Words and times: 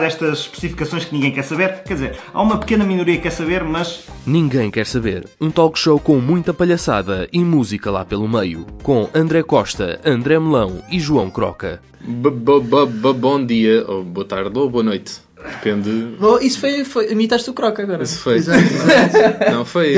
Estas 0.00 0.40
especificações 0.40 1.04
que 1.04 1.14
ninguém 1.14 1.30
quer 1.30 1.44
saber, 1.44 1.84
quer 1.84 1.94
dizer, 1.94 2.16
há 2.32 2.42
uma 2.42 2.58
pequena 2.58 2.82
minoria 2.84 3.14
que 3.14 3.22
quer 3.22 3.30
saber, 3.30 3.62
mas 3.62 4.02
Ninguém 4.26 4.68
quer 4.68 4.84
saber. 4.84 5.24
Um 5.40 5.52
talk 5.52 5.78
show 5.78 6.00
com 6.00 6.18
muita 6.18 6.52
palhaçada 6.52 7.28
e 7.32 7.38
música 7.38 7.92
lá 7.92 8.04
pelo 8.04 8.26
meio. 8.28 8.66
Com 8.82 9.08
André 9.14 9.44
Costa, 9.44 10.00
André 10.04 10.36
Melão 10.40 10.82
e 10.90 10.98
João 10.98 11.30
Croca. 11.30 11.80
B- 12.00 12.28
b- 12.28 12.60
b- 12.60 13.12
bom 13.12 13.46
dia, 13.46 13.84
ou 13.86 14.02
boa 14.02 14.26
tarde, 14.26 14.58
ou 14.58 14.68
boa 14.68 14.82
noite. 14.82 15.12
Depende. 15.40 16.16
Oh, 16.20 16.38
isso 16.38 16.58
foi, 16.58 16.84
foi. 16.84 17.12
Imitaste 17.12 17.48
o 17.50 17.52
Croc 17.54 17.78
agora. 17.78 18.04
Se 18.04 18.18
foi. 18.18 18.34
Exato. 18.38 18.64
Não, 19.52 19.64
foi. 19.64 19.94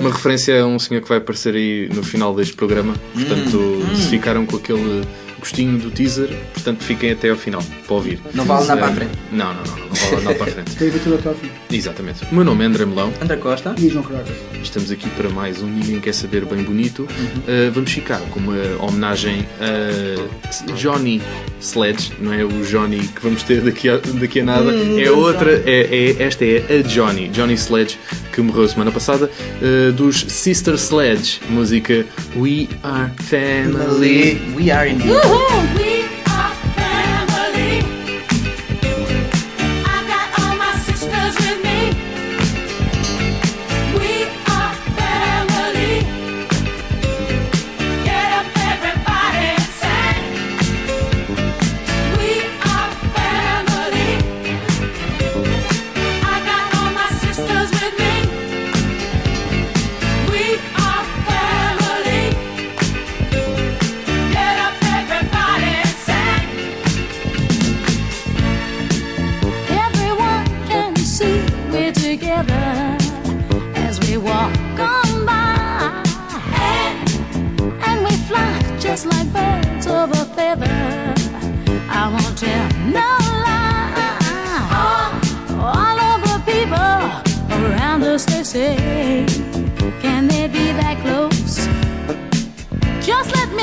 Uma 0.00 0.10
referência 0.10 0.60
a 0.62 0.66
um 0.66 0.78
senhor 0.78 1.00
que 1.00 1.08
vai 1.08 1.16
aparecer 1.16 1.54
aí 1.54 1.88
no 1.94 2.02
final 2.02 2.34
deste 2.34 2.54
programa. 2.54 2.92
Portanto, 3.14 3.56
Hum, 3.58 3.96
se 3.96 4.08
ficaram 4.10 4.44
com 4.44 4.56
aquele 4.56 5.02
gostinho 5.44 5.78
do 5.78 5.90
teaser, 5.90 6.28
portanto, 6.54 6.82
fiquem 6.82 7.10
até 7.12 7.28
ao 7.28 7.36
final 7.36 7.62
para 7.86 7.94
ouvir. 7.94 8.18
Não 8.32 8.44
vale 8.46 8.64
andar 8.64 8.76
Eh, 8.76 8.80
para 8.80 8.88
a 8.88 8.94
frente. 8.94 9.10
Não, 9.30 9.54
não, 9.54 9.62
não, 9.64 9.76
não 9.86 9.94
vale 9.94 10.16
andar 10.16 10.34
para 10.34 10.44
a 10.44 10.54
frente. 10.54 10.76
Tem 10.76 10.90
tudo 10.90 11.14
até 11.16 11.28
ao 11.28 11.34
fim. 11.34 11.50
Exatamente. 11.70 12.24
O 12.30 12.34
meu 12.34 12.44
nome 12.44 12.64
é 12.64 12.66
André 12.66 12.84
Melão. 12.86 13.12
André 13.20 13.36
Costa. 13.36 13.74
E 13.78 13.88
João 13.90 14.02
Caracas. 14.04 14.34
Estamos 14.62 14.90
aqui 14.90 15.08
para 15.10 15.28
mais 15.28 15.62
um 15.62 15.66
Ninguém 15.66 16.00
Quer 16.00 16.14
Saber 16.14 16.44
Bem 16.46 16.62
Bonito. 16.62 17.02
Uhum. 17.02 17.68
Uh, 17.68 17.72
vamos 17.72 17.92
ficar 17.92 18.20
com 18.30 18.40
uma 18.40 18.56
homenagem 18.80 19.46
a 19.60 20.72
Johnny 20.74 21.20
Sledge, 21.60 22.12
não 22.20 22.32
é 22.32 22.42
o 22.44 22.62
Johnny 22.64 23.00
que 23.00 23.20
vamos 23.22 23.42
ter 23.42 23.60
daqui 23.60 23.88
a, 23.88 23.98
daqui 23.98 24.40
a 24.40 24.44
nada, 24.44 24.70
Hum, 24.70 24.98
é 24.98 25.10
outra, 25.10 25.62
é, 25.66 26.14
é- 26.18 26.22
esta 26.22 26.44
é 26.44 26.78
a 26.80 26.82
Johnny, 26.88 27.28
Johnny 27.28 27.54
Sledge, 27.54 27.98
que 28.32 28.40
morreu 28.40 28.68
semana 28.68 28.90
passada, 28.90 29.30
uh, 29.60 29.92
dos 29.92 30.24
Sister 30.28 30.74
Sledge, 30.74 31.40
música 31.50 32.04
We 32.36 32.66
Are 32.82 33.10
Family. 33.22 34.40
We 34.56 34.70
are 34.70 34.88
indeed. 34.90 35.12
We 35.34 35.93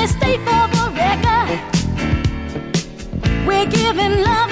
State 0.00 0.40
for 0.40 0.66
the 0.74 0.90
record. 0.96 1.60
We're 3.46 3.66
giving 3.66 4.22
love 4.22 4.51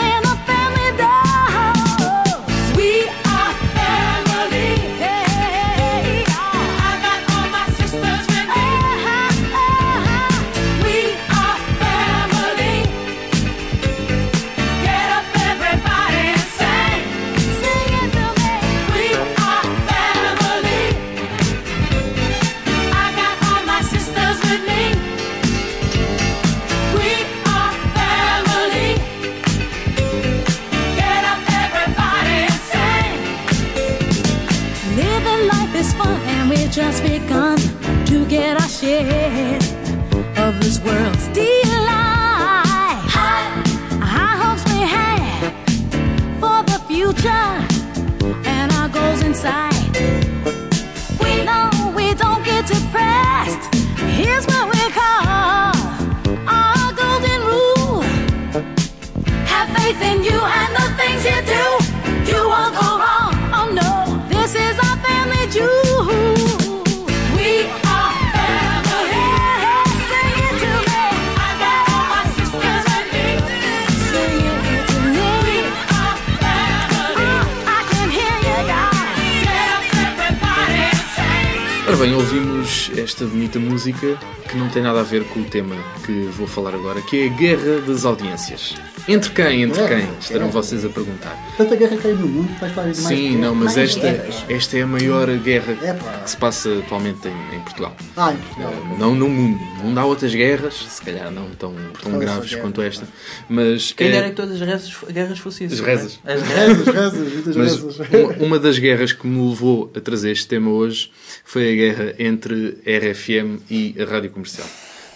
esta 83.20 83.26
bonita 83.26 83.58
música 83.58 84.18
que 84.48 84.56
não 84.56 84.68
tem 84.70 84.82
nada 84.82 85.00
a 85.00 85.02
ver 85.02 85.24
com 85.24 85.40
o 85.40 85.44
tema 85.44 85.76
que 86.06 86.22
vou 86.32 86.46
falar 86.46 86.74
agora, 86.74 87.02
que 87.02 87.24
é 87.24 87.26
a 87.26 87.28
Guerra 87.28 87.80
das 87.86 88.04
Audiências. 88.06 88.74
Entre 89.06 89.30
quem? 89.30 89.62
Entre 89.62 89.78
Guerra, 89.82 90.00
quem? 90.00 90.18
Estarão 90.18 90.46
guerra. 90.46 90.62
vocês 90.62 90.84
a 90.84 90.88
perguntar. 90.88 91.36
Tanta 91.56 91.76
guerra 91.76 91.96
que 91.96 92.06
aí 92.06 92.14
no 92.14 92.26
mundo, 92.26 92.48
de 92.54 92.74
mais 92.82 92.96
Sim, 92.96 93.30
guerra. 93.32 93.38
não, 93.38 93.54
mas 93.54 93.76
esta, 93.76 94.06
esta 94.48 94.78
é 94.78 94.82
a 94.82 94.86
maior 94.86 95.28
guerra 95.38 95.72
Epá. 95.72 96.18
que 96.24 96.30
se 96.30 96.36
passa 96.36 96.78
atualmente 96.78 97.28
em, 97.28 97.56
em 97.56 97.60
Portugal. 97.60 97.94
Ah, 98.16 98.32
em 98.32 98.36
Portugal. 98.36 98.72
Não 98.98 99.14
no 99.14 99.28
mundo. 99.28 99.60
No 99.78 99.84
mundo 99.84 99.98
há 99.98 100.04
outras 100.04 100.34
guerras, 100.34 100.74
se 100.74 101.02
calhar 101.02 101.30
não 101.30 101.48
tão, 101.50 101.74
tão 102.02 102.14
é 102.16 102.18
graves 102.18 102.50
guerra. 102.50 102.62
quanto 102.62 102.82
esta. 102.82 103.06
Mas 103.48 103.92
Quem 103.92 104.08
é- 104.08 104.12
dera 104.12 104.28
que 104.30 104.36
todas 104.36 104.60
as 104.60 104.60
rezas, 104.60 104.94
guerras 105.10 105.38
fossem 105.38 105.66
assim. 105.66 105.76
As 105.76 105.80
rezas. 105.80 106.18
não 106.24 106.30
é? 106.32 106.34
As 106.34 106.42
rezas. 106.42 106.86
Rezas, 106.86 106.94
rezas, 106.94 107.32
muitas 107.32 107.56
Mas 107.56 107.76
rezas. 107.76 108.08
uma, 108.38 108.46
uma 108.46 108.58
das 108.58 108.78
guerras 108.78 109.12
que 109.12 109.26
me 109.26 109.48
levou 109.48 109.90
a 109.94 110.00
trazer 110.00 110.30
este 110.32 110.46
tema 110.46 110.70
hoje 110.70 111.10
foi 111.44 111.72
a 111.72 111.74
guerra 111.74 112.14
entre 112.18 112.78
a 112.86 112.90
RFM 113.12 113.58
e 113.70 113.94
a 114.00 114.04
Rádio 114.04 114.30
Comercial. 114.30 114.66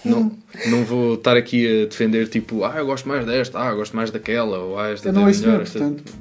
Não, 0.05 0.31
não 0.67 0.85
vou 0.85 1.15
estar 1.15 1.37
aqui 1.37 1.67
a 1.67 1.87
defender 1.87 2.29
tipo, 2.29 2.63
ah, 2.65 2.75
eu 2.77 2.85
gosto 2.87 3.09
mais 3.09 3.25
desta, 3.25 3.59
ah, 3.63 3.71
eu 3.71 3.77
gosto 3.77 3.97
mais 3.97 4.11
daquela, 4.11 4.59
ou 4.59 4.79
ah, 4.79 4.91
esta 4.91 5.09
Eu 5.09 5.13
é 5.13 5.15
não 5.15 5.27
ouço 5.27 5.41
melhor. 5.41 5.59
mesmo, 5.61 5.63
esta- 5.63 5.79
portanto. 5.79 6.13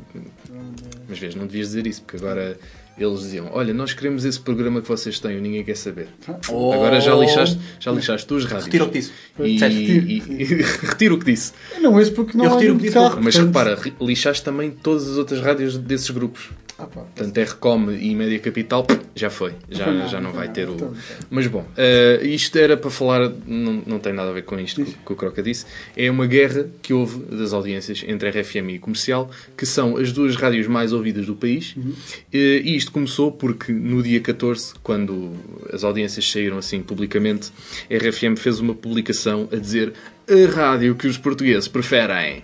Mas 1.09 1.19
vês, 1.19 1.35
não 1.35 1.45
devias 1.45 1.67
dizer 1.67 1.85
isso, 1.85 2.01
porque 2.01 2.15
agora 2.17 2.57
eles 2.97 3.19
diziam, 3.19 3.49
olha, 3.51 3.73
nós 3.73 3.91
queremos 3.93 4.23
esse 4.23 4.39
programa 4.39 4.81
que 4.81 4.87
vocês 4.87 5.19
têm, 5.19 5.41
ninguém 5.41 5.63
quer 5.63 5.75
saber. 5.75 6.07
Agora 6.47 7.01
já 7.01 7.13
lixaste, 7.15 7.59
já 7.79 7.91
lixaste 7.91 8.27
duas 8.27 8.45
rádios. 8.45 8.65
Retiro 8.65 8.85
o 8.85 8.87
que 8.89 8.99
disse. 8.99 9.11
E, 9.39 9.59
Certo. 9.59 9.75
e, 9.75 10.17
e- 10.17 10.61
retiro 10.87 11.15
o 11.15 11.19
que 11.19 11.25
disse. 11.25 11.51
Eu 11.75 11.81
não 11.81 11.93
ouço 11.95 12.11
porque 12.13 12.37
não 12.37 12.45
Eu 12.45 12.51
retiro 12.51 12.73
o 12.75 12.77
que 12.77 12.83
disse, 12.83 12.93
carro. 12.93 13.19
Mas 13.21 13.35
portanto- 13.35 13.73
repara, 13.75 13.95
lixaste 13.99 14.43
também 14.43 14.71
todas 14.71 15.09
as 15.09 15.17
outras 15.17 15.41
rádios 15.41 15.77
desses 15.77 16.09
grupos. 16.09 16.49
Ah, 16.83 16.87
pá. 16.87 17.01
Portanto, 17.15 17.37
RCOM 17.37 17.91
e 17.91 18.13
Média 18.15 18.39
Capital 18.39 18.85
já 19.15 19.29
foi, 19.29 19.53
já, 19.69 19.91
nada, 19.91 20.07
já 20.09 20.19
não 20.19 20.33
não 20.33 20.39
vai 20.39 20.51
ter 20.51 20.67
o. 20.67 20.93
Mas 21.29 21.47
bom, 21.47 21.65
eh, 21.77 22.19
isto 22.23 22.57
era 22.57 22.75
para 22.75 22.89
falar, 22.89 23.31
não, 23.45 23.83
não 23.85 23.99
tem 23.99 24.11
nada 24.11 24.31
a 24.31 24.33
ver 24.33 24.43
com 24.43 24.59
isto 24.59 24.83
que, 24.83 24.91
que 24.93 25.13
o 25.13 25.15
Croca 25.15 25.43
disse. 25.43 25.65
É 25.95 26.09
uma 26.09 26.25
guerra 26.25 26.67
que 26.81 26.93
houve 26.93 27.19
das 27.25 27.53
audiências 27.53 28.03
entre 28.07 28.29
RFM 28.29 28.69
e 28.71 28.79
comercial, 28.79 29.29
que 29.55 29.65
são 29.65 29.97
as 29.97 30.11
duas 30.11 30.35
rádios 30.35 30.67
mais 30.67 30.91
ouvidas 30.91 31.27
do 31.27 31.35
país. 31.35 31.75
Uhum. 31.77 31.93
Eh, 32.33 32.61
E 32.63 32.75
isto 32.75 32.91
começou 32.91 33.31
porque 33.31 33.71
no 33.71 34.01
dia 34.01 34.19
14, 34.19 34.73
quando 34.81 35.33
as 35.71 35.83
audiências 35.83 36.29
saíram 36.29 36.57
assim 36.57 36.81
publicamente, 36.81 37.51
a 37.89 37.95
RFM 37.95 38.35
fez 38.37 38.59
uma 38.59 38.73
publicação 38.73 39.47
a 39.51 39.55
dizer 39.55 39.93
a 40.29 40.55
rádio 40.55 40.95
que 40.95 41.07
os 41.07 41.17
portugueses 41.17 41.67
preferem. 41.67 42.43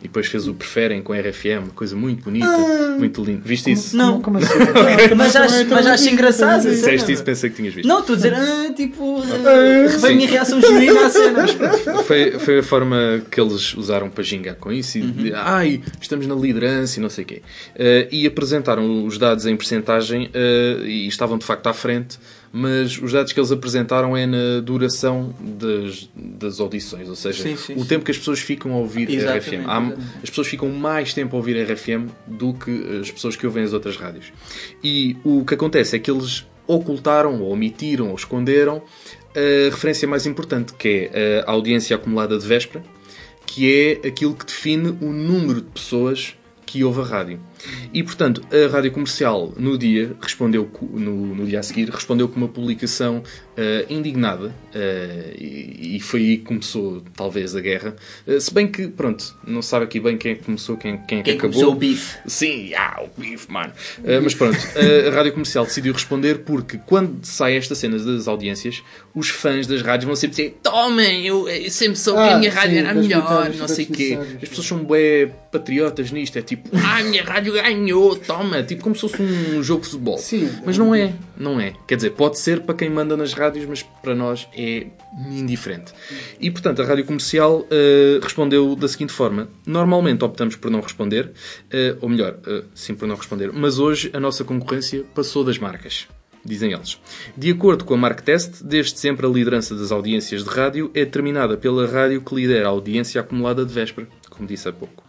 E 0.00 0.02
depois 0.02 0.26
fez 0.28 0.48
o 0.48 0.54
preferem 0.54 1.02
com 1.02 1.12
RFM, 1.12 1.70
coisa 1.74 1.94
muito 1.94 2.24
bonita, 2.24 2.46
muito 2.98 3.22
linda. 3.22 3.42
Viste 3.44 3.70
isso? 3.70 3.96
Não, 3.96 4.22
Como 4.22 4.38
assim? 4.38 4.54
mas 5.16 5.36
acho, 5.36 5.66
mas 5.68 5.86
acho 5.86 6.08
engraçado. 6.08 6.62
cena, 6.62 6.74
Disseste 6.74 7.12
isso, 7.12 7.24
pensei 7.24 7.50
que 7.50 7.56
tinhas 7.56 7.74
visto. 7.74 7.86
Não, 7.86 8.00
estou 8.00 8.14
a 8.14 8.16
dizer, 8.16 8.34
ah, 8.34 8.72
tipo, 8.74 9.22
ah, 9.22 9.98
foi 9.98 10.12
a 10.12 10.14
minha 10.14 10.28
reação 10.28 10.60
genuína 10.60 11.06
à 11.06 11.10
cena. 11.10 11.46
Foi, 12.04 12.38
foi 12.38 12.58
a 12.60 12.62
forma 12.62 13.22
que 13.30 13.40
eles 13.40 13.74
usaram 13.74 14.08
para 14.08 14.22
gingar 14.24 14.54
com 14.54 14.72
isso 14.72 14.98
e 14.98 15.02
de, 15.02 15.34
ai, 15.34 15.82
estamos 16.00 16.26
na 16.26 16.34
liderança 16.34 16.98
e 16.98 17.02
não 17.02 17.10
sei 17.10 17.24
o 17.24 17.26
quê. 17.26 17.42
Eh, 17.74 18.08
e 18.10 18.26
apresentaram 18.26 19.04
os 19.04 19.18
dados 19.18 19.46
em 19.46 19.56
percentagem 19.56 20.30
eh, 20.32 20.78
e 20.84 21.08
estavam 21.08 21.36
de 21.36 21.44
facto 21.44 21.66
à 21.66 21.74
frente, 21.74 22.18
mas 22.52 22.98
os 23.00 23.12
dados 23.12 23.32
que 23.32 23.38
eles 23.40 23.52
apresentaram 23.52 24.16
é 24.16 24.26
na 24.26 24.60
duração 24.62 25.34
das, 25.38 26.08
das 26.14 26.60
audições, 26.60 27.08
ou 27.08 27.14
seja, 27.16 27.42
Sim, 27.42 27.56
sim, 27.56 27.74
o 27.74 27.80
sim. 27.80 27.86
tempo 27.86 28.04
que 28.04 28.10
as 28.10 28.18
pessoas 28.18 28.40
ficam 28.40 28.72
a 28.72 28.76
ouvir 28.76 29.10
Exatamente, 29.10 29.44
RFM. 29.48 29.52
Há- 29.68 29.80
exatamente. 29.80 30.00
as 30.22 30.30
pessoas 30.30 30.46
ficam 30.48 30.68
mais 30.70 31.12
tempo 31.14 31.36
a 31.36 31.38
ouvir 31.38 31.56
RFM 31.62 32.08
do 32.26 32.54
que 32.54 32.98
as 33.00 33.10
pessoas 33.10 33.36
que 33.36 33.46
ouvem 33.46 33.64
as 33.64 33.72
outras 33.72 33.96
rádios. 33.96 34.32
E 34.82 35.16
o 35.24 35.44
que 35.44 35.54
acontece 35.54 35.96
é 35.96 35.98
que 35.98 36.10
eles 36.10 36.46
ocultaram, 36.66 37.40
ou 37.40 37.50
omitiram, 37.52 38.08
ou 38.10 38.14
esconderam 38.14 38.82
a 39.34 39.70
referência 39.70 40.06
mais 40.08 40.26
importante, 40.26 40.72
que 40.74 41.10
é 41.12 41.44
a 41.46 41.50
audiência 41.52 41.96
acumulada 41.96 42.38
de 42.38 42.46
véspera, 42.46 42.82
que 43.46 43.98
é 44.02 44.08
aquilo 44.08 44.34
que 44.34 44.44
define 44.44 44.88
o 45.00 45.12
número 45.12 45.60
de 45.62 45.68
pessoas 45.68 46.34
que 46.66 46.84
ouve 46.84 47.00
a 47.00 47.04
rádio. 47.04 47.40
E, 47.92 48.02
portanto, 48.02 48.42
a 48.52 48.70
rádio 48.72 48.92
comercial, 48.92 49.52
no 49.56 49.76
dia, 49.78 50.14
respondeu, 50.20 50.70
no, 50.92 51.34
no 51.34 51.46
dia 51.46 51.60
a 51.60 51.62
seguir, 51.62 51.88
respondeu 51.90 52.28
com 52.28 52.36
uma 52.36 52.48
publicação 52.48 53.22
eh, 53.56 53.86
indignada, 53.90 54.54
eh, 54.74 55.34
e, 55.36 55.96
e 55.96 56.00
foi 56.00 56.20
aí 56.20 56.36
que 56.38 56.44
começou, 56.44 57.02
talvez, 57.16 57.56
a 57.56 57.60
guerra. 57.60 57.96
Eh, 58.26 58.38
se 58.38 58.52
bem 58.54 58.68
que, 58.68 58.88
pronto, 58.88 59.34
não 59.46 59.62
sabe 59.62 59.84
aqui 59.84 59.98
bem 59.98 60.16
quem 60.16 60.32
é 60.32 60.34
que 60.36 60.44
começou, 60.44 60.76
quem, 60.76 60.98
quem 60.98 61.18
é 61.18 61.22
que 61.22 61.30
Quem 61.30 61.38
acabou. 61.38 61.52
começou 61.52 61.72
o 61.72 61.76
bife? 61.76 62.18
Sim, 62.26 62.72
ah, 62.74 63.02
o 63.02 63.20
bife, 63.20 63.50
mano. 63.50 63.72
Uh, 63.98 64.22
mas 64.22 64.34
pronto, 64.34 64.56
uh, 64.56 65.08
a 65.08 65.14
rádio 65.14 65.32
comercial 65.32 65.64
decidiu 65.64 65.92
responder 65.92 66.38
porque 66.40 66.78
quando 66.86 67.24
sai 67.24 67.56
esta 67.56 67.74
cena 67.74 67.98
das 67.98 68.28
audiências, 68.28 68.82
os 69.14 69.28
fãs 69.28 69.66
das 69.66 69.82
rádios 69.82 70.06
vão 70.06 70.14
sempre 70.16 70.36
dizer: 70.36 70.58
Tomem, 70.62 71.26
eu, 71.26 71.48
eu 71.48 71.70
sempre 71.70 71.98
soube 71.98 72.20
que 72.22 72.28
Ah, 72.28 72.34
a 72.36 72.38
minha 72.38 72.52
rádio 72.52 72.70
sim, 72.72 72.78
era 72.78 72.90
a 72.90 72.94
das 72.94 73.02
melhor, 73.02 73.54
não 73.54 73.68
sei 73.68 73.84
o 73.84 73.88
quê. 73.88 74.18
As 74.42 74.48
pessoas 74.48 74.66
são 74.66 74.78
bué 74.84 75.26
patriotas 75.50 76.12
nisto, 76.12 76.38
é 76.38 76.42
tipo: 76.42 76.68
Ah, 76.78 76.98
a 76.98 77.02
minha 77.02 77.24
rádio 77.24 77.47
ganhou, 77.50 78.16
toma, 78.16 78.62
tipo 78.62 78.82
como 78.82 78.94
se 78.94 79.02
fosse 79.02 79.22
um 79.22 79.62
jogo 79.62 79.82
de 79.82 79.88
futebol. 79.88 80.18
Sim. 80.18 80.50
Mas 80.64 80.76
não 80.78 80.94
é, 80.94 81.14
não 81.36 81.60
é. 81.60 81.74
Quer 81.86 81.96
dizer, 81.96 82.10
pode 82.10 82.38
ser 82.38 82.60
para 82.60 82.74
quem 82.74 82.90
manda 82.90 83.16
nas 83.16 83.32
rádios, 83.32 83.66
mas 83.66 83.82
para 83.82 84.14
nós 84.14 84.48
é 84.56 84.86
indiferente. 85.30 85.92
E 86.40 86.50
portanto, 86.50 86.82
a 86.82 86.84
rádio 86.84 87.04
comercial 87.04 87.60
uh, 87.60 88.20
respondeu 88.22 88.74
da 88.76 88.88
seguinte 88.88 89.12
forma: 89.12 89.48
normalmente 89.66 90.24
optamos 90.24 90.56
por 90.56 90.70
não 90.70 90.80
responder, 90.80 91.26
uh, 91.26 91.98
ou 92.00 92.08
melhor, 92.08 92.38
uh, 92.46 92.64
sim, 92.74 92.94
por 92.94 93.06
não 93.06 93.16
responder, 93.16 93.52
mas 93.52 93.78
hoje 93.78 94.10
a 94.12 94.20
nossa 94.20 94.44
concorrência 94.44 95.04
passou 95.14 95.44
das 95.44 95.58
marcas. 95.58 96.06
Dizem 96.44 96.72
eles. 96.72 96.98
De 97.36 97.50
acordo 97.50 97.84
com 97.84 97.94
a 97.94 97.96
Marktest, 97.96 98.64
desde 98.64 98.98
sempre 98.98 99.26
a 99.26 99.28
liderança 99.28 99.74
das 99.74 99.92
audiências 99.92 100.44
de 100.44 100.48
rádio 100.48 100.90
é 100.94 101.04
determinada 101.04 101.56
pela 101.56 101.86
rádio 101.86 102.22
que 102.22 102.34
lidera 102.34 102.68
a 102.68 102.70
audiência 102.70 103.20
acumulada 103.20 103.64
de 103.66 103.72
véspera, 103.72 104.06
como 104.38 104.48
disse 104.48 104.68
há 104.68 104.72
pouco. 104.72 105.02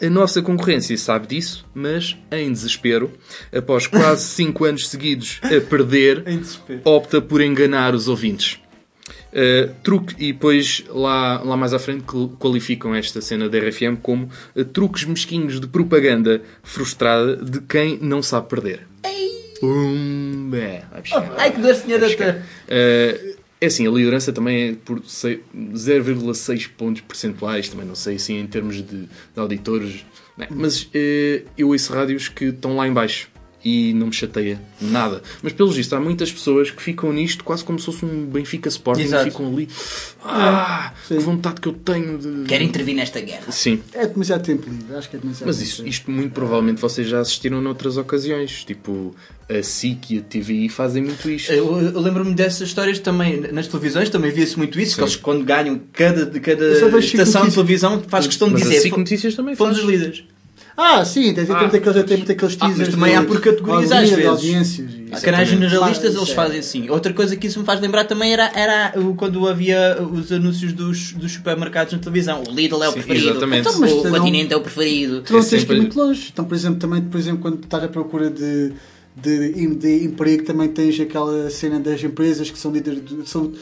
A 0.00 0.10
nossa 0.10 0.42
concorrência 0.42 0.98
sabe 0.98 1.28
disso, 1.28 1.64
mas, 1.72 2.16
em 2.30 2.50
desespero, 2.50 3.12
após 3.54 3.86
quase 3.86 4.24
5 4.34 4.64
anos 4.64 4.88
seguidos 4.88 5.40
a 5.44 5.60
perder, 5.60 6.24
opta 6.84 7.22
por 7.22 7.40
enganar 7.40 7.94
os 7.94 8.08
ouvintes. 8.08 8.60
Uh, 9.32 9.72
truque, 9.82 10.14
e 10.18 10.32
depois 10.32 10.84
lá, 10.90 11.40
lá 11.42 11.56
mais 11.56 11.72
à 11.72 11.78
frente 11.78 12.04
qualificam 12.38 12.94
esta 12.94 13.22
cena 13.22 13.48
da 13.48 13.58
RFM 13.58 13.96
como 14.02 14.28
uh, 14.54 14.62
truques 14.62 15.04
mesquinhos 15.04 15.58
de 15.58 15.66
propaganda 15.66 16.42
frustrada 16.62 17.36
de 17.36 17.60
quem 17.62 17.98
não 18.02 18.22
sabe 18.22 18.48
perder. 18.48 18.86
Um, 19.62 20.50
é, 20.54 20.82
vai 20.90 21.00
buscar. 21.00 21.34
Ai, 21.38 21.52
que 21.52 21.60
dor, 21.60 21.74
senhor 21.74 22.00
doutor. 22.00 22.42
Uh, 22.68 23.41
é 23.62 23.66
assim, 23.66 23.86
a 23.86 23.90
liderança 23.90 24.32
também 24.32 24.70
é 24.70 24.72
por 24.74 25.00
sei- 25.06 25.40
0,6 25.54 26.68
pontos 26.76 27.00
percentuais, 27.02 27.68
também 27.68 27.86
não 27.86 27.94
sei 27.94 28.16
assim 28.16 28.40
em 28.40 28.46
termos 28.46 28.76
de, 28.76 28.82
de 28.82 29.08
auditores, 29.36 30.04
né? 30.36 30.48
mas 30.50 30.82
uh, 30.82 31.46
eu 31.56 31.68
ouço 31.68 31.92
rádios 31.92 32.28
que 32.28 32.46
estão 32.46 32.74
lá 32.74 32.88
em 32.88 32.92
baixo 32.92 33.30
e 33.64 33.92
não 33.94 34.08
me 34.08 34.12
chateia 34.12 34.60
nada. 34.80 35.22
Mas 35.42 35.52
pelos 35.52 35.76
vistos, 35.76 35.92
há 35.96 36.00
muitas 36.00 36.32
pessoas 36.32 36.70
que 36.70 36.82
ficam 36.82 37.12
nisto 37.12 37.44
quase 37.44 37.62
como 37.64 37.78
se 37.78 37.86
fosse 37.86 38.04
um 38.04 38.26
Benfica 38.26 38.68
Sporting 38.68 39.02
Exato. 39.02 39.28
e 39.28 39.30
ficam 39.30 39.46
ali. 39.52 39.68
Ah, 40.24 40.92
que 41.08 41.14
vontade 41.18 41.60
que 41.60 41.68
eu 41.68 41.72
tenho 41.72 42.18
de. 42.18 42.44
Quero 42.46 42.62
intervir 42.64 42.94
nesta 42.94 43.20
guerra. 43.20 43.50
Sim. 43.50 43.80
É 43.92 44.06
demasiado 44.06 44.42
tempo 44.44 44.68
livre, 44.70 44.94
acho 44.94 45.08
que 45.10 45.16
é 45.16 45.18
demasiado 45.18 45.46
Mas 45.46 45.60
isso, 45.60 45.86
isto 45.86 46.10
muito 46.10 46.32
provavelmente 46.32 46.80
vocês 46.80 47.08
já 47.08 47.20
assistiram 47.20 47.60
noutras 47.60 47.96
ocasiões. 47.96 48.64
Tipo, 48.64 49.14
a 49.48 49.62
SIC 49.62 50.10
e 50.10 50.18
a 50.18 50.22
TVI 50.22 50.68
fazem 50.68 51.02
muito 51.02 51.28
isto. 51.30 51.52
Eu, 51.52 51.80
eu 51.80 52.00
lembro-me 52.00 52.34
dessas 52.34 52.68
histórias 52.68 52.98
também 52.98 53.40
nas 53.52 53.66
televisões, 53.66 54.08
também 54.10 54.30
via-se 54.30 54.56
muito 54.56 54.78
isso, 54.80 54.96
que 54.96 55.02
eles 55.02 55.16
quando 55.16 55.44
ganham 55.44 55.80
cada, 55.92 56.24
de 56.24 56.40
cada 56.40 56.98
estação 56.98 57.46
de 57.46 57.52
televisão 57.54 58.02
faz 58.08 58.26
questão 58.26 58.48
de 58.48 58.54
Mas 58.54 58.62
a 58.62 58.66
dizer 58.66 58.80
SIC 58.80 58.90
"Fo- 58.92 58.98
Notícias 58.98 59.34
também 59.34 59.56
fomos 59.56 59.76
faz. 59.76 59.84
os 59.86 59.92
líderes. 59.92 60.24
Ah, 60.76 61.04
sim, 61.04 61.34
tem, 61.34 61.44
tem, 61.44 61.54
Ah. 61.54 61.60
muito 61.60 61.76
aqueles, 61.76 62.04
tem 62.04 62.16
muito 62.16 62.32
aqueles 62.32 62.56
Ah, 62.58 62.68
mas 62.68 62.76
teasers. 62.76 62.94
também 62.94 63.10
de- 63.10 63.16
há 63.16 63.22
por 63.24 63.40
categorias 63.40 63.92
às 63.92 64.08
vezes. 64.08 64.26
audiências 64.26 64.90
e- 64.90 65.02
Há 65.12 65.20
canais 65.20 65.48
Exatamente. 65.48 65.50
generalistas, 65.70 66.10
Claro, 66.10 66.18
eles 66.20 66.30
é- 66.30 66.34
fazem 66.34 66.58
assim. 66.60 66.88
Outra 66.90 67.12
coisa 67.12 67.36
que 67.36 67.46
isso 67.46 67.60
me 67.60 67.66
faz 67.66 67.78
lembrar 67.80 68.04
também 68.04 68.32
era, 68.32 68.50
era 68.54 68.94
quando 69.18 69.46
havia 69.46 69.98
os 70.00 70.32
anúncios 70.32 70.72
dos, 70.72 71.12
dos 71.12 71.32
supermercados 71.32 71.92
na 71.92 71.98
televisão. 71.98 72.42
O 72.48 72.50
Lidl 72.54 72.82
é 72.82 72.88
o 72.88 72.92
Sim, 72.92 72.98
preferido. 73.00 73.28
exatamente. 73.30 73.68
Então, 73.68 73.78
mas 73.80 73.92
o 73.92 74.02
não- 74.04 74.10
Continente 74.10 74.52
é 74.54 74.56
o 74.56 74.60
preferido. 74.62 75.20
Tu 75.20 75.32
não 75.34 75.40
É 75.40 75.42
tens 75.42 75.50
que 75.52 75.58
sempre- 75.60 75.76
ir 75.76 75.80
muito 75.80 75.98
longe. 75.98 76.30
Então, 76.32 76.44
por 76.46 76.54
exemplo, 76.54 76.78
também, 76.78 77.02
por 77.02 77.18
exemplo, 77.20 77.40
quando 77.42 77.62
estás 77.62 77.84
à 77.84 77.88
procura 77.88 78.30
de, 78.30 78.72
de, 79.14 79.74
de 79.74 80.04
emprego, 80.06 80.42
também 80.44 80.68
tens 80.68 80.98
aquela 80.98 81.50
cena 81.50 81.78
das 81.78 82.02
empresas 82.02 82.50
que 82.50 82.58
são 82.58 82.72
líderes. 82.72 83.04
de- 83.04 83.28
são, 83.28 83.52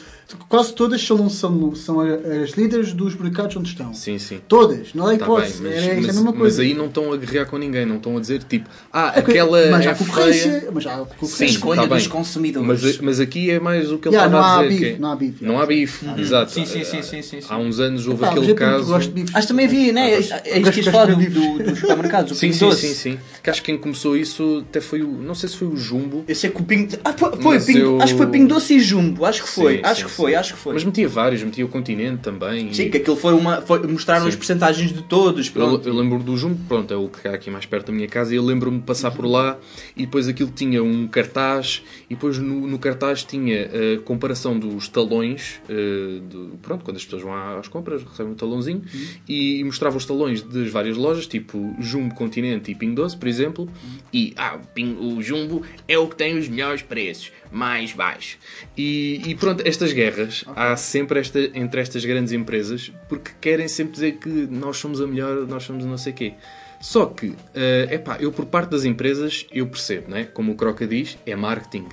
quase 0.49 0.73
todas 0.73 1.01
são, 1.05 1.29
são, 1.29 1.75
são 1.75 1.99
as 2.01 2.51
líderes 2.51 2.93
dos 2.93 3.15
mercados 3.15 3.55
onde 3.55 3.69
estão. 3.69 3.93
Sim, 3.93 4.17
sim. 4.19 4.39
Todas, 4.47 4.93
não 4.93 5.05
há 5.05 5.09
Tá 5.09 5.15
hipótese. 5.25 5.61
bem, 5.61 5.71
é, 5.71 5.75
mas, 5.75 5.83
é 5.85 5.91
a 5.91 5.95
mas- 5.95 6.05
mesma 6.07 6.23
mas 6.31 6.37
coisa. 6.39 6.61
aí 6.61 6.73
não 6.73 6.85
estão 6.87 7.13
a 7.13 7.17
guerrear 7.17 7.45
com 7.45 7.57
ninguém, 7.57 7.85
não 7.85 7.97
estão 7.97 8.17
a 8.17 8.19
dizer 8.19 8.43
tipo, 8.43 8.69
ah, 8.91 9.11
É 9.15 9.21
que- 9.21 9.31
aquela 9.31 9.69
mas 9.71 9.87
há 9.87 9.91
é 9.91 9.93
concorrência, 9.95 10.51
feia. 10.59 10.71
mas 10.73 10.85
há 10.87 10.97
Sim, 10.97 11.05
concorrência. 11.05 11.45
escolha 11.45 11.87
tá 11.87 11.95
dos 11.95 12.07
consumidores. 12.07 12.67
Mas, 12.83 12.97
mas 12.99 13.19
aqui 13.19 13.49
é 13.51 13.59
mais 13.59 13.91
o 13.91 13.97
que 13.97 14.07
ele 14.07 14.15
Yeah, 14.15 14.27
estava 14.35 14.47
não 14.47 14.61
a 14.61 14.65
há 14.65 14.67
dizer. 14.67 14.79
bife, 14.79 14.95
é- 14.95 14.97
não 14.99 15.11
há 15.11 15.15
bife, 15.15 15.45
Não 15.45 15.59
há 15.59 15.65
bife, 15.65 16.05
exato. 16.19 16.51
Sim, 16.51 16.65
sim, 16.65 16.83
sim, 16.83 17.01
sim, 17.01 17.21
sim. 17.21 17.39
Há 17.49 17.57
uns 17.57 17.79
anos 17.79 18.07
houve 18.07 18.19
Pá, 18.21 18.27
mas 18.31 18.37
aquele 18.39 18.53
caso. 18.53 18.85
gosto 18.85 19.07
de 19.11 19.21
bife. 19.21 19.31
Acho 19.37 19.47
que 19.47 19.53
também 19.53 19.67
vi, 19.67 19.91
né? 19.91 20.11
É 20.13 20.19
isto 20.19 20.71
que 20.71 20.79
ias 20.79 20.85
falar 20.87 21.05
dos 21.15 21.79
supermercados. 21.79 22.37
Sim, 22.37 22.51
sim, 22.51 22.71
sim, 22.71 22.93
sim. 22.93 23.19
Que 23.43 23.49
acho 23.49 23.61
que 23.61 23.71
quem 23.71 23.77
começou 23.77 24.15
isso 24.15 24.63
até 24.69 24.81
foi 24.81 25.01
o. 25.01 25.07
Não 25.07 25.33
sei 25.35 25.49
se 25.49 25.57
foi 25.57 25.67
o 25.67 25.75
Jumbo. 25.77 26.23
Eu 26.27 26.35
sei 26.35 26.49
que 26.49 26.61
o 26.61 26.63
Pingo. 26.65 26.89
Ah, 27.03 27.13
foi, 27.13 27.31
Mas 27.43 27.65
Pingo- 27.65 28.01
Acho 28.01 28.13
que 28.13 28.17
foi 28.17 28.27
Pingo 28.27 28.47
Doce 28.47 28.75
e 28.75 28.79
Jumbo. 28.79 29.25
Acho 29.25 29.43
que 29.43 29.49
foi. 29.49 29.81
Acho 29.83 30.05
que 30.05 30.11
foi, 30.11 30.20
sim. 30.29 30.35
acho 30.35 30.53
que 30.53 30.59
foi. 30.59 30.73
Mas 30.73 30.83
metia 30.83 31.07
vários, 31.07 31.43
metia 31.43 31.65
o 31.65 31.67
Continente 31.69 32.21
também. 32.21 32.69
e- 32.69 32.75
Sim, 32.75 32.89
que 32.89 32.97
aquilo 32.97 33.15
foi 33.15 33.33
uma. 33.33 33.61
Foi, 33.61 33.85
mostraram 33.87 34.23
Sim. 34.23 34.29
as 34.29 34.35
percentagens 34.35 34.93
de 34.93 35.01
todos. 35.03 35.47
Eu, 35.47 35.53
Pronto. 35.53 35.87
eu 35.87 35.93
lembro 35.95 36.19
do 36.19 36.37
Jumbo, 36.37 36.59
pronto, 36.67 36.93
é 36.93 36.97
o 36.97 37.07
que 37.07 37.17
está 37.17 37.31
aqui 37.31 37.49
mais 37.49 37.65
perto 37.65 37.87
da 37.87 37.93
minha 37.93 38.07
casa, 38.07 38.33
e 38.33 38.37
eu 38.37 38.43
lembro-me 38.45 38.79
de 38.79 38.85
passar 38.85 39.11
por 39.11 39.25
lá 39.25 39.57
e 39.95 40.01
depois 40.05 40.27
aquilo 40.27 40.51
tinha 40.55 40.83
um 40.83 41.07
cartaz 41.07 41.81
e 42.09 42.15
depois 42.15 42.37
no, 42.37 42.67
no 42.67 42.77
cartaz 42.79 43.23
tinha 43.23 43.69
a 43.97 44.01
comparação 44.03 44.57
dos 44.57 44.87
talões, 44.87 45.59
eh, 45.69 46.19
do- 46.29 46.57
pronto, 46.61 46.83
quando 46.83 46.97
as 46.97 47.03
pessoas 47.03 47.21
vão 47.23 47.33
às 47.57 47.67
compras, 47.67 48.03
recebem 48.03 48.31
um 48.33 48.35
talãozinho, 48.35 48.81
e, 49.27 49.59
e 49.59 49.63
mostrava 49.63 49.97
os 49.97 50.05
talões 50.05 50.41
das 50.41 50.69
várias 50.69 50.97
lojas, 50.97 51.27
tipo 51.27 51.75
Jumbo, 51.79 52.13
Continente 52.15 52.71
e 52.71 52.75
Pingo 52.75 52.95
Doce, 52.95 53.15
por 53.17 53.27
exemplo, 53.27 53.69
e 54.13 54.33
ah, 54.35 54.57
o 54.61 54.67
Ping- 54.67 54.97
o 54.99 55.21
Jumbo 55.21 55.63
é 55.87 55.97
o 55.97 56.07
que 56.07 56.15
tem 56.15 56.37
os 56.37 56.47
melhores 56.47 56.81
preços, 56.81 57.31
mais 57.51 57.93
baixo. 57.93 58.37
E, 58.77 59.21
e 59.25 59.35
pronto, 59.35 59.61
estas 59.65 59.91
guerras, 59.93 60.10
há 60.55 60.75
sempre 60.75 61.19
esta, 61.19 61.39
entre 61.39 61.81
estas 61.81 62.05
grandes 62.05 62.33
empresas, 62.33 62.91
porque 63.07 63.31
querem 63.39 63.67
sempre 63.67 63.93
dizer 63.93 64.11
que 64.13 64.29
nós 64.29 64.77
somos 64.77 65.01
a 65.01 65.07
melhor, 65.07 65.47
nós 65.47 65.63
somos 65.63 65.85
não 65.85 65.97
sei 65.97 66.13
quê. 66.13 66.33
Só 66.79 67.05
que, 67.05 67.35
é 67.53 67.89
epá, 67.95 68.17
eu 68.19 68.31
por 68.31 68.45
parte 68.45 68.71
das 68.71 68.85
empresas, 68.85 69.45
eu 69.51 69.67
percebo, 69.67 70.09
né? 70.09 70.25
como 70.25 70.51
o 70.51 70.55
Croca 70.55 70.87
diz, 70.87 71.17
é 71.25 71.35
marketing. 71.35 71.87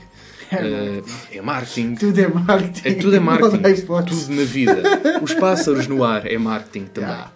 Eh, 0.51 1.03
é 1.33 1.43
marketing. 1.43 1.95
Tudo 1.95 2.21
é 2.21 2.29
marketing. 2.29 2.89
É 2.89 2.95
tudo 2.95 3.17
é 3.17 3.21
marketing. 3.21 3.87
Não 3.89 4.03
tudo 4.03 4.35
na 4.35 4.45
vida. 4.45 4.83
Os 5.23 5.35
pássaros 5.35 5.87
no 5.87 6.03
ar 6.05 6.27
é 6.27 6.39
marketing 6.39 6.87
também. 6.87 7.11
Yeah, 7.11 7.31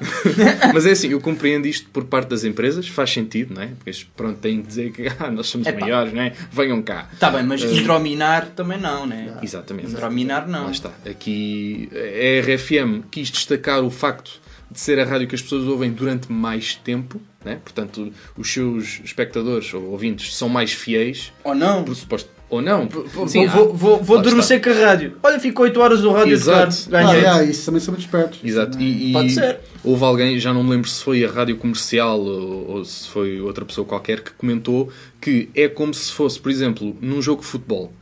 yeah. 0.38 0.72
Mas 0.72 0.86
é 0.86 0.92
assim, 0.92 1.08
eu 1.08 1.20
compreendo 1.20 1.66
isto 1.66 1.88
por 1.90 2.04
parte 2.04 2.28
das 2.28 2.44
empresas, 2.44 2.86
faz 2.88 3.10
sentido, 3.10 3.54
não 3.54 3.62
é? 3.62 3.68
Porque 3.68 3.90
eles, 3.90 4.04
pronto, 4.16 4.38
têm 4.38 4.60
que 4.60 4.68
dizer 4.68 4.92
que 4.92 5.06
ah, 5.18 5.30
nós 5.30 5.46
somos 5.46 5.66
Epá. 5.66 5.80
maiores, 5.80 6.12
não 6.12 6.22
é? 6.22 6.32
Venham 6.52 6.82
cá. 6.82 7.08
Tá 7.18 7.30
bem, 7.30 7.42
mas 7.42 7.62
Eh, 7.62 7.72
hidrominar 7.74 8.46
também 8.54 8.78
não, 8.80 9.06
né? 9.06 9.38
Exatamente. 9.42 9.90
Hidrominar 9.90 10.46
não. 10.48 10.64
Lá 10.64 10.70
está. 10.70 10.90
Aqui 11.08 11.88
a 11.92 12.54
RFM 12.54 13.02
quis 13.10 13.30
destacar 13.30 13.82
o 13.82 13.90
facto 13.90 14.40
de 14.70 14.78
ser 14.78 14.98
a 15.00 15.04
rádio 15.04 15.26
que 15.26 15.34
as 15.34 15.42
pessoas 15.42 15.64
ouvem 15.64 15.90
durante 15.90 16.30
mais 16.30 16.74
tempo, 16.74 17.20
né? 17.42 17.58
portanto, 17.62 18.12
os 18.36 18.52
seus 18.52 19.00
espectadores 19.02 19.72
ou 19.72 19.82
ouvintes 19.84 20.36
são 20.36 20.48
mais 20.48 20.72
fiéis. 20.72 21.32
Ou 21.42 21.54
não? 21.54 21.84
Por 21.84 21.94
suposto, 21.94 22.30
Ou 22.50 22.62
não. 22.62 22.86
P- 22.86 23.28
Sim, 23.28 23.46
vou, 23.46 23.74
vou, 23.74 24.02
vou 24.02 24.16
Lá 24.16 24.22
adormecer 24.22 24.62
com 24.62 24.70
a 24.70 24.72
rádio. 24.72 25.12
Olha, 25.22 25.38
ficou 25.38 25.64
8 25.64 25.80
horas 25.80 26.02
o 26.04 26.10
rádio 26.12 26.32
Exato. 26.32 26.74
de 26.74 26.88
carro. 26.88 27.08
Ah, 27.08 27.10
Ganhei. 27.12 27.20
yeah, 27.24 27.44
isso 27.44 27.66
também 27.66 27.80
são 27.80 27.92
muito 27.92 28.04
espertos. 28.06 28.38
Exato. 28.42 28.78
E, 28.80 29.10
e 29.10 29.12
Pode 29.12 29.30
ser. 29.34 29.58
houve 29.84 30.04
alguém, 30.04 30.38
já 30.38 30.54
não 30.54 30.64
me 30.64 30.70
lembro 30.70 30.88
se 30.88 31.02
foi 31.04 31.22
a 31.24 31.30
rádio 31.30 31.56
comercial 31.58 32.18
ou, 32.18 32.70
ou 32.70 32.84
se 32.86 33.06
foi 33.08 33.38
outra 33.40 33.64
pessoa 33.66 33.86
qualquer, 33.86 34.22
que 34.22 34.30
comentou 34.32 34.90
que 35.20 35.50
é 35.54 35.68
como 35.68 35.92
se 35.92 36.10
fosse, 36.10 36.40
por 36.40 36.50
exemplo, 36.50 36.96
num 37.02 37.20
jogo 37.20 37.42
de 37.42 37.48
futebol, 37.48 37.92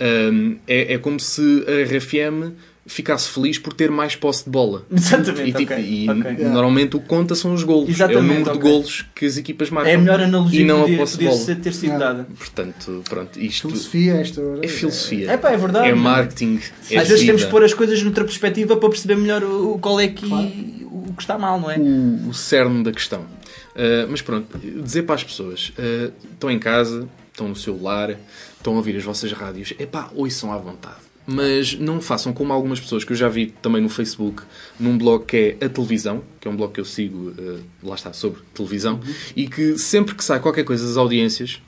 hum, 0.00 0.56
é, 0.66 0.94
é 0.94 0.98
como 0.98 1.20
se 1.20 1.64
a 1.68 1.84
RFM 1.96 2.54
ficasse 2.86 3.28
feliz 3.28 3.58
por 3.58 3.72
ter 3.72 3.90
mais 3.90 4.16
posse 4.16 4.44
de 4.44 4.50
bola. 4.50 4.84
Exatamente, 4.90 5.48
E, 5.50 5.52
tipo, 5.52 5.72
ok, 5.72 5.84
e 5.84 6.10
ok. 6.10 6.44
normalmente 6.46 6.96
o 6.96 7.00
que 7.00 7.06
conta 7.06 7.34
são 7.34 7.52
os 7.54 7.62
golos. 7.62 7.88
Exatamente, 7.90 8.16
é 8.16 8.20
o 8.20 8.22
número 8.26 8.44
de 8.44 8.50
ok. 8.58 8.60
golos 8.70 9.06
que 9.14 9.26
as 9.26 9.36
equipas 9.36 9.70
marcam. 9.70 9.92
É 9.92 9.94
a 9.94 9.98
melhor 9.98 10.20
analogia 10.20 10.60
e 10.60 10.64
não 10.64 10.76
que 10.76 10.80
a 10.80 10.84
podia, 10.86 10.98
posse 10.98 11.12
de 11.18 11.24
podia 11.26 11.44
bola. 11.46 11.56
ter 11.62 11.72
sido 11.74 11.92
Ah. 11.92 11.98
dada. 11.98 12.26
Portanto, 12.36 13.02
pronto, 13.08 13.38
isto 13.40 13.68
Filosofia 13.68 14.14
esta 14.14 14.40
hora. 14.40 14.60
é 14.64 14.68
filosofia. 14.68 15.30
É 15.30 15.36
pá, 15.36 15.50
é 15.50 15.56
verdade. 15.56 15.88
É 15.88 15.94
marketing. 15.94 16.60
É 16.90 16.98
Às 16.98 17.08
vezes 17.08 17.24
temos 17.26 17.44
que 17.44 17.50
pôr 17.50 17.62
as 17.64 17.74
coisas 17.74 18.02
noutra 18.02 18.24
perspectiva 18.24 18.76
para 18.76 18.88
perceber 18.88 19.14
melhor 19.16 19.44
o, 19.44 19.78
qual 19.78 20.00
é 20.00 20.08
que 20.08 20.26
o 20.26 21.12
que 21.14 21.22
está 21.22 21.38
mal, 21.38 21.60
não 21.60 21.70
é? 21.70 21.76
o, 21.78 22.28
o 22.30 22.34
cerne 22.34 22.82
da 22.82 22.92
questão. 22.92 23.20
Uh, 23.22 24.08
mas 24.10 24.20
pronto, 24.20 24.58
dizer 24.82 25.02
para 25.04 25.14
as 25.14 25.22
pessoas: 25.24 25.72
uh, 25.78 26.12
estão 26.32 26.50
em 26.50 26.58
casa, 26.58 27.08
estão 27.30 27.48
no 27.48 27.54
celular, 27.54 28.16
estão 28.56 28.72
a 28.74 28.76
ouvir 28.76 28.96
as 28.96 29.04
vossas 29.04 29.30
rádios, 29.32 29.72
epá, 29.78 30.10
ouçam 30.14 30.52
à 30.52 30.56
vontade. 30.58 30.96
Mas 31.32 31.78
não 31.78 32.00
façam 32.00 32.32
como 32.32 32.52
algumas 32.52 32.80
pessoas 32.80 33.04
que 33.04 33.12
eu 33.12 33.16
já 33.16 33.28
vi 33.28 33.54
também 33.62 33.80
no 33.80 33.88
Facebook, 33.88 34.42
num 34.78 34.98
blog 34.98 35.24
que 35.24 35.56
é 35.60 35.64
a 35.64 35.68
televisão, 35.68 36.22
que 36.40 36.48
é 36.48 36.50
um 36.50 36.56
blog 36.56 36.72
que 36.72 36.80
eu 36.80 36.84
sigo, 36.84 37.30
uh, 37.30 37.60
lá 37.82 37.94
está, 37.94 38.12
sobre 38.12 38.40
televisão, 38.52 39.00
e 39.36 39.46
que 39.46 39.78
sempre 39.78 40.14
que 40.14 40.24
sai 40.24 40.40
qualquer 40.40 40.64
coisa 40.64 40.86
das 40.86 40.96
audiências, 40.96 41.60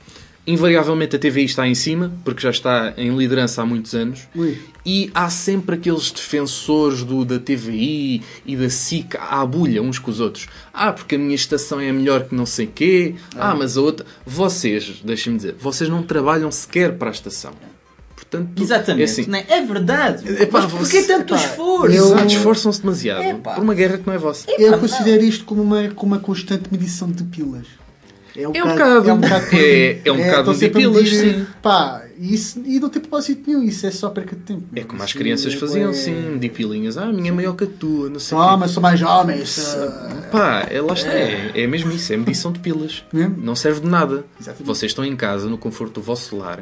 invariavelmente 0.46 1.14
a 1.14 1.18
TVI 1.18 1.44
está 1.44 1.66
em 1.66 1.74
cima, 1.74 2.12
porque 2.24 2.42
já 2.42 2.50
está 2.50 2.94
em 2.96 3.16
liderança 3.16 3.62
há 3.62 3.66
muitos 3.66 3.94
anos, 3.94 4.26
Ui. 4.34 4.58
e 4.84 5.10
há 5.14 5.30
sempre 5.30 5.76
aqueles 5.76 6.10
defensores 6.10 7.04
do, 7.04 7.24
da 7.24 7.38
TVI 7.38 8.22
e 8.44 8.56
da 8.56 8.68
SIC 8.68 9.16
à 9.16 9.46
bulha 9.46 9.80
uns 9.80 9.98
com 9.98 10.10
os 10.10 10.18
outros. 10.18 10.48
Ah, 10.72 10.92
porque 10.92 11.14
a 11.14 11.18
minha 11.18 11.34
estação 11.34 11.78
é 11.78 11.92
melhor 11.92 12.24
que 12.24 12.34
não 12.34 12.46
sei 12.46 12.66
quê. 12.66 13.14
Ah, 13.36 13.54
mas 13.54 13.76
a 13.76 13.80
outra... 13.80 14.04
Vocês, 14.26 15.00
deixem-me 15.04 15.38
dizer, 15.38 15.54
vocês 15.58 15.88
não 15.88 16.02
trabalham 16.02 16.50
sequer 16.50 16.98
para 16.98 17.10
a 17.10 17.12
estação. 17.12 17.52
Portanto, 18.32 18.62
Exatamente, 18.62 19.00
é 19.02 19.04
assim. 19.04 19.26
não 19.30 19.38
é? 19.38 19.44
É 19.46 19.60
verdade. 19.62 20.42
Epá, 20.42 20.62
Mas 20.62 20.70
porquê 20.72 21.02
você- 21.02 21.06
tanto 21.06 21.34
epá, 21.34 21.44
esforço? 21.44 21.94
eu- 21.96 22.26
esforçam-se 22.26 22.80
demasiado 22.80 23.22
Epá. 23.22 23.52
por 23.54 23.62
uma 23.62 23.74
guerra 23.74 23.98
que 23.98 24.06
não 24.06 24.14
é 24.14 24.18
vossa. 24.18 24.46
Eu 24.58 24.78
considero 24.78 25.22
isto 25.22 25.44
como 25.44 25.60
uma, 25.62 25.88
como 25.90 26.14
uma 26.14 26.18
constante 26.20 26.64
medição 26.72 27.10
de 27.10 27.24
pilas. 27.24 27.66
É 28.34 28.48
um 28.48 28.52
É 28.54 28.64
um 28.64 28.68
bocado. 28.68 29.10
É 29.10 29.12
um 29.12 29.18
bocado. 29.20 29.44
É- 29.52 30.00
é 30.06 30.12
um 30.12 30.16
a 30.66 30.70
pilas, 30.70 31.02
medir, 31.02 31.34
sim. 31.34 31.46
Pá, 31.60 32.02
isso, 32.22 32.62
e 32.64 32.78
não 32.78 32.88
tem 32.88 33.00
propósito 33.02 33.42
nenhum, 33.46 33.62
isso 33.64 33.86
é 33.86 33.90
só 33.90 34.08
perca 34.10 34.36
de 34.36 34.42
tempo. 34.42 34.62
É 34.74 34.82
como 34.84 35.02
as 35.02 35.12
crianças 35.12 35.54
é- 35.54 35.56
faziam, 35.56 35.90
é- 35.90 35.92
sim, 35.94 36.38
de 36.38 36.48
pilinhas. 36.48 36.96
Ah, 36.96 37.04
a 37.06 37.12
minha 37.12 37.30
é 37.30 37.32
maior 37.34 37.54
que 37.56 37.64
a 37.64 37.66
tua, 37.66 38.08
não 38.08 38.20
sei 38.20 38.36
quê. 38.38 38.44
Toma, 38.44 38.68
sou 38.68 38.82
mais 38.82 39.02
homem. 39.02 39.40
isso- 39.42 39.76
Pá, 40.30 40.66
é, 40.70 40.80
lá 40.80 40.94
está, 40.94 41.12
é, 41.12 41.50
é 41.54 41.66
mesmo 41.66 41.90
isso, 41.90 42.12
é 42.12 42.16
medição 42.16 42.52
de 42.52 42.60
pilas. 42.60 43.04
Mesmo? 43.12 43.36
Não 43.38 43.54
serve 43.56 43.80
de 43.80 43.88
nada. 43.88 44.24
Exatamente. 44.40 44.66
Vocês 44.66 44.90
estão 44.92 45.04
em 45.04 45.16
casa, 45.16 45.48
no 45.48 45.58
conforto 45.58 45.94
do 45.94 46.02
vosso 46.02 46.36
lar, 46.36 46.60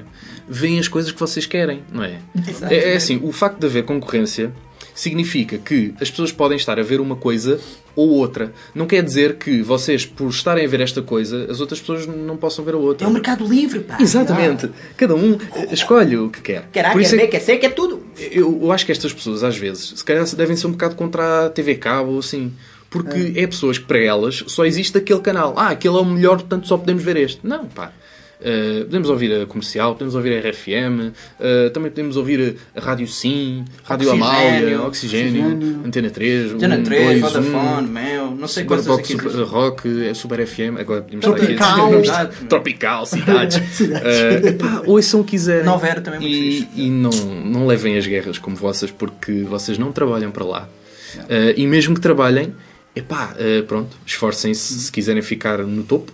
veem 0.48 0.78
as 0.78 0.88
coisas 0.88 1.12
que 1.12 1.20
vocês 1.20 1.46
querem, 1.46 1.82
não 1.92 2.02
é? 2.02 2.18
Exatamente. 2.36 2.74
É, 2.84 2.92
é 2.92 2.96
assim, 2.96 3.20
o 3.22 3.30
facto 3.32 3.58
de 3.58 3.66
haver 3.66 3.84
concorrência 3.84 4.52
significa 4.94 5.56
que 5.58 5.94
as 6.00 6.10
pessoas 6.10 6.32
podem 6.32 6.56
estar 6.56 6.78
a 6.78 6.82
ver 6.82 7.00
uma 7.00 7.16
coisa 7.16 7.60
ou 8.00 8.10
outra. 8.10 8.52
Não 8.74 8.86
quer 8.86 9.02
dizer 9.02 9.36
que 9.36 9.62
vocês, 9.62 10.06
por 10.06 10.28
estarem 10.28 10.64
a 10.64 10.68
ver 10.68 10.80
esta 10.80 11.02
coisa, 11.02 11.46
as 11.50 11.60
outras 11.60 11.80
pessoas 11.80 12.06
não 12.06 12.36
possam 12.36 12.64
ver 12.64 12.74
a 12.74 12.78
outra. 12.78 13.06
É 13.06 13.10
o 13.10 13.12
mercado 13.12 13.46
livre, 13.46 13.80
pá. 13.80 13.98
Exatamente. 14.00 14.70
Cada 14.96 15.14
um 15.14 15.34
eh, 15.54 15.68
escolhe 15.72 16.16
o 16.16 16.30
que 16.30 16.40
quer. 16.40 16.68
Quer 16.72 16.84
é 16.86 16.92
que- 16.92 17.26
quer 17.28 17.40
C, 17.40 17.56
quer 17.58 17.74
tudo. 17.74 18.02
eu, 18.18 18.60
eu 18.62 18.72
acho 18.72 18.86
que 18.86 18.92
estas 18.92 19.12
pessoas, 19.12 19.44
às 19.44 19.56
vezes, 19.56 19.94
se 19.96 20.04
calhar 20.04 20.24
devem 20.34 20.56
ser 20.56 20.66
um 20.66 20.72
bocado 20.72 20.94
contra 20.94 21.46
a 21.46 21.50
TV 21.50 21.74
Cabo 21.76 22.12
ou 22.12 22.18
assim. 22.18 22.52
Porque 22.90 23.34
é. 23.36 23.46
pessoas 23.46 23.78
que, 23.78 23.84
para 23.84 24.00
elas, 24.00 24.42
só 24.48 24.64
existe 24.64 24.98
aquele 24.98 25.20
canal. 25.20 25.54
Ah, 25.56 25.68
aquele 25.68 25.94
é 25.96 26.00
o 26.00 26.04
melhor, 26.04 26.38
portanto 26.38 26.66
só 26.66 26.76
podemos 26.76 27.02
ver 27.04 27.16
este. 27.16 27.38
Não, 27.46 27.66
pá. 27.66 27.92
Uh, 28.40 28.84
podemos 28.86 29.10
ouvir 29.10 29.42
a 29.42 29.46
comercial, 29.46 29.92
podemos 29.92 30.14
ouvir 30.14 30.34
a 30.34 30.48
RFM, 30.48 31.12
uh, 31.38 31.70
também 31.70 31.90
podemos 31.90 32.16
ouvir 32.16 32.56
a 32.74 32.80
Rádio 32.80 33.06
Sim, 33.06 33.66
Rádio. 33.84 34.10
Amália, 34.12 34.80
Oxigênio, 34.82 35.46
Oxigênio. 35.46 35.82
Antena 35.84 36.10
3, 36.10 36.52
Antena 36.54 36.76
1, 36.78 36.82
3, 36.84 37.20
2, 37.20 37.20
Vodafone, 37.20 37.88
meu, 37.88 38.30
não 38.30 38.48
sei 38.48 38.64
quantas 38.64 38.88
aqui 38.88 39.12
Super 39.12 39.26
existem. 39.26 39.44
Rock, 39.44 40.06
é 40.06 40.14
Super 40.14 40.46
FM, 40.46 40.78
agora 40.78 41.02
podemos 41.02 41.24
Tropical. 41.24 42.00
estar 42.00 42.22
aqui. 42.22 42.44
Tropical, 42.46 43.06
cidades. 43.06 43.56
uh, 43.80 44.54
pá, 44.58 44.82
ouçam 44.86 45.20
o 45.20 45.24
que 45.24 45.32
quiserem. 45.32 45.64
Também 46.02 46.16
é 46.16 46.20
muito 46.20 46.26
e, 46.26 46.60
fixe. 46.60 46.80
e 46.80 46.90
não, 46.90 47.10
não 47.10 47.66
levem 47.66 47.98
as 47.98 48.06
guerras 48.06 48.38
como 48.38 48.56
vossas, 48.56 48.90
porque 48.90 49.42
vocês 49.42 49.76
não 49.76 49.92
trabalham 49.92 50.30
para 50.30 50.44
lá. 50.44 50.68
Uh, 51.18 51.52
e 51.56 51.66
mesmo 51.66 51.94
que 51.94 52.00
trabalhem, 52.00 52.54
epá, 52.94 53.34
uh, 53.34 53.64
pronto, 53.64 53.96
esforcem-se 54.06 54.80
se 54.80 54.92
quiserem 54.92 55.22
ficar 55.22 55.58
no 55.58 55.82
topo. 55.82 56.12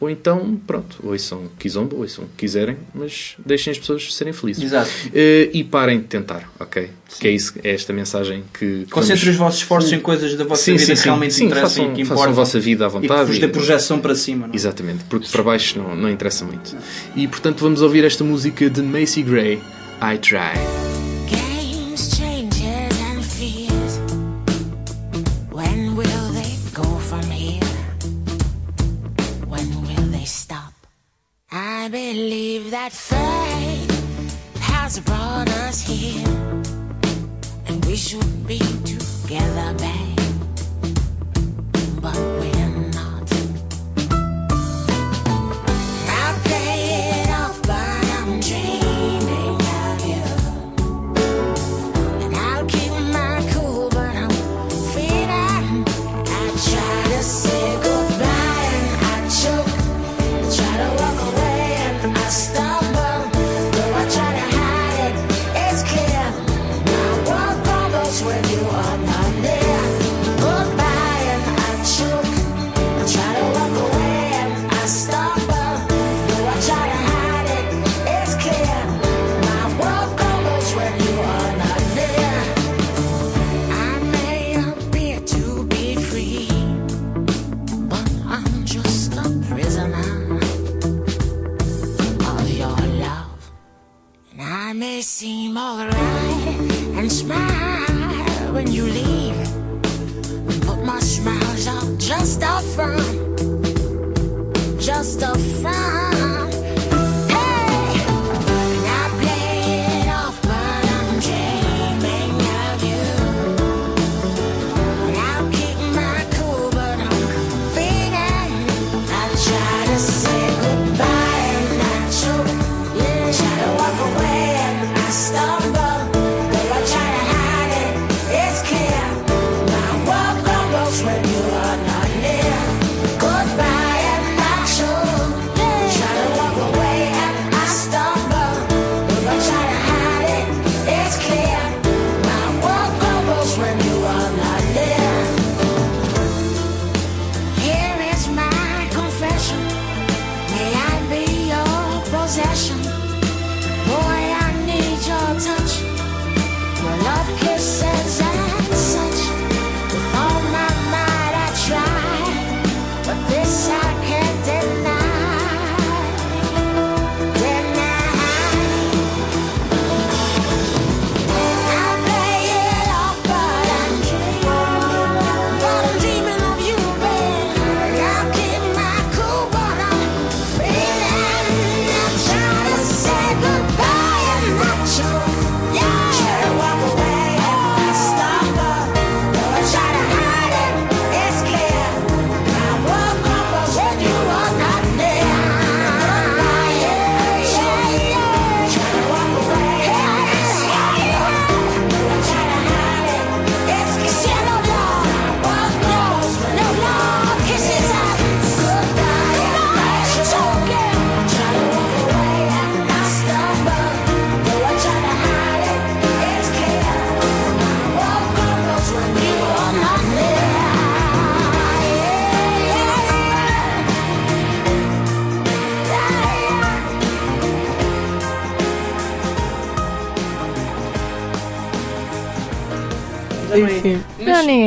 Ou 0.00 0.08
então, 0.08 0.56
pronto, 0.64 0.96
ouçam 1.02 1.48
Kizomba, 1.58 1.96
ouçam 1.96 2.22
o 2.24 2.28
que 2.28 2.34
quiserem, 2.36 2.76
mas 2.94 3.34
deixem 3.44 3.72
as 3.72 3.78
pessoas 3.80 4.14
serem 4.14 4.32
felizes. 4.32 4.62
Exato. 4.62 4.88
Uh, 5.08 5.50
e 5.52 5.64
parem 5.64 5.98
de 5.98 6.04
tentar, 6.04 6.48
ok? 6.60 6.90
Que 7.18 7.26
é, 7.26 7.30
isso, 7.32 7.54
é 7.64 7.74
esta 7.74 7.92
mensagem 7.92 8.44
que. 8.56 8.86
Concentrem 8.90 9.18
vamos- 9.18 9.28
os 9.28 9.36
vossos 9.36 9.60
esforços 9.60 9.92
em 9.92 9.98
coisas 9.98 10.36
da 10.36 10.44
vossa 10.44 10.62
Sim, 10.62 10.72
vida 10.74 10.84
sim, 10.84 10.92
que 10.92 10.98
sim. 10.98 11.04
realmente 11.04 11.34
Sim, 11.34 11.44
interessam 11.46 11.68
façam- 11.70 11.84
e 11.92 11.96
que 11.96 12.02
façam 12.04 12.14
importam. 12.14 12.30
a 12.32 12.34
vossa 12.36 12.60
vida 12.60 12.84
à 12.84 12.88
E 12.88 12.90
que 12.92 12.98
vontade 13.00 13.24
vos 13.26 13.38
dê 13.40 13.48
projeção 13.48 13.98
para 13.98 14.14
cima. 14.14 14.46
Não? 14.46 14.52
é? 14.54 14.56
Exatamente, 14.56 15.04
porque 15.10 15.26
para 15.32 15.42
baixo 15.42 15.78
não, 15.78 15.96
não 15.96 16.08
interessa 16.08 16.44
muito. 16.44 16.76
E 17.16 17.26
portanto 17.26 17.60
vamos 17.60 17.82
ouvir 17.82 18.04
esta 18.04 18.22
música 18.22 18.70
de 18.70 18.80
Macy 18.82 19.22
Gray, 19.22 19.54
I 20.00 20.18
Try. 20.18 20.87
I 31.88 31.90
believe 31.90 32.70
that 32.70 32.92
fate 32.92 33.90
has 34.60 35.00
brought 35.00 35.48
us 35.48 35.80
here, 35.80 36.28
and 37.66 37.82
we 37.86 37.96
should 37.96 38.46
be 38.46 38.58
together, 38.84 39.72
babe. 39.78 40.20
But 42.02 42.14
we're 42.14 42.57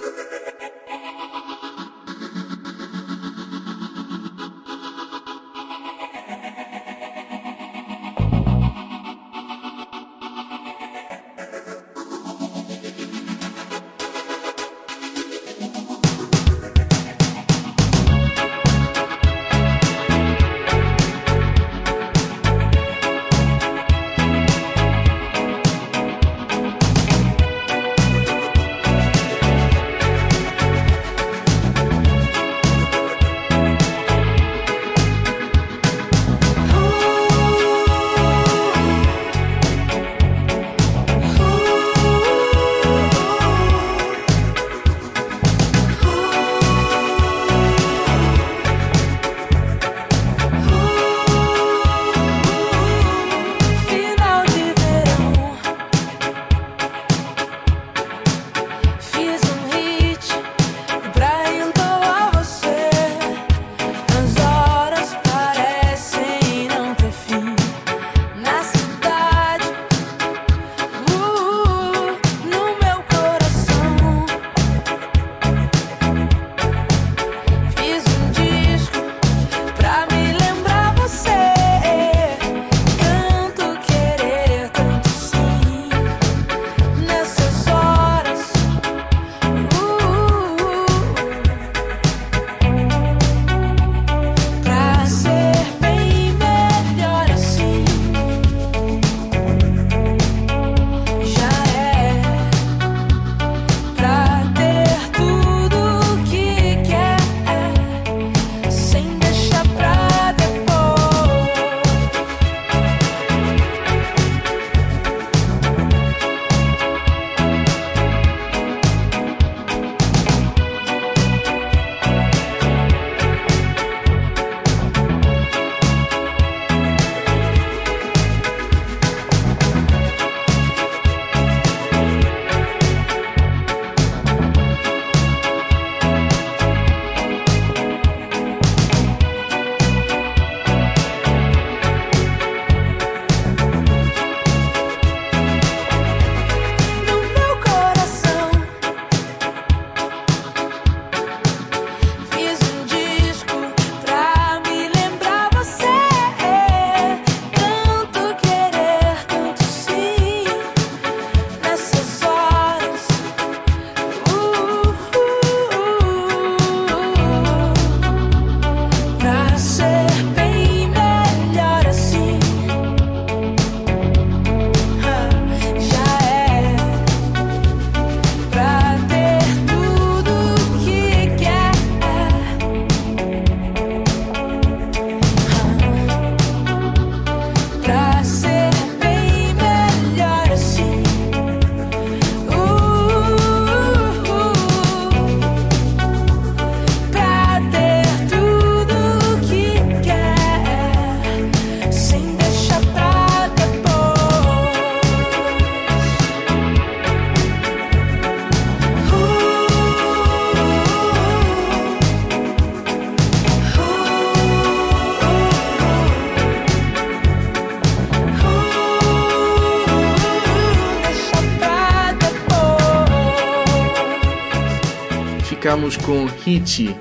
Hichi 226.56 226.96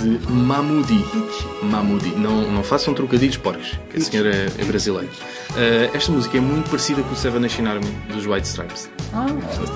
de 0.00 0.18
Mamudi. 0.30 1.04
Mamudi. 1.62 2.10
Não, 2.16 2.50
não 2.50 2.62
façam 2.62 2.94
trocadilhos 2.94 3.36
porcos, 3.36 3.78
que 3.90 3.98
a 3.98 4.00
senhora 4.00 4.30
é, 4.34 4.46
é 4.58 4.64
brasileira. 4.64 5.08
Eh, 5.56 5.90
esta 5.94 6.10
música 6.12 6.38
é 6.38 6.40
muito 6.40 6.70
parecida 6.70 7.02
com 7.02 7.12
o 7.12 7.16
Seven 7.16 7.40
Nation 7.40 7.66
Army 7.66 7.86
dos 8.12 8.26
White 8.26 8.46
Stripes. 8.46 8.88
Ah, 9.12 9.26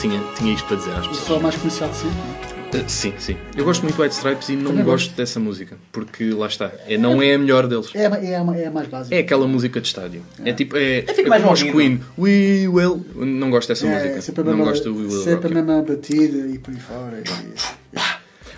Tinha, 0.00 0.20
tinha 0.36 0.54
isto 0.54 0.66
para 0.66 0.76
dizer 0.78 0.92
às 0.92 1.06
o 1.06 1.08
pessoas. 1.10 1.26
só 1.26 1.40
mais 1.40 1.56
comercial 1.56 1.90
de 1.90 1.96
sempre. 1.96 2.46
Eh, 2.74 2.84
sim, 2.88 3.12
sim. 3.18 3.36
Eu 3.56 3.64
gosto 3.64 3.82
muito 3.82 3.94
de 3.94 4.02
White 4.02 4.14
Stripes 4.14 4.48
e 4.48 4.56
não 4.56 4.70
Também 4.70 4.84
gosto 4.84 5.14
dessa 5.14 5.38
música, 5.38 5.76
porque 5.92 6.30
lá 6.30 6.46
está. 6.46 6.72
É, 6.88 6.96
não 6.98 7.22
é 7.22 7.34
a 7.34 7.38
melhor 7.38 7.66
deles. 7.68 7.90
É, 7.94 8.02
é, 8.04 8.06
a- 8.06 8.18
é 8.56 8.66
a 8.66 8.70
mais 8.70 8.88
básica. 8.88 9.14
É 9.14 9.20
aquela 9.20 9.46
música 9.46 9.80
de 9.80 9.86
estádio. 9.86 10.22
É 10.44 10.52
tipo. 10.52 10.76
É, 10.76 11.04
é 11.06 11.28
mais 11.28 11.42
como 11.42 11.52
os. 11.54 11.62
Queen. 11.62 12.00
We 12.18 12.66
will. 12.68 13.04
Não 13.14 13.50
gosto 13.50 13.68
dessa 13.68 13.86
É, 13.86 13.94
música. 14.02 14.20
sempre 14.22 14.42
Não 14.44 14.50
mesma, 14.56 14.64
gosto 14.70 14.92
do 14.92 14.98
We 14.98 15.06
Will 15.06 15.22
sempre 15.22 15.46
a 15.52 15.54
mesma 15.54 15.82
batida 15.82 16.38
e 16.48 16.58
por 16.58 16.72
aí 16.74 16.80
fora. 16.80 17.22
e- 17.22 17.56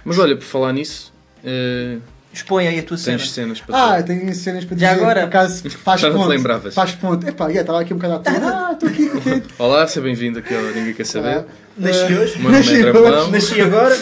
Mas 0.04 0.18
olha, 0.18 0.36
por 0.36 0.44
falar 0.44 0.72
nisso, 0.72 1.12
eh, 1.44 1.98
Expõe 2.32 2.68
aí 2.68 2.78
a 2.78 2.82
tua 2.82 2.96
cena. 2.98 3.16
tens 3.18 3.30
cenas 3.30 3.60
para 3.60 3.76
Ah, 3.94 4.00
dizer. 4.00 4.18
tenho 4.20 4.34
cenas 4.34 4.64
para 4.64 4.74
dizer. 4.74 4.86
Já 4.86 4.92
agora? 4.92 5.20
Por 5.22 5.28
acaso, 5.28 5.70
faz 5.80 6.00
Já 6.00 6.08
não 6.08 6.16
te 6.16 6.18
ponto. 6.20 6.28
lembravas. 6.28 6.74
Faz 6.74 6.92
ponto. 6.92 7.26
Epá, 7.26 7.50
já 7.50 7.62
estava 7.62 7.80
aqui 7.80 7.94
um 7.94 7.96
bocado 7.98 8.14
à 8.14 8.18
toa. 8.18 8.50
Ah, 8.68 8.72
estou 8.72 8.88
aqui 8.88 9.08
contente. 9.10 9.46
Olá, 9.58 9.86
seja 9.86 10.00
bem-vindo 10.02 10.38
aqui 10.38 10.54
ao 10.54 10.62
Ninguém 10.62 10.92
Quer 10.94 11.06
Saber. 11.06 11.44
Nasci 11.76 12.14
hoje. 12.14 12.38
Meu 12.38 12.50
nome 12.52 12.56
é 12.56 12.60
Nasci. 12.60 12.82
Melão. 12.92 13.30
Nasci 13.30 13.60
agora. 13.60 13.96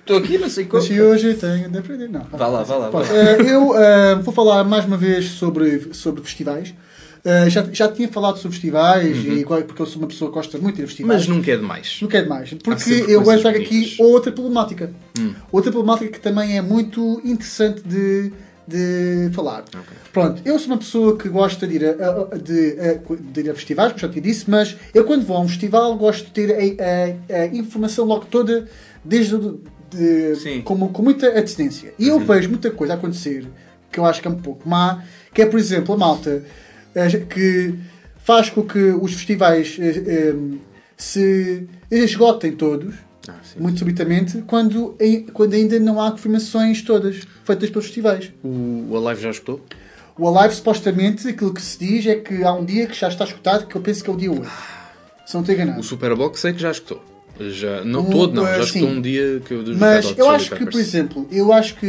Estou 0.00 0.18
aqui, 0.18 0.38
não 0.38 0.48
sei 0.48 0.64
como. 0.66 0.82
Mas 0.82 0.98
hoje 0.98 1.34
tenho 1.34 1.68
de 1.68 1.78
aprender. 1.78 2.08
Não. 2.08 2.26
Vá 2.32 2.46
lá, 2.46 2.62
vá 2.62 2.76
lá. 2.76 2.90
vá 2.90 3.00
lá. 3.00 3.06
eh, 3.10 3.36
eu 3.52 3.76
eh, 3.76 4.14
vou 4.22 4.32
falar 4.32 4.64
mais 4.64 4.84
uma 4.86 4.96
vez 4.96 5.26
sobre, 5.32 5.92
sobre 5.92 6.22
festivais. 6.22 6.72
Eh, 7.24 7.50
já, 7.50 7.66
já 7.72 7.88
tinha 7.90 8.08
falado 8.08 8.36
sobre 8.38 8.52
festivais, 8.56 9.16
e, 9.16 9.28
igual- 9.40 9.62
porque 9.62 9.82
eu 9.82 9.86
sou 9.86 9.98
uma 10.00 10.08
pessoa 10.08 10.30
que 10.30 10.34
gosta 10.36 10.58
muito 10.58 10.76
de 10.76 10.82
ir 10.82 10.84
a 10.84 10.88
festivais. 10.88 11.18
Mas 11.20 11.28
nunca 11.28 11.50
é 11.52 11.56
demais. 11.56 11.98
Não 12.00 12.08
quero 12.08 12.28
mais. 12.28 12.52
Porque 12.54 13.04
eu 13.08 13.22
vou 13.22 13.32
entrar 13.32 13.50
aqui. 13.50 13.96
Hum. 14.00 14.04
outra 14.04 14.32
problemática. 14.32 14.90
Outra 15.50 15.70
problemática 15.72 16.10
que 16.12 16.20
também 16.20 16.56
é 16.56 16.62
muito 16.62 17.20
interessante 17.24 17.82
de 17.82 18.32
de 18.70 19.30
falar. 19.32 19.64
Pronto, 20.12 20.42
eu 20.44 20.58
sou 20.58 20.68
uma 20.68 20.76
pessoa 20.76 21.16
que 21.16 21.26
gosta 21.30 21.66
de 21.66 21.76
ir 21.76 21.86
a, 21.86 22.36
de, 22.36 22.76
de 23.32 23.40
ir 23.40 23.50
a 23.50 23.54
festivais, 23.54 23.92
como 23.92 23.98
já 24.00 24.10
te 24.10 24.20
disse, 24.20 24.44
mas 24.50 24.76
eu 24.92 25.04
quando 25.04 25.24
vou 25.24 25.38
a 25.38 25.40
um 25.40 25.48
festival 25.48 25.96
gosto 25.96 26.26
de 26.26 26.32
ter 26.32 26.52
a, 26.52 27.34
a- 27.34 27.40
a 27.44 27.46
informação 27.46 28.04
logo 28.04 28.26
toda, 28.26 28.66
desde 29.02 29.38
de, 29.90 30.60
com, 30.64 30.76
com 30.86 31.02
muita 31.02 31.28
antecedência. 31.30 31.94
E 31.98 32.08
eu 32.08 32.20
vejo 32.20 32.50
muita 32.50 32.70
coisa 32.70 32.92
acontecer 32.92 33.46
que 33.90 33.98
eu 33.98 34.04
acho 34.04 34.20
que 34.20 34.28
é 34.28 34.30
um 34.30 34.34
pouco 34.38 34.68
má, 34.68 35.02
que 35.32 35.40
é, 35.40 35.46
por 35.46 35.58
exemplo, 35.58 35.94
a 35.94 35.96
malta 35.96 36.44
que 37.28 37.74
faz 38.24 38.50
com 38.50 38.62
que 38.62 38.78
os 38.78 39.14
festivais 39.14 39.76
eh, 39.80 40.02
eh, 40.06 40.34
se 40.96 41.66
esgotem 41.90 42.52
todos, 42.52 42.94
Ah, 43.28 43.34
muito 43.58 43.78
subitamente, 43.78 44.42
quando, 44.46 44.96
quando 45.34 45.52
ainda 45.54 45.78
não 45.78 46.00
há 46.00 46.10
confirmações 46.10 46.80
todas 46.82 47.26
feitas 47.44 47.68
pelos 47.68 47.86
festivais. 47.86 48.32
O, 48.42 48.86
o 48.90 48.96
Alive 48.96 49.22
já 49.22 49.30
escutou? 49.30 49.60
O 50.18 50.26
Alive, 50.26 50.54
supostamente, 50.54 51.28
aquilo 51.28 51.52
que 51.52 51.62
se 51.62 51.78
diz 51.78 52.06
é 52.06 52.16
que 52.16 52.42
há 52.42 52.52
um 52.52 52.64
dia 52.64 52.86
que 52.86 52.94
já 52.98 53.08
está 53.08 53.24
escutado, 53.24 53.66
que 53.66 53.76
eu 53.76 53.80
penso 53.80 54.02
que 54.02 54.10
é 54.10 54.12
o 54.12 54.16
dia 54.16 54.32
8. 54.32 54.50
Se 55.26 55.34
não 55.34 55.42
estou 55.42 55.54
enganado. 55.54 55.78
O 55.78 55.82
Superbox 55.82 56.40
sei 56.40 56.52
que 56.54 56.58
já 56.58 56.70
escutou. 56.70 57.02
Já, 57.40 57.84
não 57.84 58.00
Um, 58.00 58.10
todo, 58.10 58.34
não. 58.34 58.44
Já 58.44 58.60
escutou 58.60 58.88
sim. 58.88 58.96
um 58.96 59.00
dia 59.00 59.40
que 59.44 59.54
eu 59.54 59.62
dos 59.62 59.76
Mas 59.76 60.14
eu 60.18 60.28
acho 60.30 60.54
que, 60.56 60.64
por 60.66 60.80
exemplo, 60.80 61.26
eu 61.30 61.52
acho 61.52 61.74
que, 61.76 61.86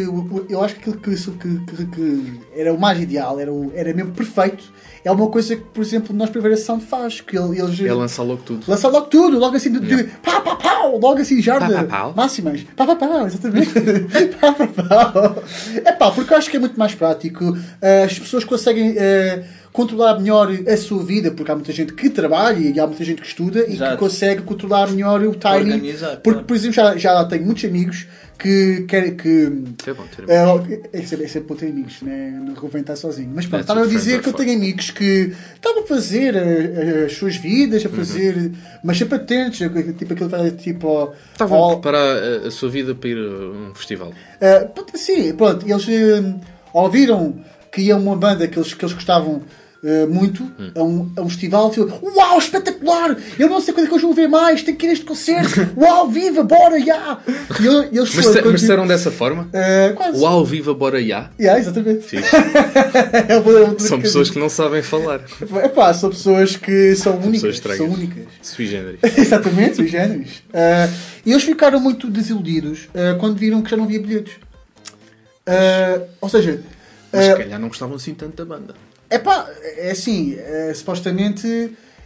eu 0.49 0.61
acho 0.63 0.75
que 0.75 0.89
aquilo 0.89 0.97
que, 0.97 1.15
que, 1.15 1.75
que- 1.75 1.85
que 1.85 2.39
era 2.55 2.73
o 2.73 2.79
mais 2.79 2.99
ideal, 3.01 3.39
era, 3.39 3.51
o, 3.51 3.71
era 3.73 3.93
mesmo 3.93 4.11
perfeito, 4.11 4.63
é 5.03 5.11
uma 5.11 5.27
coisa 5.27 5.55
que, 5.55 5.63
por 5.63 5.81
exemplo, 5.81 6.15
nós 6.15 6.29
Primeira 6.29 6.55
Sound 6.57 6.83
faz, 6.85 7.21
que 7.21 7.37
ele- 7.37 7.59
eles 7.59 7.79
É 7.79 7.93
lançar 7.93 8.21
logo 8.23 8.41
tudo. 8.45 8.63
lança 8.67 8.87
logo 8.89 9.07
tudo, 9.07 9.39
logo 9.39 9.55
assim 9.55 9.71
de, 9.71 9.79
de 9.79 10.03
pá, 10.23 10.41
pá, 10.41 10.55
pau, 10.55 10.99
logo 10.99 11.19
assim 11.19 11.41
já 11.41 11.57
Pá, 11.59 11.67
de 11.67 11.85
pá, 11.85 12.13
máximas, 12.15 12.61
pá, 12.75 12.85
pá, 12.85 12.95
pau, 12.95 13.25
exatamente, 13.25 13.71
pá, 14.39 14.53
pá, 14.53 14.67
pau. 15.13 15.43
É 15.83 15.91
pá, 15.93 16.11
porque 16.11 16.31
eu 16.33 16.37
acho 16.37 16.49
que 16.49 16.57
é 16.57 16.59
muito 16.59 16.77
mais 16.77 16.93
prático, 16.93 17.57
as 18.05 18.19
pessoas 18.19 18.43
conseguem 18.43 18.93
eh, 18.97 19.43
controlar 19.71 20.19
melhor 20.19 20.49
a 20.67 20.77
sua 20.77 21.03
vida, 21.03 21.31
porque 21.31 21.51
há 21.51 21.55
muita 21.55 21.71
gente 21.71 21.93
que 21.93 22.09
trabalha 22.09 22.57
e 22.59 22.79
há 22.79 22.87
muita 22.87 23.03
gente 23.03 23.21
que 23.21 23.27
estuda 23.27 23.65
e 23.67 23.73
Exato. 23.73 23.91
que 23.93 23.97
consegue 23.97 24.41
controlar 24.41 24.89
melhor 24.89 25.21
o 25.23 25.35
timing, 25.35 25.73
Organizar, 25.73 26.15
porque, 26.17 26.31
claro. 26.31 26.43
por 26.45 26.55
exemplo, 26.55 26.73
já, 26.75 26.97
já 26.97 27.25
tenho 27.25 27.45
muitos 27.45 27.63
amigos 27.65 28.07
que 28.37 28.85
querem 28.87 29.15
que 29.17 29.51
É 29.85 29.93
bom 29.93 30.05
ter 30.07 30.23
amigos. 30.31 30.79
é, 30.93 30.97
é, 30.99 31.01
sempre, 31.05 31.25
é 31.25 31.27
sempre 31.27 31.47
bom 31.49 31.55
ter 31.55 31.67
amigos, 31.67 32.01
né? 32.01 32.41
não 32.43 32.55
convém 32.55 32.81
estar 32.81 32.95
sozinho. 32.95 33.29
Mas 33.35 33.45
pronto, 33.45 33.61
estava 33.61 33.81
a 33.81 33.83
friends 33.83 34.01
dizer 34.01 34.13
are 34.15 34.23
que 34.23 34.29
eu 34.29 34.33
tenho 34.33 34.55
amigos 34.55 34.91
que 34.91 35.33
estavam 35.55 35.83
a 35.83 35.85
fazer 35.85 36.35
eh, 36.35 37.03
as 37.05 37.13
suas 37.13 37.35
vidas, 37.35 37.85
a 37.85 37.89
fazer, 37.89 38.51
mas 38.83 38.97
sempre 38.97 39.15
atentos, 39.17 39.57
tipo 39.59 40.13
aquilo 40.13 40.29
que 40.29 40.51
tipo. 40.51 40.87
ao- 40.87 41.15
Estavam 41.33 41.57
a 41.57 41.61
ao- 41.61 41.79
preparar 41.81 42.17
a, 42.43 42.47
a 42.47 42.51
sua 42.51 42.69
vida 42.69 42.95
para 42.95 43.09
ir 43.09 43.17
a 43.17 43.69
um 43.69 43.75
festival. 43.75 44.13
eh, 44.39 44.59
pronto, 44.73 44.97
sim, 44.97 45.33
pronto, 45.35 45.65
eles 45.69 45.85
eh, 45.89 46.33
ouviram 46.73 47.35
que 47.71 47.81
ia 47.81 47.95
uma 47.97 48.15
banda 48.15 48.47
que 48.47 48.57
eles, 48.57 48.73
que 48.73 48.83
eles 48.83 48.93
gostavam. 48.93 49.41
eh, 49.81 50.05
muito 50.07 50.43
a, 50.75 50.83
um, 50.83 51.09
a 51.15 51.21
um 51.21 51.29
festival 51.29 51.71
falaram, 51.71 51.97
uau, 52.03 52.37
espetacular! 52.37 53.15
Eu 53.39 53.47
não 53.47 53.61
sei 53.61 53.73
quando 53.73 53.85
é 53.85 53.87
que 53.89 53.95
eu 53.95 53.99
vou 54.01 54.13
ver 54.13 54.27
mais, 54.27 54.61
tenho 54.61 54.75
que 54.75 54.85
ir 54.85 54.89
a 54.89 54.91
este 54.91 55.05
concerto, 55.05 55.69
uau, 55.79 56.09
viva, 56.09 56.43
bora, 56.43 56.77
já! 56.81 57.17
E 57.61 57.65
eu- 57.65 57.83
e 57.83 57.97
eles 57.97 58.13
Mas, 58.13 58.25
foram, 58.25 58.51
mas 58.51 58.59
disseram 58.59 58.85
dessa 58.85 59.09
forma? 59.09 59.47
Eh, 59.53 59.93
quase. 59.95 60.19
Uau, 60.21 60.43
viva, 60.43 60.73
bora 60.73 61.01
já! 61.01 61.31
Yeah, 61.39 61.57
exatamente. 61.61 62.09
Sim. 62.09 62.17
É 63.29 63.37
uma- 63.37 63.51
é 63.59 63.63
uma- 63.63 63.79
São 63.79 64.01
pessoas 64.01 64.29
que 64.29 64.37
não 64.37 64.49
sabem 64.49 64.81
falar. 64.81 65.21
Epá, 65.63 65.93
são 65.93 66.09
pessoas 66.09 66.57
que 66.57 66.93
são 66.97 67.13
únicas. 67.13 67.31
pessoas 67.35 67.55
estranhas. 67.55 67.77
São 67.85 67.87
únicas. 67.93 68.23
Sui 68.41 68.65
generis. 68.65 68.99
Exatamente, 69.17 69.81
os 69.81 69.89
géneros. 69.89 70.43
Ah, 70.53 70.89
e 71.25 71.31
eles 71.31 71.43
ficaram 71.43 71.79
muito 71.79 72.09
desiludidos 72.09 72.89
ah, 72.93 73.15
quando 73.17 73.37
viram 73.37 73.61
que 73.61 73.69
já 73.71 73.77
não 73.77 73.85
havia 73.85 74.01
bilhetes. 74.01 74.33
Ou 76.21 76.27
seja, 76.29 76.59
Mas 77.11 77.25
se 77.25 77.31
ah, 77.31 77.37
calhar 77.37 77.59
não 77.59 77.67
gostavam 77.67 77.95
assim 77.95 78.13
tanto 78.13 78.35
da 78.35 78.45
banda. 78.45 78.75
epá, 79.09 79.49
é 79.77 79.91
assim, 79.91 80.37
ah, 80.39 80.73
supostamente 80.73 81.47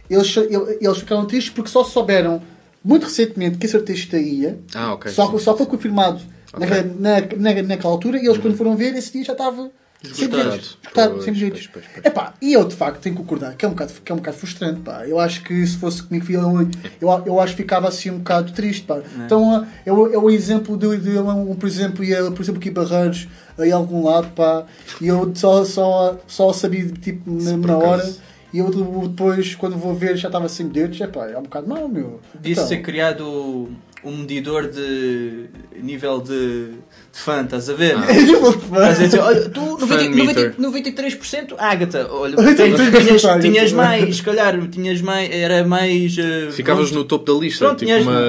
eles, 0.08 0.36
eles 0.80 0.98
ficaram 0.98 1.26
tristes 1.26 1.52
porque 1.52 1.70
só 1.70 1.82
souberam 1.84 2.42
muito 2.84 3.04
recentemente 3.04 3.56
que 3.58 3.66
esse 3.66 3.76
artista 3.76 4.18
ia. 4.18 4.58
Ah, 4.74 4.92
ok. 4.94 5.10
Só, 5.10 5.30
sim. 5.30 5.38
só 5.38 5.56
foi 5.56 5.66
confirmado 5.66 6.20
Ok. 6.52 6.66
na, 6.98 7.20
na, 7.20 7.26
na- 7.54 7.62
naquela 7.62 7.92
altura 7.92 8.18
e 8.18 8.26
eles 8.26 8.38
quando 8.38 8.56
foram 8.56 8.76
ver 8.76 8.94
esse 8.94 9.12
dia 9.12 9.24
já 9.24 9.32
estava 9.32 9.70
sem 10.12 10.24
Esgotado. 10.24 10.48
bilhetes. 10.50 10.78
Esgotado, 10.82 11.14
Pois, 11.14 11.24
pois, 11.24 11.66
pois, 11.66 11.84
pois. 11.92 12.06
Epá, 12.06 12.34
e 12.40 12.52
eu 12.52 12.64
de 12.64 12.74
facto 12.74 13.00
tenho 13.00 13.14
que 13.14 13.22
concordar 13.22 13.54
que 13.54 13.64
é 13.64 13.68
um 13.68 13.72
bocado, 13.72 13.92
que 14.04 14.12
é 14.12 14.14
um 14.14 14.18
bocado 14.18 14.36
frustrante. 14.36 14.80
Pá. 14.80 15.06
Eu 15.06 15.18
acho 15.18 15.42
que 15.42 15.66
se 15.66 15.76
fosse 15.76 16.02
comigo, 16.02 16.30
eu, 16.30 16.68
eu, 17.00 17.22
eu 17.26 17.40
acho 17.40 17.54
que 17.56 17.62
ficava 17.62 17.88
assim 17.88 18.10
um 18.10 18.18
bocado 18.18 18.52
triste. 18.52 18.84
Pá. 18.84 19.00
Então 19.24 19.66
é 19.84 19.92
o, 19.92 20.12
é 20.12 20.18
o 20.18 20.30
exemplo 20.30 20.76
de, 20.76 20.96
de 20.98 21.18
um, 21.18 21.54
por 21.54 21.68
exemplo, 21.68 22.04
ia, 22.04 22.30
por 22.30 22.42
exemplo, 22.42 22.60
aqui 22.60 22.68
em 22.68 22.72
Barreiros, 22.72 23.28
aí 23.58 23.72
a 23.72 23.76
algum 23.76 24.04
lado, 24.04 24.28
pá, 24.34 24.64
e 25.00 25.06
eu 25.08 25.32
só, 25.34 25.64
só, 25.64 26.18
só 26.26 26.52
sabia 26.52 26.86
tipo, 26.88 27.30
na, 27.30 27.56
na 27.56 27.78
hora. 27.78 28.14
E 28.54 28.58
eu 28.58 28.70
depois, 28.70 29.56
quando 29.56 29.76
vou 29.76 29.92
ver, 29.96 30.16
já 30.16 30.28
estava 30.28 30.48
sem 30.48 30.68
bilhetes. 30.68 31.00
Epá, 31.00 31.26
é 31.28 31.36
um 31.36 31.42
bocado 31.42 31.66
mau, 31.68 31.88
meu. 31.88 32.20
Devia 32.32 32.52
Então, 32.52 32.66
ser 32.68 32.82
criado 32.82 33.68
um 34.04 34.18
medidor 34.18 34.68
de 34.70 35.46
nível 35.82 36.20
de, 36.20 36.66
de 36.68 37.18
fã, 37.18 37.42
estás 37.42 37.68
a 37.68 37.72
ver? 37.74 37.96
Estás 38.06 39.00
a 39.00 39.04
dizer, 39.06 39.18
olha, 39.18 39.48
tu 39.48 39.60
90, 39.60 39.86
Fan 39.86 40.10
meter. 40.10 40.54
90, 40.58 40.90
93% 40.92 41.54
Ágata, 41.58 42.06
olha, 42.12 42.36
83%, 42.36 43.00
tinhas, 43.00 43.22
tinhas 43.42 43.72
mais, 43.72 44.16
se 44.16 44.22
calhar, 44.22 44.68
tinhas 44.68 45.00
mais, 45.00 45.30
era 45.32 45.64
mais. 45.66 46.16
eh, 46.18 46.50
Ficavas 46.52 46.90
pronto, 46.90 46.98
no 47.02 47.04
topo 47.08 47.32
da 47.34 47.40
lista, 47.40 47.64
Pronto, 47.64 47.78
tipo 47.78 47.90
tinhas- 47.90 48.06
uma. 48.06 48.20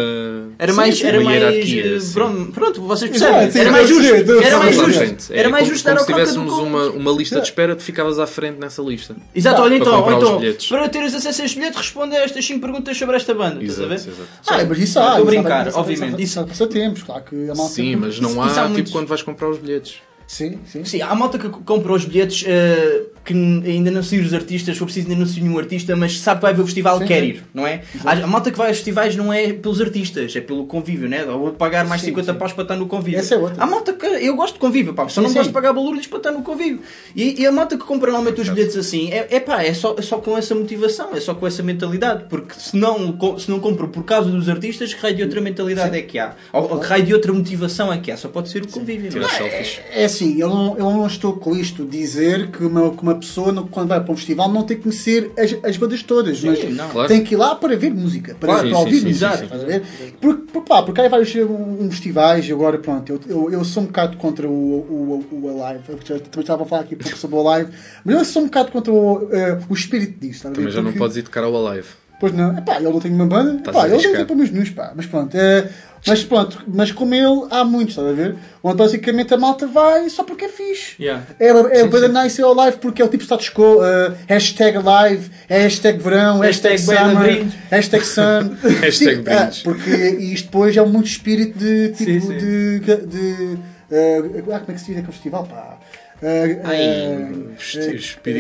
Era 0.57 0.71
Sim, 0.71 0.77
mais, 0.77 0.97
sim, 0.97 1.05
era 1.05 1.21
mais, 1.21 1.43
eh, 1.43 1.97
pronto, 2.13 2.51
pronto, 2.51 2.81
vocês 2.81 3.11
Exato, 3.13 3.31
percebem, 3.33 3.51
sim, 3.51 3.59
era 3.59 3.71
mais 3.71 3.89
justo, 3.89 4.05
era 4.43 4.57
mais 4.59 4.75
justo, 4.75 4.93
frente. 4.93 5.33
É 5.33 5.39
era 5.39 5.49
mais 5.49 5.67
justo 5.67 5.83
dar 5.85 5.91
como 5.91 5.99
ao 5.99 6.05
se 6.05 6.13
tivéssemos 6.13 6.53
uma, 6.53 6.83
uma 6.91 7.11
lista 7.11 7.41
de 7.41 7.47
espera, 7.47 7.75
tu 7.75 7.83
ficavas 7.83 8.19
à 8.19 8.25
frente 8.27 8.57
nessa 8.59 8.81
lista. 8.81 9.15
Exato, 9.35 9.61
olha 9.61 9.77
Para 9.79 9.89
então, 9.89 10.07
os 10.07 10.13
então 10.23 10.39
bilhetes. 10.39 10.67
para 10.69 10.87
teres 10.89 11.13
acesso 11.13 11.41
a 11.41 11.45
este 11.45 11.57
bilhete, 11.59 11.77
responde 11.77 12.15
a 12.15 12.23
estas 12.23 12.45
5 12.45 12.59
perguntas 12.61 12.97
sobre 12.97 13.15
esta 13.17 13.33
banda. 13.33 13.61
Estás 13.63 13.81
a 13.81 13.87
ver? 13.87 13.95
Exato, 13.95 14.09
exato. 14.11 14.29
Ah, 14.47 14.65
mas 14.67 14.77
isso 14.79 14.83
Estou 14.99 15.03
há. 15.03 15.05
a 15.05 15.11
isso 15.15 15.21
há- 15.21 15.25
brincar, 15.31 15.71
obviamente. 15.75 16.23
Isso 16.23 16.39
há 16.39 16.43
passatempos, 16.45 17.03
claro 17.03 17.23
que 17.23 17.35
a 17.49 17.55
malta 17.55 17.73
Sim, 17.73 17.95
mas 17.97 18.19
não 18.19 18.41
há 18.41 18.69
tipo 18.73 18.91
quando 18.91 19.07
vais 19.07 19.21
comprar 19.21 19.49
os 19.49 19.57
bilhetes. 19.57 19.95
Sim, 20.27 20.59
sim. 20.65 20.83
Sim, 20.83 21.01
há 21.01 21.13
malta 21.13 21.37
que 21.37 21.47
compra 21.49 21.93
os 21.93 22.05
bilhetes 22.05 22.43
eh, 22.47 23.03
que 23.23 23.33
ainda 23.33 23.91
não 23.91 24.03
sei 24.03 24.19
os 24.19 24.33
artistas, 24.33 24.75
se 24.75 24.79
for 24.79 24.85
preciso 24.85 25.07
ainda 25.07 25.19
não 25.19 25.27
sei 25.27 25.43
nenhum 25.43 25.57
artista, 25.57 25.95
mas 25.95 26.19
sabe 26.19 26.39
que 26.39 26.41
vai 26.43 26.53
ver 26.53 26.61
o 26.61 26.65
festival 26.65 26.99
Sim, 26.99 27.05
quer 27.05 27.21
sim. 27.21 27.27
ir, 27.27 27.43
não 27.53 27.65
é? 27.65 27.81
Há, 28.03 28.11
a 28.11 28.27
malta 28.27 28.51
que 28.51 28.57
vai 28.57 28.69
aos 28.69 28.77
festivais 28.77 29.15
não 29.15 29.31
é 29.31 29.53
pelos 29.53 29.81
artistas, 29.81 30.35
é 30.35 30.41
pelo 30.41 30.65
convívio, 30.65 31.07
né? 31.07 31.21
Eu 31.21 31.39
vou 31.39 31.51
pagar 31.51 31.85
mais 31.85 32.01
Sim, 32.01 32.07
50 32.07 32.33
sim. 32.33 32.39
paus 32.39 32.53
para 32.53 32.63
estar 32.63 32.75
no 32.75 32.87
convívio. 32.87 33.19
Essa 33.19 33.35
é 33.35 33.37
outra. 33.37 33.63
Há 33.63 33.65
malta 33.65 33.93
que 33.93 34.05
eu 34.05 34.35
gosto 34.35 34.53
de 34.53 34.59
convívio, 34.59 34.93
pá, 34.93 35.07
só 35.09 35.21
não 35.21 35.29
sim. 35.29 35.35
gosto 35.35 35.47
de 35.49 35.53
pagar 35.53 35.73
balúrdios 35.73 36.07
para 36.07 36.17
estar 36.17 36.31
no 36.31 36.41
convívio. 36.41 36.81
E, 37.15 37.41
e 37.41 37.45
a 37.45 37.51
malta 37.51 37.77
que 37.77 37.83
compra 37.83 38.11
normalmente 38.11 38.41
os 38.41 38.49
bilhetes 38.49 38.77
assim, 38.77 39.11
é, 39.11 39.27
é 39.29 39.39
pá, 39.39 39.63
é 39.63 39.73
só, 39.73 39.95
é 39.97 40.01
só 40.01 40.17
com 40.17 40.37
essa 40.37 40.53
motivação, 40.53 41.15
é 41.15 41.19
só 41.19 41.33
com 41.33 41.47
essa 41.47 41.63
mentalidade, 41.63 42.25
porque 42.29 42.53
se 42.55 42.75
não, 42.75 43.17
se 43.39 43.49
não 43.49 43.59
compram 43.59 43.89
por 43.89 44.03
causa 44.03 44.29
dos 44.29 44.49
artistas, 44.49 44.93
que 44.93 45.01
raio 45.01 45.15
de 45.15 45.23
outra 45.23 45.41
mentalidade 45.41 45.97
é 45.97 46.01
que 46.01 46.19
há? 46.19 46.35
Ou, 46.53 46.73
ou 46.73 46.79
que 46.79 46.87
raio 46.87 47.03
de 47.03 47.13
outra 47.13 47.33
motivação 47.33 47.91
é 47.91 47.97
que 47.97 48.11
há? 48.11 48.17
Só 48.17 48.29
pode 48.29 48.49
ser 48.49 48.63
o 48.63 48.67
convívio, 48.67 49.11
não 49.19 49.27
é? 49.27 49.29
selfies. 49.29 49.79
É 49.91 50.07
assim, 50.15 50.37
eu 50.39 50.49
não, 50.49 50.77
eu 50.77 50.85
não 50.91 51.05
estou 51.07 51.33
com 51.33 51.55
isto 51.55 51.85
dizer 51.85 52.49
que 52.51 52.63
uma, 52.63 52.89
que 52.91 53.01
uma 53.03 53.15
pessoa, 53.15 53.51
no- 53.51 53.67
quando 53.67 53.89
vai 53.89 54.01
para 54.03 54.11
um 54.13 54.15
festival, 54.17 54.49
não 54.51 54.63
tem 54.63 54.77
que 54.77 54.83
conhecer 54.83 55.31
as, 55.37 55.55
as 55.63 55.77
bandas 55.77 56.01
todas, 56.03 56.41
mas 56.41 56.63
não. 56.75 56.89
Claro. 56.89 57.07
tem 57.07 57.23
que 57.23 57.33
ir 57.33 57.37
lá 57.37 57.55
para 57.55 57.75
ver 57.75 57.93
música, 57.93 58.35
para, 58.39 58.53
Claro, 58.53 58.69
para 58.69 58.77
sim, 58.77 58.83
ouvir 58.83 58.99
sim, 59.01 59.07
música. 59.07 59.37
sim, 59.37 59.47
sim. 59.47 60.13
Porque, 60.21 60.41
porque, 60.51 60.67
pá, 60.69 60.81
porque 60.83 61.01
há 61.01 61.09
vários 61.09 61.35
um, 61.35 61.89
festivais, 61.91 62.49
agora 62.49 62.77
pronto, 62.77 63.11
eu, 63.11 63.19
eu, 63.27 63.51
eu 63.51 63.65
sou 63.65 63.83
um 63.83 63.87
bocado 63.87 64.17
contra 64.17 64.47
o, 64.47 64.51
o, 64.51 65.27
o, 65.31 65.45
o 65.45 65.63
Alive, 65.63 65.83
eu 65.89 65.99
já- 66.03 66.19
também 66.19 66.41
estava 66.41 66.63
a 66.63 66.65
falar 66.65 66.81
aqui 66.83 66.95
um 66.95 66.97
pouco 66.97 67.17
sobre 67.17 67.35
o 67.35 67.47
Alive, 67.49 67.71
mas 68.03 68.15
eu 68.15 68.25
sou 68.25 68.41
um 68.41 68.45
bocado 68.45 68.71
contra 68.71 68.91
o, 68.93 69.27
eh, 69.31 69.59
o 69.69 69.73
espírito 69.73 70.19
disso. 70.19 70.43
Também 70.49 70.71
já 70.71 70.81
não 70.81 70.93
podes 70.93 71.17
ir 71.17 71.23
tocar 71.23 71.43
ao 71.43 71.67
Alive. 71.67 71.87
Pois 72.17 72.31
não, 72.33 72.57
epá, 72.57 72.77
ele 72.77 72.85
não 72.89 72.99
tem 73.01 73.11
uma 73.11 73.25
banda, 73.25 73.55
Estás 73.57 73.75
epá, 73.75 73.83
a 73.85 73.89
ele 73.89 74.15
tem 74.15 74.25
para 74.25 74.35
meus 74.37 74.49
nus, 74.49 74.69
pá, 74.69 74.93
mas 74.95 75.05
pronto, 75.05 75.35
é, 75.35 75.69
mas 76.07 76.23
pronto, 76.23 76.63
mas 76.67 76.91
como 76.91 77.15
ele, 77.15 77.47
há 77.49 77.63
muitos, 77.63 77.97
estás 77.97 78.07
a 78.07 78.13
ver? 78.13 78.35
Onde 78.63 78.77
basicamente 78.77 79.33
a 79.33 79.37
malta 79.37 79.65
vai 79.65 80.09
só 80.09 80.23
porque 80.23 80.45
é 80.45 80.49
fixe. 80.49 81.01
Yeah. 81.01 81.25
É, 81.39 81.47
é 81.47 81.83
o 81.83 81.89
Banda 81.89 82.23
Nice 82.23 82.39
é 82.39 82.45
o 82.45 82.53
live 82.53 82.77
porque 82.77 83.01
é 83.01 83.05
o 83.05 83.07
tipo 83.07 83.23
status 83.23 83.49
quo, 83.49 83.79
uh, 83.79 84.15
hashtag 84.27 84.77
live, 84.77 85.29
é 85.49 85.59
hashtag 85.63 85.99
verão, 85.99 86.39
hashtag, 86.39 86.75
Hashtag 86.77 86.99
summer, 86.99 87.47
hashtag 87.71 88.05
sun. 88.05 88.55
Hashtag 88.81 89.15
Sim, 89.15 89.23
ah, 89.27 89.39
Brindes. 89.39 89.59
porque 89.63 89.91
isto 89.91 90.45
depois 90.45 90.77
é 90.77 90.85
muito 90.85 91.07
espírito 91.07 91.57
de 91.57 91.89
tipo 91.89 92.11
Sim, 92.11 92.21
sim. 92.21 92.37
de. 92.37 92.79
de 92.79 93.57
uh, 93.91 94.53
ah, 94.53 94.59
como 94.59 94.71
é 94.71 94.73
que 94.73 94.79
se 94.79 94.87
diz 94.87 94.97
aquele 94.97 95.13
festival? 95.13 95.45
Pá? 95.45 95.79
Uh, 96.21 97.55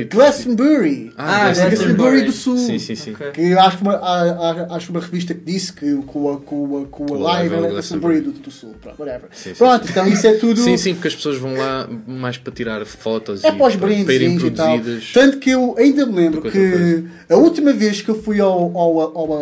Glastonbury. 0.09 1.11
Ah, 1.17 1.47
Ah, 1.47 1.53
Glastonbury. 1.53 2.21
Do 2.23 2.31
Sul. 2.31 2.57
Sim, 2.57 2.79
sim, 2.79 2.95
sim. 2.95 3.11
Ok. 3.13 3.31
Que 3.31 3.53
acho 3.53 3.81
uma, 3.81 3.93
há- 3.95 4.75
acho 4.75 4.91
uma 4.91 4.99
revista 5.01 5.33
que 5.33 5.41
disse 5.41 5.73
que 5.73 5.95
com 6.07 6.31
a, 6.33 6.39
com 6.39 6.83
a, 6.83 6.85
com 6.87 7.13
a 7.13 7.17
live 7.17 7.55
era 7.55 7.67
Glastonbury. 7.67 8.21
Do, 8.21 8.31
do 8.31 8.51
Sul. 8.51 8.75
Pronto, 8.81 8.99
whatever. 8.99 9.29
Sim, 9.31 9.49
sim, 9.49 9.55
Pronto, 9.55 9.87
então 9.89 10.07
isso 10.07 10.25
é 10.27 10.33
tudo. 10.35 10.59
Sim, 10.59 10.77
sim, 10.77 10.93
porque 10.93 11.09
as 11.09 11.15
pessoas 11.15 11.37
vão 11.37 11.53
lá 11.53 11.87
mais 12.07 12.37
para 12.37 12.53
tirar 12.53 12.85
fotos 12.85 13.43
É 13.43 13.49
e 13.49 13.51
para 13.53 13.77
para, 13.77 13.93
irem 14.13 14.37
produzidas. 14.39 15.11
Tanto 15.13 15.37
que 15.39 15.49
eu 15.49 15.75
ainda 15.77 16.05
me 16.05 16.13
lembro 16.15 16.41
que 16.41 17.03
a 17.29 17.35
última 17.35 17.73
vez 17.73 18.01
que 18.01 18.09
eu 18.09 18.21
fui 18.21 18.39
ao, 18.39 18.75
ao, 18.77 18.99
ao, 18.99 19.33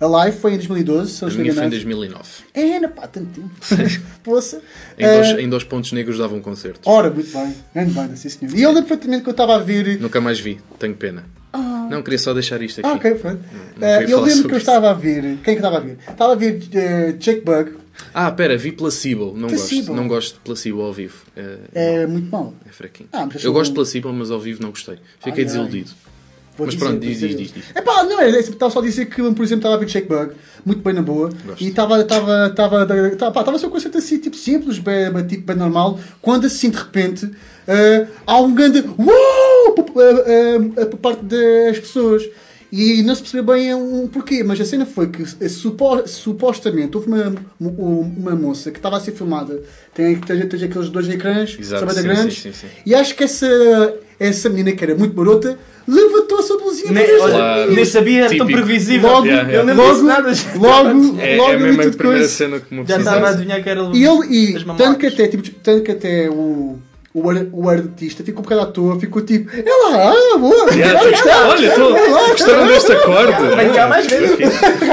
a- 0.00 0.04
Alive 0.04 0.36
foi 0.38 0.52
em 0.52 0.56
2012, 0.56 1.10
se 1.12 1.22
eu 1.22 1.28
estou 1.28 1.42
minha 1.42 1.52
foi 1.54 1.64
em 1.64 1.66
enganado. 1.66 1.70
2009. 1.70 2.28
É, 2.54 2.80
na 2.80 2.88
pá, 2.88 3.06
tanto 3.06 3.28
tempo. 3.40 3.50
Poça. 4.22 4.60
Em 4.98 5.06
dois, 5.06 5.26
Eh, 5.28 5.40
em 5.42 5.48
dois 5.48 5.64
pontos 5.64 5.92
negros 5.92 6.18
dava 6.18 6.34
um 6.34 6.40
concerto. 6.40 6.80
Ora, 6.88 7.10
muito 7.10 7.32
bem. 7.32 7.54
Grande 7.74 7.92
banda, 7.92 8.16
sim 8.16 8.28
senhor. 8.28 8.54
E 8.56 8.62
eu 8.62 8.70
lembro 8.70 8.88
perfeitamente 8.88 9.22
que 9.22 9.28
eu 9.28 9.32
estava 9.32 9.56
a 9.56 9.58
ver... 9.58 9.98
Nunca 10.00 10.20
mais 10.20 10.38
vi, 10.38 10.60
tenho 10.78 10.94
pena. 10.94 11.24
Não, 11.90 12.02
queria 12.02 12.18
só 12.18 12.34
deixar 12.34 12.60
isto 12.60 12.80
aqui. 12.80 12.88
Ah, 12.88 12.92
ok, 12.92 13.14
pronto. 13.14 13.40
não 13.78 13.88
queria 13.98 14.14
eu 14.14 14.20
lembro 14.20 14.48
que 14.48 14.54
eu 14.54 14.58
estava 14.58 14.90
a 14.90 14.92
ver... 14.92 15.22
Quem 15.22 15.32
é 15.36 15.42
que 15.42 15.50
estava 15.52 15.78
a 15.78 15.80
ver? 15.80 15.96
Estava 16.06 16.32
a 16.32 16.36
ver 16.36 16.62
eh, 16.74 17.12
Jake 17.18 17.40
Bug. 17.40 17.72
Ah, 18.12 18.30
pera, 18.30 18.58
vi 18.58 18.72
Placebo. 18.72 19.32
Não 19.34 19.48
Placebo. 19.48 19.80
gosto. 19.86 19.94
Não 19.94 20.06
gosto 20.06 20.34
de 20.34 20.40
Placebo 20.40 20.82
ao 20.82 20.92
vivo. 20.92 21.16
É, 21.34 22.02
É 22.02 22.06
muito 22.06 22.30
mau. 22.30 22.52
é 22.68 22.70
fraquinho. 22.70 23.08
Ah, 23.10 23.26
mas 23.32 23.42
eu 23.42 23.52
gosto 23.54 23.70
de 23.70 23.74
Placebo, 23.76 24.12
mas 24.12 24.30
ao 24.30 24.38
vivo 24.38 24.62
não 24.62 24.68
gostei. 24.70 24.98
Fiquei 25.24 25.44
Ai, 25.46 25.50
ai. 25.50 25.56
Vou 26.58 26.66
Mas 26.66 26.74
dizer, 26.74 26.86
pronto, 26.86 27.00
diz, 27.00 27.20
diz, 27.20 27.36
diz, 27.36 27.52
diz. 27.54 27.64
Epá, 27.74 28.02
não, 28.02 28.20
é, 28.20 28.28
estava 28.40 28.70
só 28.70 28.80
a 28.80 28.82
dizer 28.82 29.06
que, 29.06 29.14
por 29.22 29.42
exemplo, 29.44 29.58
estava 29.60 29.76
a 29.76 29.78
ver 29.78 29.86
Jake 29.86 30.08
Bug, 30.08 30.32
muito 30.66 30.82
bem 30.82 30.92
na 30.92 31.02
boa, 31.02 31.30
Gosto. 31.46 31.62
e 31.62 31.68
estava 31.68 32.00
estava 32.00 32.48
estava 32.48 32.82
estava 32.82 33.32
pá, 33.32 33.40
estava 33.40 33.58
só 33.58 33.68
um 33.68 33.70
conceito 33.70 33.96
assim, 33.96 34.18
tipo 34.18 34.36
simples, 34.36 34.78
bem, 34.80 35.08
bem, 35.10 35.24
tipo, 35.24 35.46
bem 35.46 35.56
normal, 35.56 36.00
quando 36.20 36.46
assim 36.46 36.68
de 36.68 36.76
repente 36.76 37.30
eh, 37.68 38.06
há 38.26 38.40
um 38.40 38.52
grande 38.52 38.80
uau 38.98 39.72
por, 39.72 40.02
eh, 40.02 40.60
eh, 40.78 40.84
por 40.86 40.98
parte 40.98 41.24
das 41.24 41.78
pessoas. 41.78 42.24
E 42.70 43.02
não 43.02 43.14
se 43.14 43.22
percebeu 43.22 43.54
bem 43.54 43.74
um 43.74 44.06
porquê, 44.08 44.44
mas 44.44 44.60
a 44.60 44.64
cena 44.66 44.84
foi 44.84 45.06
que 45.08 45.24
supo- 45.48 46.06
supostamente 46.06 46.98
houve 46.98 47.08
uma, 47.08 47.34
uma 47.58 48.36
moça 48.36 48.70
que 48.70 48.78
estava 48.78 48.98
a 48.98 49.00
ser 49.00 49.12
filmada, 49.12 49.62
tem, 49.94 50.14
tem, 50.16 50.46
tem 50.46 50.64
aqueles 50.64 50.90
dois 50.90 51.08
ecrãs, 51.08 51.56
Exato, 51.58 51.90
sim, 51.94 52.02
grandes, 52.02 52.38
sim, 52.42 52.52
sim. 52.52 52.66
e 52.84 52.94
acho 52.94 53.14
que 53.14 53.24
essa, 53.24 53.46
essa 54.18 54.48
menina 54.48 54.72
que 54.72 54.82
era 54.84 54.94
muito 54.94 55.14
barota 55.14 55.58
levantou 55.86 56.38
a 56.38 56.42
sua 56.42 56.58
blusinha 56.58 56.92
Nem, 56.92 57.06
para 57.06 57.16
Claro. 57.30 57.72
nem 57.72 57.84
sabia, 57.84 58.24
era 58.26 58.36
tão 58.36 58.46
previsível. 58.46 59.08
Logo, 59.10 59.26
Yeah, 59.26 59.48
Eu 59.48 59.62
yeah. 59.62 59.74
não 59.74 59.82
logo, 59.84 59.94
disse 59.94 60.04
nada. 60.04 60.32
logo, 60.56 61.18
É, 61.20 61.36
logo 61.36 61.50
é 61.50 61.54
a 61.54 61.58
tudo 61.58 61.66
primeira 61.68 61.92
coisa. 61.96 62.28
cena 62.28 62.60
que 62.60 62.74
me 62.74 62.84
Já 62.86 62.98
estava 62.98 63.26
a 63.26 63.30
adivinhar 63.30 63.62
que 63.62 63.68
era 63.70 63.80
E 63.94 64.04
ele, 64.04 64.26
e 64.58 64.64
tanto 64.76 64.98
que 64.98 65.06
até, 65.06 65.28
tipo, 65.28 65.48
tanto 65.62 65.82
que 65.82 65.90
até 65.92 66.28
o, 66.28 66.78
o, 67.22 67.30
ar- 67.30 67.46
o 67.52 67.68
artista 67.68 68.22
ficou 68.24 68.40
um 68.40 68.42
bocado 68.42 68.60
à 68.62 68.66
toa, 68.66 68.98
ficou 69.00 69.22
tipo, 69.22 69.50
é 69.54 69.62
lá, 69.62 70.10
ah, 70.12 70.38
boa, 70.38 70.72
Yeah, 70.72 71.00
olha 71.00 71.10
que 71.12 71.18
está, 71.18 71.48
Olha, 71.48 71.70
tô, 71.72 71.90
gostaram 72.30 72.66
deste 72.66 72.92
acorde? 72.92 73.56
Vem 73.56 73.72
cá 73.72 73.86
mais 73.88 74.06
vezes. 74.06 74.36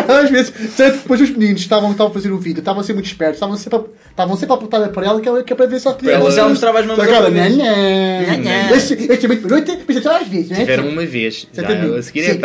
Às 0.07 0.29
vezes, 0.29 0.53
tanto 0.75 0.97
depois 0.97 1.21
os 1.21 1.29
meninos 1.31 1.61
estavam, 1.61 1.91
estavam 1.91 2.11
a 2.11 2.13
fazer 2.13 2.31
o 2.31 2.37
vídeo, 2.37 2.59
estavam 2.59 2.81
a 2.81 2.83
ser 2.83 2.93
muito 2.93 3.05
espertos, 3.07 3.35
estavam 3.35 3.57
sempre 3.57 3.79
a, 3.79 3.83
estavam 4.09 4.35
sempre 4.37 4.53
a 4.53 4.55
apontar 4.57 4.89
para 4.89 5.05
ela 5.05 5.21
que 5.21 5.27
ela 5.27 5.43
que 5.43 5.53
é 5.53 5.55
para 5.55 5.65
ver 5.65 5.79
só 5.79 5.93
que 5.93 6.09
Ela- 6.09 6.23
Mas 6.23 6.37
ela 6.37 6.49
mostrava 6.49 6.79
as 6.79 6.85
mamas 6.85 7.07
Agora, 7.07 7.29
nha, 7.29 7.49
nha. 7.49 8.37
Nha. 8.37 8.75
Este 8.75 8.93
é 9.25 9.27
muito 9.27 9.47
barulho, 9.47 9.65
mas 9.87 9.97
até 9.97 10.09
às 10.17 10.27
vezes, 10.27 10.49
não 10.49 10.57
é? 10.57 10.59
Tiveram 10.61 10.87
uma 10.87 11.05
vez, 11.05 11.47
já 11.53 11.61
a 11.97 12.01
seguir 12.01 12.21
é 12.21 12.33
Sim. 12.33 12.39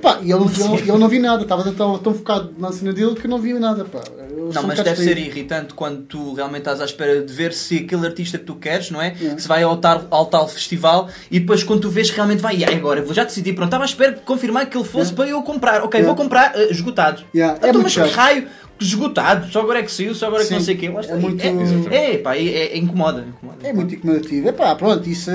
Epá, 0.00 0.18
e 0.22 0.32
ele, 0.32 0.42
ele, 0.44 0.90
ele 0.90 0.98
não 0.98 1.08
vi 1.08 1.18
nada, 1.18 1.42
estava 1.42 1.62
tão, 1.72 1.98
tão 1.98 2.14
focado 2.14 2.54
na 2.58 2.72
cena 2.72 2.90
dele 2.92 3.14
que 3.14 3.26
eu 3.26 3.30
não 3.30 3.38
vi 3.38 3.52
nada. 3.52 3.84
Pá. 3.84 4.00
Eu 4.30 4.50
Não, 4.54 4.62
um 4.62 4.66
mas 4.66 4.78
bocado 4.78 4.82
deve 4.84 5.02
ser 5.04 5.18
irritante 5.18 5.74
quando 5.74 6.02
tu 6.04 6.32
realmente 6.32 6.60
estás 6.62 6.80
à 6.80 6.84
espera 6.86 7.20
de 7.20 7.30
ver 7.32 7.52
se 7.52 7.76
aquele 7.78 8.06
artista 8.06 8.38
que 8.38 8.44
tu 8.44 8.54
queres, 8.54 8.90
não 8.90 9.00
é? 9.02 9.10
Que 9.10 9.40
se 9.40 9.46
vai 9.46 9.62
ao 9.62 9.76
tal, 9.76 10.06
ao 10.10 10.24
tal 10.26 10.48
festival 10.48 11.08
e 11.30 11.38
depois 11.38 11.62
quando 11.62 11.82
tu 11.82 11.90
vês 11.90 12.08
que 12.08 12.16
realmente 12.16 12.40
vai, 12.40 12.64
"Ai, 12.64 12.74
agora 12.74 13.02
vou 13.02 13.12
já 13.12 13.24
decidi, 13.24 13.52
pronto, 13.52 13.66
estava 13.68 13.84
à 13.84 13.86
espera 13.86 14.12
de 14.12 14.20
confirmar 14.22 14.66
que 14.70 14.76
ele 14.76 14.84
fosse 14.84 15.10
Yeah. 15.12 15.16
para 15.16 15.28
eu 15.28 15.42
comprar. 15.42 15.82
Ok, 15.84 16.02
vou 16.02 16.14
comprar 16.14 16.52
eh, 16.56 16.68
esgotado. 16.70 17.22
Yeah, 17.34 17.58
é 17.62 17.68
Então, 17.68 17.82
mas 17.82 17.92
chato. 17.92 18.10
raio, 18.12 18.46
esgotado, 18.80 19.50
só 19.52 19.60
agora 19.60 19.80
é 19.80 19.82
que 19.82 19.92
saiu, 19.92 20.14
só 20.14 20.26
agora 20.28 20.42
é 20.42 20.44
que 20.44 20.48
Sim, 20.48 20.54
não 20.54 20.62
sei 20.64 20.74
o 20.74 20.78
quê. 20.78 20.86
É 20.86 21.14
muito- 21.16 21.90
É, 21.92 22.14
é, 22.14 22.18
pá, 22.18 22.34
é, 22.36 22.42
é- 22.44 22.72
é 22.72 22.78
incomoda. 22.78 23.26
incomoda. 23.28 23.58
É 23.68 23.72
muito 23.74 23.94
incomodativo. 23.94 24.48
Epá, 24.48 24.74
pronto, 24.74 25.06
isso, 25.08 25.30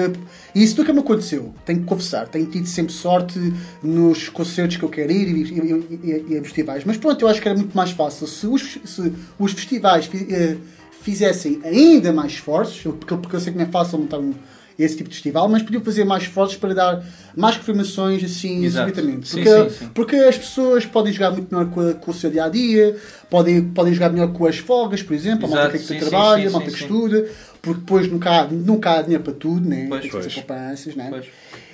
isso 0.64 0.78
nunca 0.78 0.94
me 0.94 1.00
aconteceu. 1.00 1.54
Tenho 1.66 1.80
que 1.82 1.86
confessar. 1.86 2.28
Tenho 2.28 2.46
tido 2.46 2.66
sempre 2.68 2.94
sorte 2.94 3.38
nos 3.84 4.30
concertos 4.30 4.78
que 4.78 4.84
eu 4.84 4.90
quero 4.90 5.12
ir 5.12 5.28
e, 5.28 5.44
e, 5.44 6.10
e- 6.12 6.26
e 6.34 6.38
a 6.38 6.42
festivais. 6.42 6.84
Mas 6.86 6.96
pronto, 6.98 7.22
eu 7.22 7.28
acho 7.28 7.42
que 7.42 7.48
era 7.48 7.58
muito 7.58 7.76
mais 7.76 7.92
fácil 7.92 8.26
se 8.26 8.48
os, 8.48 8.80
se 8.86 9.14
os 9.38 9.52
festivais 9.52 10.10
eh, 10.30 10.56
fizessem 11.02 11.60
ainda 11.64 12.12
mais 12.14 12.32
esforços, 12.34 12.82
porque, 12.82 13.16
porque 13.18 13.36
eu 13.36 13.40
sei 13.40 13.52
que 13.52 13.60
não 13.60 13.66
é 13.66 13.70
fácil 13.70 14.00
montar 14.00 14.18
um, 14.20 14.34
esse 14.78 14.98
tipo 14.98 15.10
de 15.10 15.16
festival, 15.16 15.48
mas 15.48 15.64
podiam 15.64 15.82
fazer 15.82 16.04
mais 16.04 16.24
esforços 16.24 16.58
para 16.58 16.74
dar 16.74 17.04
mais 17.36 17.56
confirmações 17.58 18.24
assim 18.24 18.64
Exato. 18.66 18.90
subitamente. 18.90 19.28
Sim, 19.28 19.36
Porque, 19.44 19.70
sim, 19.70 19.70
sim. 19.80 19.90
porque 19.94 20.16
as 20.18 20.38
pessoas 20.38 20.86
podem 20.86 21.14
jogar 21.14 21.32
muito 21.32 21.54
melhor 21.54 21.70
com, 21.72 21.80
a- 21.90 21.94
com 21.94 22.12
o 22.12 22.14
seu 22.14 22.30
dia 22.30 22.44
a 22.46 22.50
dia, 22.50 22.96
podem, 23.30 23.62
podem 23.62 23.94
jogar 23.94 24.10
melhor 24.12 24.34
com 24.34 24.46
as 24.46 24.58
folgas, 24.58 25.02
por 25.02 25.14
exemplo, 25.14 25.46
a 25.46 25.50
malta 25.50 25.64
Exato, 25.64 25.72
que 25.72 25.78
é 25.78 25.80
que 25.80 25.88
sim, 25.88 25.94
sim, 25.94 26.10
trabalha, 26.10 26.42
sim, 26.42 26.48
a 26.48 26.52
malta 26.52 26.66
sim, 26.68 26.74
que 26.74 26.78
sim. 26.80 26.86
estuda, 26.86 27.26
porque 27.62 27.80
depois 27.80 28.12
nunca 28.12 28.30
há, 28.32 28.48
nunca 28.48 28.92
há 28.92 29.02
dinheiro 29.02 29.24
para 29.24 29.34
tudo, 29.34 29.68
né? 29.70 29.86
Pois, 29.88 30.02
Tem 30.02 30.10
que 30.12 30.18
fazer 30.18 30.30
pois. 30.34 30.46
poupanças, 30.46 30.96
né? 30.96 31.08
Pois. 31.10 31.26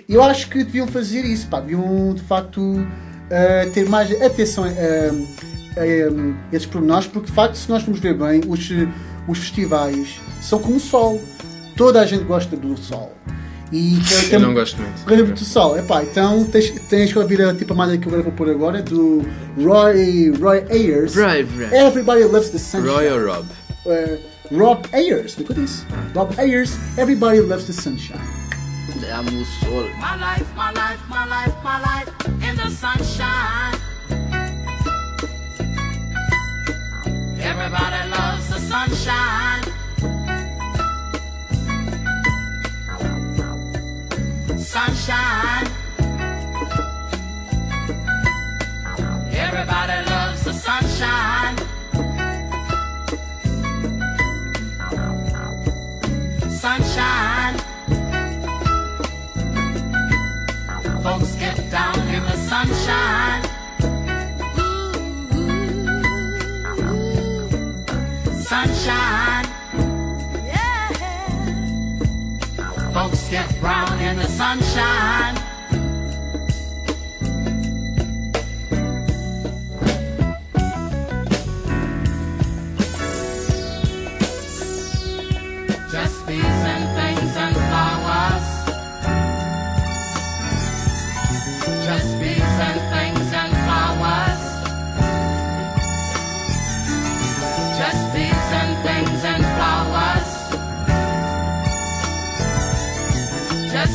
Eu 0.08 0.22
acho 0.24 0.50
que 0.50 0.64
deviam 0.64 0.88
fazer 0.88 1.26
isso, 1.26 1.48
pá, 1.48 1.60
deviam 1.60 2.14
de 2.14 2.22
facto 2.24 2.86
eh, 3.30 3.66
ter 3.74 3.88
mais 3.90 4.12
atenção 4.22 4.66
eh, 4.68 5.12
a, 5.78 5.82
a 6.52 6.56
esses 6.56 6.66
pormenores, 6.68 7.08
porque 7.08 7.28
de 7.30 7.34
facto, 7.34 7.56
se 7.56 7.70
nós 7.70 7.82
formos 7.82 8.00
ver 8.02 8.14
bem, 8.18 8.42
os, 8.48 8.70
os 9.28 9.38
festivais 9.40 10.20
são 10.42 10.60
como 10.60 10.76
o 10.76 10.80
sol. 10.80 11.20
Toda 11.76 12.02
a 12.02 12.06
gente 12.06 12.24
gosta 12.24 12.56
do 12.56 12.78
sol. 12.78 13.16
E 13.72 14.00
Eu 14.32 14.40
não 14.40 14.54
gosto 14.54 14.82
muito. 14.82 15.04
Gosta 15.04 15.24
muito 15.24 15.40
do 15.40 15.46
sol. 15.46 15.78
Epá, 15.78 16.04
então 16.04 16.44
tens, 16.46 16.72
tens 16.90 17.12
que 17.12 17.20
ouvir 17.20 17.42
a 17.42 17.56
tipo 17.56 17.74
a 17.74 17.76
malha 17.76 17.98
que 17.98 18.08
eu 18.08 18.24
vou 18.24 18.32
pôr 18.34 18.50
agora, 18.50 18.82
do 18.82 19.26
Roy, 19.58 20.32
Roy 20.32 20.66
Ayers. 20.70 21.16
Right, 21.16 21.48
right. 21.58 21.74
Everybody 21.74 22.26
loves 22.26 22.50
the 22.50 22.60
sunshine. 22.60 22.92
Roy 22.92 23.10
ou 23.10 23.26
Rob? 23.26 23.46
Uh, 23.86 24.18
Rob 24.52 24.86
Ayers, 24.94 25.38
look 25.38 25.50
at 25.50 25.56
this. 25.56 25.86
Rob 26.14 26.38
Ayers, 26.38 26.78
everybody 26.98 27.40
loves 27.40 27.66
the 27.68 27.74
sunshine. 27.74 28.20
Amo 29.14 29.42
o 29.42 29.46
sol. 29.46 29.88
My 30.00 30.16
life, 30.18 30.46
my 30.56 30.72
life, 30.74 31.00
my 31.10 31.26
life, 31.26 31.56
my 31.64 31.80
life 31.80 32.10
in 32.44 32.56
the 32.58 32.70
sunshine. 32.70 33.80
Everybody 37.40 38.10
loves 38.10 38.50
the 38.50 38.60
sunshine. 38.60 39.81
Sunshine. 44.72 45.68
Everybody 49.34 50.10
loves 50.10 50.46
the 50.46 50.54
sunshine. 50.54 51.58
Sunshine. 56.50 57.58
Folks 61.04 61.36
get 61.36 61.70
down 61.70 62.00
in 62.08 62.24
the 62.24 62.38
sunshine. 62.38 63.44
Sunshine. 68.42 69.41
Folks 73.32 73.50
get 73.50 73.62
brown 73.62 74.00
in 74.02 74.17
the 74.17 74.28
sunshine. 74.28 75.41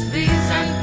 These. 0.05 0.29
be. 0.29 0.76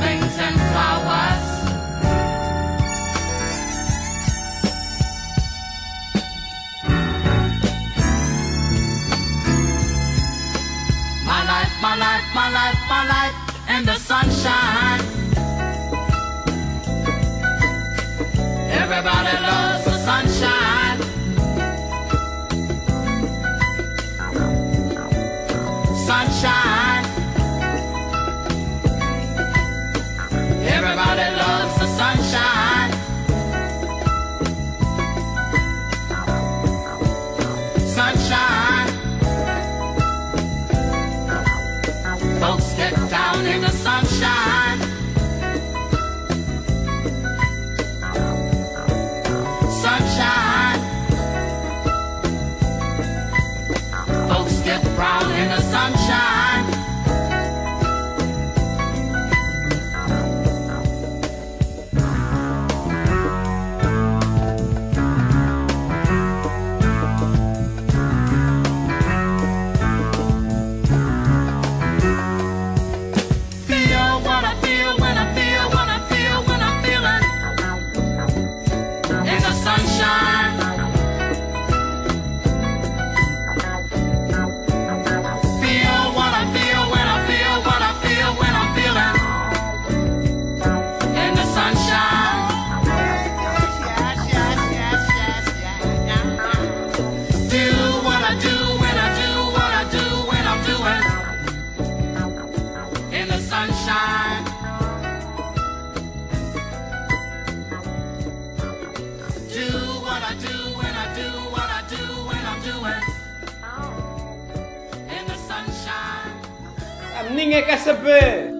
Ninguém 117.34 117.66
quer 117.66 117.80
saber! 117.80 118.53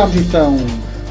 Ficámos 0.00 0.16
então 0.16 0.56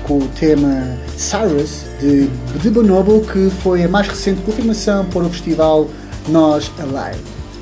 com 0.01 0.17
o 0.17 0.27
tema 0.29 0.97
Cyrus 1.15 1.83
de, 2.01 2.25
de 2.59 2.69
Bonobo, 2.71 3.21
que 3.21 3.47
foi 3.61 3.83
a 3.83 3.87
mais 3.87 4.07
recente 4.07 4.41
confirmação 4.41 5.05
para 5.05 5.21
o 5.25 5.29
festival 5.29 5.87
Nós 6.27 6.71
Alive. 6.79 7.21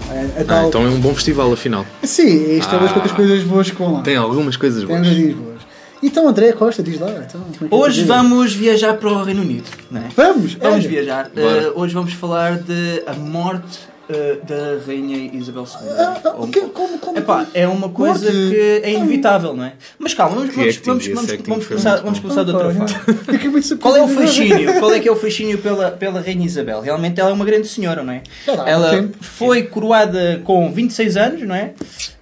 A, 0.09 0.13
a 0.39 0.41
Ah, 0.41 0.45
tal- 0.47 0.67
então 0.69 0.85
é 0.85 0.87
um 0.87 1.01
bom 1.01 1.13
festival, 1.13 1.51
afinal. 1.51 1.85
Sim, 2.01 2.57
isto 2.57 2.73
é 2.73 2.77
umas 2.77 2.91
Ah. 2.91 2.93
poucas 2.93 3.11
coisas 3.11 3.43
boas 3.43 3.69
que 3.69 3.75
vão 3.77 3.95
lá. 3.95 4.01
Tem 4.03 4.15
algumas 4.15 4.55
coisas 4.55 4.79
Tem 4.85 4.87
boas. 4.87 5.01
umas 5.05 5.17
coisas 5.17 5.35
boas. 5.35 5.57
Então, 6.01 6.27
André 6.29 6.53
Costa, 6.53 6.81
diz 6.81 6.97
lá. 6.97 7.09
Então, 7.09 7.41
como 7.41 7.65
é 7.65 7.67
que 7.67 7.75
Hoje 7.75 8.01
é? 8.03 8.05
vamos 8.05 8.53
viajar 8.53 8.93
para 8.93 9.09
o 9.09 9.21
Reino 9.23 9.41
Unido, 9.41 9.65
não 9.91 9.99
é? 9.99 10.05
Vamos! 10.15 10.53
Vamos 10.53 10.85
é. 10.85 10.87
viajar. 10.87 11.29
Eh, 11.35 11.71
hoje 11.75 11.93
vamos 11.93 12.13
falar 12.13 12.57
de 12.57 13.03
a 13.05 13.11
morte 13.13 13.79
eh, 14.09 14.37
da 14.47 14.77
Rainha 14.87 15.31
Isabel 15.33 15.63
II. 15.63 15.89
Ah, 15.99 16.17
ah, 16.23 16.33
Ou- 16.37 16.45
o 16.45 16.47
quê? 16.47 16.61
Como, 16.73 16.97
como? 16.99 17.17
Epá, 17.17 17.45
é 17.53 17.67
uma 17.67 17.89
coisa 17.89 18.23
Morte? 18.31 18.49
que 18.51 18.81
é 18.83 18.93
inevitável, 18.93 19.53
não 19.55 19.65
é? 19.65 19.73
Mas 20.07 20.13
calma, 20.13 20.37
vamos, 20.37 20.55
vamos, 20.55 20.69
acting, 20.73 20.89
vamos, 20.89 21.07
vamos, 21.07 21.31
acting 21.31 21.49
vamos 21.49 21.67
começar, 21.67 21.95
vamos 21.97 22.19
começar 22.19 22.43
de 22.43 22.51
outra 22.51 22.71
forma. 22.71 22.87
Fiquei 23.29 23.49
muito 23.49 23.67
surpreendido. 23.67 23.79
Qual 23.81 23.95
é 23.97 24.01
o 24.01 24.07
fascínio? 24.07 24.79
Qual 24.79 24.93
é 24.93 24.99
que 25.01 25.09
é 25.09 25.11
o 25.11 25.15
fascínio 25.17 25.57
pela, 25.57 25.91
pela 25.91 26.21
Rainha 26.21 26.45
Isabel? 26.45 26.79
Realmente 26.79 27.19
ela 27.19 27.29
é 27.29 27.33
uma 27.33 27.43
grande 27.43 27.67
senhora, 27.67 28.01
não 28.01 28.13
é? 28.13 28.23
Ela 28.65 29.09
foi 29.19 29.63
coroada 29.63 30.39
com 30.45 30.71
26 30.71 31.17
anos, 31.17 31.41
não 31.41 31.53
é? 31.53 31.73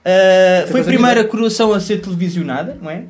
Uh, 0.05 0.67
foi 0.71 0.81
a 0.81 0.83
primeira 0.83 1.23
coroação 1.23 1.73
a 1.73 1.79
ser 1.79 1.99
televisionada, 1.99 2.77
não 2.79 2.91
é? 2.91 3.05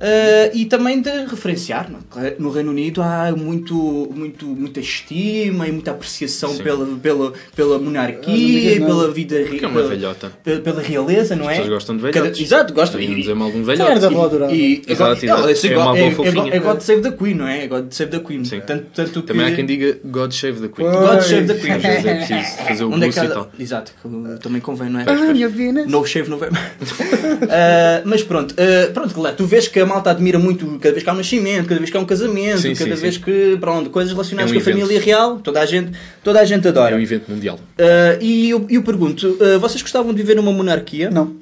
Uh, 0.00 0.50
e 0.54 0.64
também 0.64 1.00
de 1.02 1.10
referenciar, 1.26 1.88
não 1.90 2.00
é? 2.22 2.34
no 2.38 2.50
Reino 2.50 2.70
Unido 2.70 3.02
há 3.02 3.30
muito, 3.36 4.10
muito, 4.14 4.46
muita 4.46 4.80
estima 4.80 5.68
e 5.68 5.72
muita 5.72 5.90
apreciação 5.90 6.54
Sim. 6.54 6.62
pela, 6.62 6.86
pela, 6.96 7.32
pela 7.54 7.76
Ah, 7.76 7.78
monarquia 7.78 8.34
digas 8.34 8.76
e 8.76 8.80
pela 8.80 9.10
vida 9.12 9.36
Que 9.44 9.56
é 9.56 9.58
real. 9.60 9.70
uma 9.70 9.82
velhota. 9.82 10.32
Pela, 10.42 10.60
pela 10.60 10.80
realeza, 10.80 11.36
não 11.36 11.44
As 11.44 11.50
é? 11.50 11.54
pessoas 11.56 11.68
gostam 11.68 11.96
de 11.98 12.02
Cada- 12.04 12.20
velhotes. 12.20 12.40
Exato, 12.42 12.72
gostam. 12.74 12.98
E- 13.00 13.14
dizer 13.14 13.34
mal 13.34 13.50
de 13.52 13.58
um 13.58 13.62
velhote. 13.62 14.06
vou 14.08 14.24
adorar. 14.24 14.54
e, 14.54 14.82
Exato, 14.88 15.26
não, 15.26 15.48
exato. 15.50 15.66
É 15.66 15.74
God- 15.74 15.76
uma 15.76 15.84
boa 15.84 15.98
é, 15.98 16.06
é, 16.06 16.10
fofinha. 16.12 16.54
é 16.54 16.58
God 16.58 16.80
Save 16.80 17.02
the 17.02 17.10
Queen, 17.12 17.34
não 17.34 17.46
é? 17.46 17.64
É 17.64 17.68
God 17.68 17.92
Save 17.92 18.10
the 18.10 18.20
Queen. 18.20 18.44
Sim. 18.44 18.60
Tanto, 18.66 18.86
tanto 18.94 19.22
Também 19.22 19.46
que... 19.46 19.52
há 19.52 19.56
quem 19.56 19.66
diga 19.66 19.98
God 20.02 20.32
Save 20.32 20.60
the 20.66 20.68
Queen. 20.74 20.90
Pois. 20.90 21.08
God 21.10 21.20
Save 21.20 21.46
the 21.46 21.54
Queen. 21.60 21.72
Às 21.74 21.82
vezes 21.82 22.06
é 22.06 22.14
preciso 22.14 22.56
fazer 22.66 22.84
o 22.84 22.90
Onde 22.92 23.04
é 23.04 23.08
e 23.08 23.28
tal. 23.28 23.50
Exato, 23.58 23.92
que 24.00 24.38
também 24.42 24.60
convém, 24.62 24.88
não 24.88 25.00
é? 25.00 25.04
Ah, 25.06 25.32
minha 25.32 25.48
Vina. 25.48 25.84
No 25.84 26.06
shave 26.06 26.30
Ah, 27.50 28.02
mas 28.04 28.22
pronto, 28.22 28.54
ah, 28.58 28.90
pronto, 28.92 29.14
claro, 29.14 29.36
tu 29.36 29.44
vês 29.46 29.66
que 29.68 29.80
a 29.80 29.86
malta 29.86 30.10
admira 30.10 30.38
muito 30.38 30.66
cada 30.78 30.92
vez 30.92 31.02
que 31.02 31.10
há 31.10 31.12
um 31.12 31.16
nascimento, 31.16 31.66
cada 31.66 31.78
vez 31.78 31.90
que 31.90 31.96
há 31.96 32.00
um 32.00 32.04
casamento, 32.04 32.60
Sim, 32.60 32.74
cada 32.74 32.94
sim, 32.96 33.02
vez 33.02 33.14
sim. 33.14 33.20
que, 33.22 33.56
pronto, 33.60 33.90
coisas 33.90 34.12
relacionadas 34.12 34.50
É 34.50 34.54
um 34.54 34.60
com 34.60 34.68
a 34.68 34.70
evento. 34.72 34.82
família 34.86 35.04
real, 35.04 35.38
toda 35.40 35.60
a 35.60 35.66
gente, 35.66 35.92
toda 36.22 36.40
a 36.40 36.44
gente 36.44 36.66
adora. 36.68 36.94
É 36.94 36.98
um 36.98 37.00
evento 37.00 37.30
mundial. 37.30 37.58
Ah, 37.78 38.18
e 38.20 38.50
eu, 38.50 38.66
eu 38.70 38.82
pergunto, 38.82 39.36
vocês 39.60 39.82
gostavam 39.82 40.12
de 40.12 40.18
viver 40.18 40.36
numa 40.36 40.52
monarquia? 40.52 41.10
Não. 41.10 41.34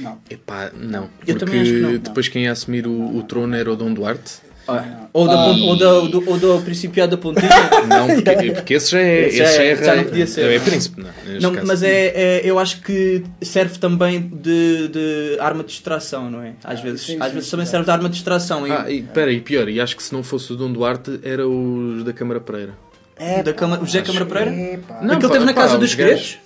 Não. 0.00 0.18
Epá, 0.30 0.70
não. 0.74 1.04
Eu 1.04 1.08
Porque 1.36 1.44
também 1.44 1.60
acho 1.60 1.70
que 1.70 1.80
não. 1.80 1.92
depois 1.98 2.28
quem 2.28 2.44
ia 2.44 2.52
assumir 2.52 2.86
o, 2.86 3.16
o 3.16 3.22
trono 3.22 3.54
era 3.54 3.70
o 3.70 3.76
Dom 3.76 3.92
Duarte. 3.92 4.32
Ah, 4.80 5.08
ou, 5.12 5.28
da, 5.28 5.36
pon- 5.36 5.60
ou, 5.62 5.76
da, 5.76 6.00
do, 6.00 6.30
ou 6.30 6.38
do 6.38 6.62
Principiado 6.62 7.10
da 7.16 7.22
Pontinha? 7.22 7.48
Não, 7.88 8.06
porque, 8.08 8.52
porque 8.52 8.74
esse 8.74 8.90
já 8.92 8.98
é, 9.00 9.26
Esse 9.26 9.36
já 9.36 9.44
esse 9.44 9.56
já 9.56 9.62
é- 9.62 9.70
é, 9.72 9.76
já 9.76 9.86
não 9.86 9.94
rei. 9.96 10.04
podia 10.04 10.26
ser, 10.26 10.40
É, 10.40 10.44
não 10.46 10.52
é? 10.52 10.58
príncipe, 10.60 11.00
não. 11.02 11.10
neste 11.26 11.40
Não, 11.42 11.66
mas 11.66 11.82
é, 11.82 12.06
é- 12.06 12.40
eu 12.44 12.58
acho 12.58 12.80
que 12.80 13.22
serve 13.42 13.78
também 13.78 14.20
de, 14.20 14.88
de 14.88 15.36
arma 15.40 15.62
de 15.62 15.68
distração, 15.70 16.30
não 16.30 16.42
é? 16.42 16.52
Às 16.64 16.80
vezes, 16.80 17.02
sim, 17.02 17.16
às 17.20 17.26
sim, 17.28 17.32
vezes 17.34 17.44
sim, 17.46 17.50
também 17.50 17.66
sim. 17.66 17.70
serve 17.72 17.84
de 17.84 17.90
arma 17.90 18.08
de 18.08 18.14
distração. 18.14 18.66
E- 18.66 18.72
Ah, 18.72 18.90
e 18.90 19.02
pera, 19.02 19.30
e 19.32 19.40
pior, 19.40 19.68
e 19.68 19.80
acho 19.80 19.96
que 19.96 20.02
se 20.02 20.12
não 20.12 20.22
fosse 20.22 20.52
o 20.52 20.56
Dom 20.56 20.72
Duarte, 20.72 21.20
era 21.22 21.46
os 21.46 22.04
da 22.04 22.12
Câmara 22.12 22.40
Pereira. 22.40 22.74
É, 23.18 23.42
da 23.42 23.52
Câmara, 23.52 23.82
o 23.82 23.86
José 23.86 24.00
Câmara 24.02 24.24
Pereira? 24.26 24.50
é, 24.50 24.78
pá. 24.78 25.00
Não, 25.02 25.14
Aquele 25.14 25.28
pá, 25.28 25.32
teve 25.34 25.44
na 25.44 25.52
pá, 25.54 25.60
Casa 25.62 25.74
os 25.74 25.80
dos 25.80 25.90
Segredos? 25.90 26.38